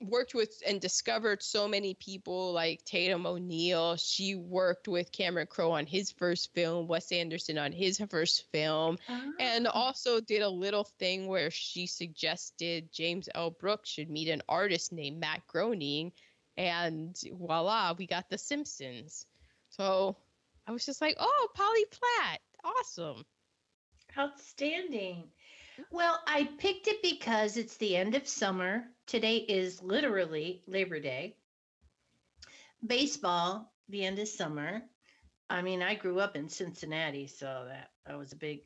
[0.00, 3.96] worked with and discovered so many people like Tatum O'Neal.
[3.96, 8.98] She worked with Cameron Crowe on his first film, Wes Anderson on his first film,
[9.38, 9.70] and Ah.
[9.70, 13.50] also did a little thing where she suggested James L.
[13.50, 16.12] Brooks should meet an artist named Matt Groening,
[16.56, 19.26] and voila, we got The Simpsons.
[19.70, 20.16] So
[20.66, 23.24] I was just like, oh, Polly Platt, awesome.
[24.16, 25.24] Outstanding.
[25.90, 28.84] Well, I picked it because it's the end of summer.
[29.06, 31.36] Today is literally Labor Day.
[32.84, 34.82] Baseball, the end of summer.
[35.50, 38.62] I mean, I grew up in Cincinnati, so that, that was a big,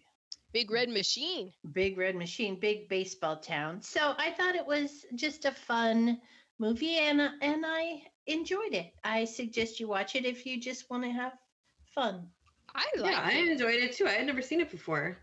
[0.52, 1.52] Big Red Machine.
[1.73, 3.82] big red machine, big baseball town.
[3.82, 6.20] So I thought it was just a fun
[6.59, 8.93] movie, and and I enjoyed it.
[9.05, 11.32] I suggest you watch it if you just want to have
[11.94, 12.28] fun.
[12.74, 14.06] I like Yeah, I enjoyed it too.
[14.06, 15.19] I had never seen it before.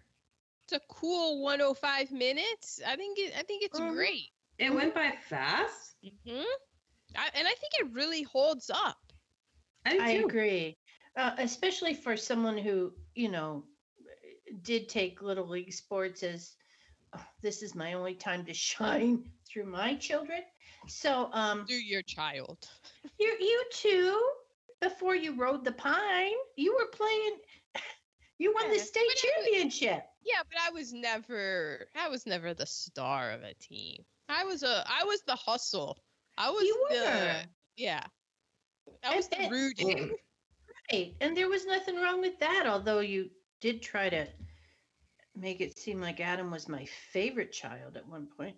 [0.65, 2.81] it's a cool 105 minutes.
[2.85, 3.95] I think it, I think it's Mhm.
[3.95, 4.31] great.
[4.57, 5.95] It went by fast.
[6.03, 6.43] hmm
[7.15, 9.13] I, and I think it really holds up.
[9.85, 10.77] I, do I agree,
[11.17, 13.63] uh, especially for someone who you know
[14.61, 16.55] did take little league sports as
[17.15, 20.41] "Oh, this is my only time to shine through my children.
[20.87, 22.69] So um, Do your child.
[23.19, 24.21] you you too
[24.81, 27.37] before you rode the pine, you were playing.
[28.39, 30.03] You won the state but I- championship.
[30.23, 34.05] Yeah, but I was never I was never the star of a team.
[34.29, 35.97] I was a I was the hustle.
[36.37, 37.35] I was You the were.
[37.77, 38.03] yeah.
[39.03, 40.11] I was the And- rooting.
[40.91, 41.15] Right.
[41.19, 44.27] And there was nothing wrong with that, although you did try to
[45.35, 48.55] make it seem like Adam was my favorite child at one point.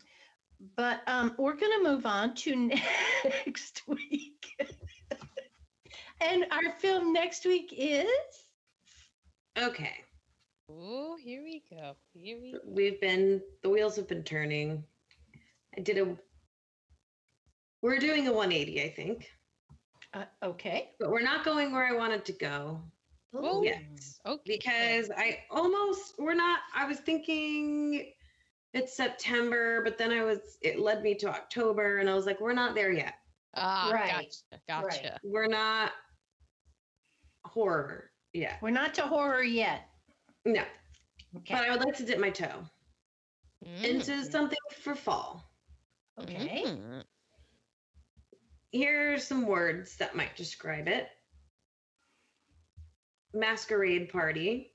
[0.76, 2.54] But um, we're going to move on to
[3.46, 4.46] next week.
[6.20, 8.08] and our film next week is
[9.58, 9.94] Okay.
[10.70, 11.96] Oh, here we go.
[12.14, 12.60] Here we go.
[12.66, 14.84] We've been the wheels have been turning.
[15.78, 16.18] I did a
[17.84, 19.30] we're doing a 180, I think.
[20.16, 20.90] uh, okay.
[21.00, 22.82] But we're not going where I wanted to go
[23.36, 23.64] Oh, Ooh.
[23.64, 23.84] yet.
[24.26, 24.42] Okay.
[24.58, 28.12] Because I almost we're not I was thinking
[28.74, 32.40] it's September, but then I was it led me to October and I was like,
[32.42, 33.14] we're not there yet.
[33.56, 34.34] ah, Right.
[34.68, 34.84] gotcha.
[34.84, 34.92] Right.
[35.04, 35.20] Gotcha.
[35.24, 35.92] We're not
[37.46, 38.58] horror yet.
[38.62, 39.88] We're not to horror yet.
[40.46, 40.64] No.
[41.38, 41.54] Okay.
[41.54, 42.64] But I would like to dip my toe
[43.84, 44.32] into Mm.
[44.32, 45.47] something for fall.
[46.22, 46.64] Okay.
[46.66, 47.04] Mm.
[48.72, 51.08] Here are some words that might describe it.
[53.34, 54.74] Masquerade party,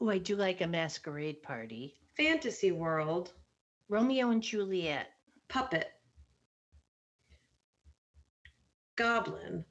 [0.00, 1.94] Oh, I do like a masquerade party.
[2.16, 3.32] fantasy world,
[3.88, 5.08] Romeo and Juliet.
[5.48, 5.88] puppet,
[8.96, 9.64] goblin.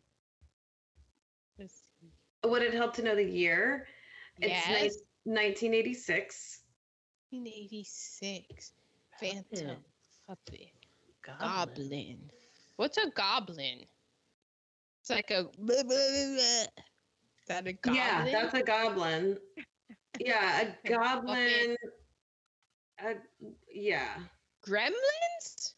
[1.60, 1.84] Let's.
[2.46, 3.88] Would it help to know the year?
[4.42, 4.68] It's
[5.26, 6.62] ni- 1986.
[7.32, 8.72] 1986.
[9.20, 9.78] Phantom.
[10.28, 10.72] Puppet.
[11.24, 11.50] Goblin.
[11.50, 12.32] Goblin.
[12.76, 13.86] What's a goblin?
[15.02, 15.44] It's like a.
[15.58, 16.84] Blah, blah, blah, blah.
[17.48, 17.96] That a goblin?
[17.96, 19.38] Yeah, that's a goblin.
[20.20, 21.76] Yeah, a goblin.
[23.00, 23.14] A,
[23.74, 24.16] yeah.
[24.68, 25.74] Gremlins?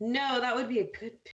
[0.00, 1.12] No, that would be a good.
[1.24, 1.32] p-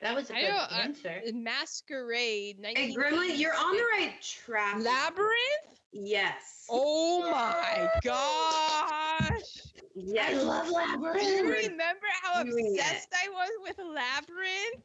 [0.00, 1.22] That was a I good don't- I- answer.
[1.32, 2.58] Masquerade.
[2.64, 4.76] Hey, Gremlin, you're on the right track.
[4.80, 5.80] Labyrinth?
[5.92, 6.66] Yes.
[6.70, 9.69] Oh my gosh.
[9.94, 10.34] Yes.
[10.34, 12.80] I love Do you remember how Doing it.
[12.80, 14.84] obsessed I was with Labyrinth?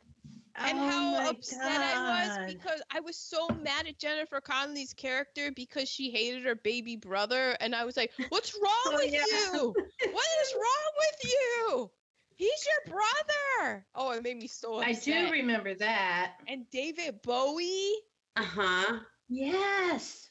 [0.57, 4.93] And Oh how my upset I was because I was so mad at Jennifer Connelly's
[4.93, 7.57] character because she hated her baby brother.
[7.59, 9.25] And I was like, What's wrong Oh, with yeah.
[9.25, 9.75] you?
[10.11, 11.91] What is wrong with you?
[12.35, 13.85] He's your brother.
[13.95, 16.37] Oh, it made me so I do remember that.
[16.47, 17.91] And David Bowie.
[18.37, 18.99] Uh huh.
[19.29, 20.29] Yes.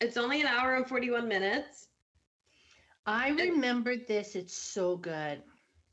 [0.00, 1.88] It's only an hour and 41 minutes.
[3.06, 4.36] I remembered this.
[4.36, 5.42] It's so good.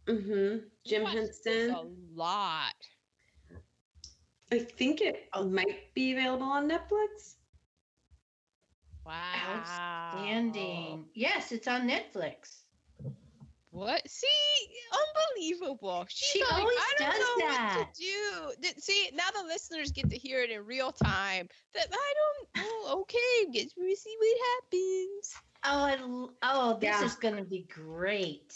[0.08, 0.66] Mm-hmm.
[0.86, 1.72] Jim watched Henson.
[1.72, 2.76] A lot.
[4.52, 7.36] I think it might be available on Netflix.
[9.06, 9.14] Wow.
[10.14, 11.06] Outstanding.
[11.14, 12.64] Yes, it's on Netflix.
[13.72, 14.10] What?
[14.10, 14.28] See,
[15.36, 16.06] unbelievable.
[16.10, 17.76] She's She like, always I don't does know that.
[17.78, 18.72] what to do.
[18.82, 21.48] See, now the listeners get to hear it in real time.
[21.74, 22.66] That I don't.
[22.66, 23.52] Oh, okay.
[23.52, 25.36] Get we see what happens.
[25.64, 27.04] Oh, I, l- oh, this Yeah.
[27.06, 28.56] is going to be great.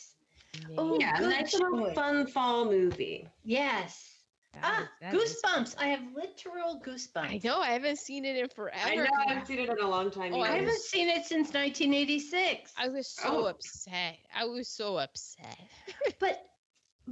[0.78, 1.96] Oh, yeah, good nice little choice.
[1.96, 3.28] fun fall movie.
[3.44, 4.08] Yes.
[4.54, 5.76] That Ah, is- that is- goosebumps.
[5.78, 7.30] I have literal goosebumps.
[7.30, 7.60] I know.
[7.62, 8.78] I haven't seen it in forever.
[8.86, 10.34] I know I haven't seen it in a long time.
[10.34, 12.74] Oh, I haven't seen it since 1986.
[12.78, 13.46] I was so Oh.
[13.46, 14.18] upset.
[14.36, 15.58] I was so upset.
[16.20, 16.46] But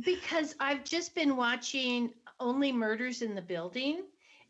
[0.02, 4.06] because I've just been watching Only Murders in the Building,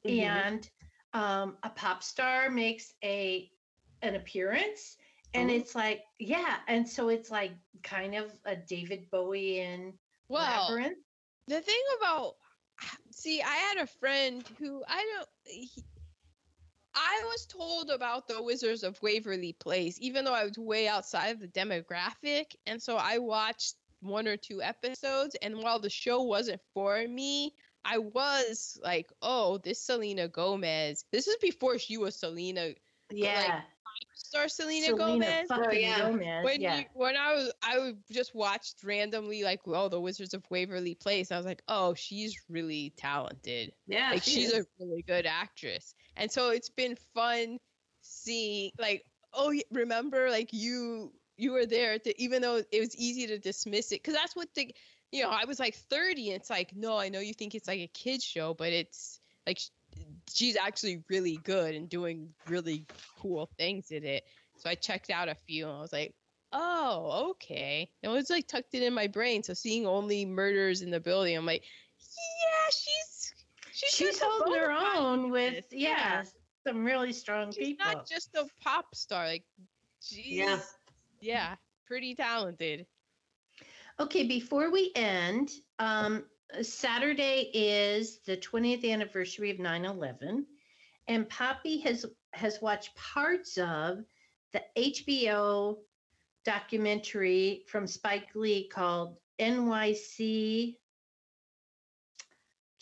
[0.06, 0.20] Mhm.
[0.24, 0.70] and
[1.14, 3.52] um, a pop star makes a
[4.02, 4.96] an appearance,
[5.34, 5.52] and Oh.
[5.52, 7.52] it's like, yeah, and so it's like
[7.84, 9.94] kind of a David Bowie in
[10.30, 10.98] Well, Labyrinth.
[11.48, 12.36] the thing about
[13.12, 15.84] see i had a friend who i don't he,
[16.96, 21.30] i was told about the wizards of waverly place even though i was way outside
[21.30, 26.24] of the demographic and so i watched one or two episodes and while the show
[26.24, 27.54] wasn't for me
[27.86, 32.72] i was like oh this selena gomez this is before she was selena
[33.12, 33.62] Yeah,
[34.20, 36.00] star selena, Selena gomez fucking Oh, yeah.
[36.00, 36.44] Gomez.
[36.46, 36.80] when yeah.
[36.80, 40.94] you, when I was I would just watched randomly like oh the Wizards of Waverly
[40.96, 44.66] Place I was like oh she's really talented Yeah, like she she's is.
[44.66, 47.58] a really good actress and so it's been fun
[48.02, 53.28] seeing like oh remember like you you were there to even though it was easy
[53.28, 54.74] to dismiss it because that's what the
[55.12, 57.68] you know I was like 30 and it's like no I know you think it's
[57.68, 59.70] like a kids show but it's like sh-
[60.32, 62.86] she's actually really good and doing really
[63.20, 64.24] cool things in it
[64.58, 66.14] So I checked out a few and I was like,
[66.52, 67.90] oh, okay.
[68.04, 69.44] And it was like tucked in in my brain.
[69.44, 71.64] So seeing only murders in the building, I'm like,
[72.00, 73.34] yeah, she's
[73.72, 75.80] she's, She's holding her own with this.
[75.80, 76.24] yeah,
[76.66, 77.86] some really strong She's people.
[77.86, 79.26] not just a pop star.
[79.28, 79.44] Like,
[80.02, 80.60] she's Yeah.
[81.22, 81.56] yeah,
[81.88, 82.86] pretty talented.
[84.00, 85.50] Okay, before we end,
[85.80, 86.24] um,
[86.58, 90.46] Uh, Saturday is the 20th anniversary of 9/11,
[91.08, 94.04] and Poppy has has watched parts of
[94.54, 95.78] the HBO
[96.46, 100.78] documentary from Spike Lee called NYC.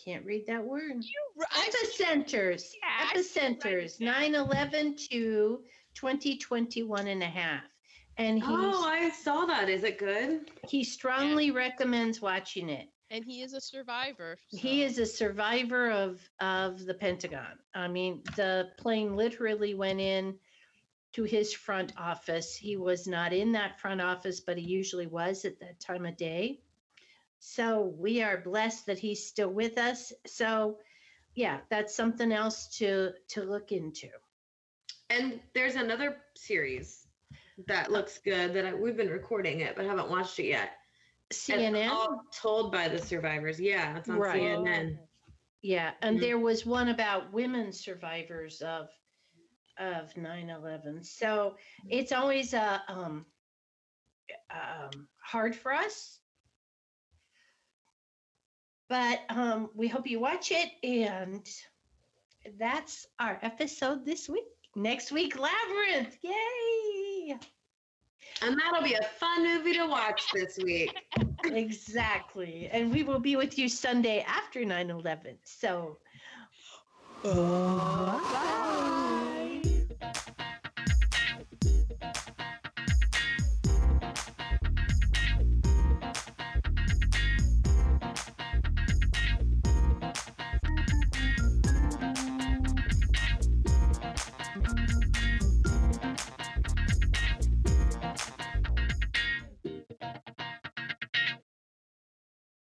[0.04, 1.04] Can't read that word.
[1.04, 2.72] You, Epicenters.
[2.82, 4.00] Yeah, I see it right Epicenters.
[4.00, 4.20] now.
[4.20, 5.64] 9 11 to
[5.96, 7.64] 2021 and a half.
[8.18, 9.68] And he's, Oh, I saw that.
[9.70, 10.50] Is it good?
[10.68, 12.88] he strongly recommends watching it.
[13.10, 14.38] And he is a survivor.
[14.50, 17.60] He is a survivor of of the Pentagon.
[17.74, 20.36] I mean, the plane literally went in
[21.14, 22.56] to his front office.
[22.56, 26.18] He was not in that front office, but he usually was at that time of
[26.18, 26.62] day.
[27.40, 30.12] So we are blessed that he's still with us.
[30.26, 30.78] So
[31.36, 34.10] yeah, that's something else to to look into.
[35.10, 37.08] And there's another series
[37.68, 40.72] that looks good that I, we've been recording it but haven't watched it yet.
[41.32, 41.90] CNN.
[42.34, 43.60] told by the survivors.
[43.60, 44.42] Yeah, it's on Right.
[44.42, 44.98] CNN.
[45.62, 46.22] Yeah, and Mhm.
[46.22, 48.90] there was one about women survivors of
[49.78, 51.04] of 9/11.
[51.04, 51.56] So
[51.90, 53.26] it's always uh, um,
[54.50, 56.20] um, hard for us,
[58.90, 60.72] but um, we hope you watch it.
[60.84, 61.48] And
[62.58, 64.46] that's our episode this week.
[64.76, 66.18] Next week, Labyrinth!
[66.24, 67.38] Yay!
[68.42, 70.96] And that'll be a fun movie to watch this week.
[71.46, 72.70] exactly.
[72.72, 75.38] And we will be with you Sunday after 9/11.
[75.44, 75.98] So.
[77.24, 78.94] Oh, Bye.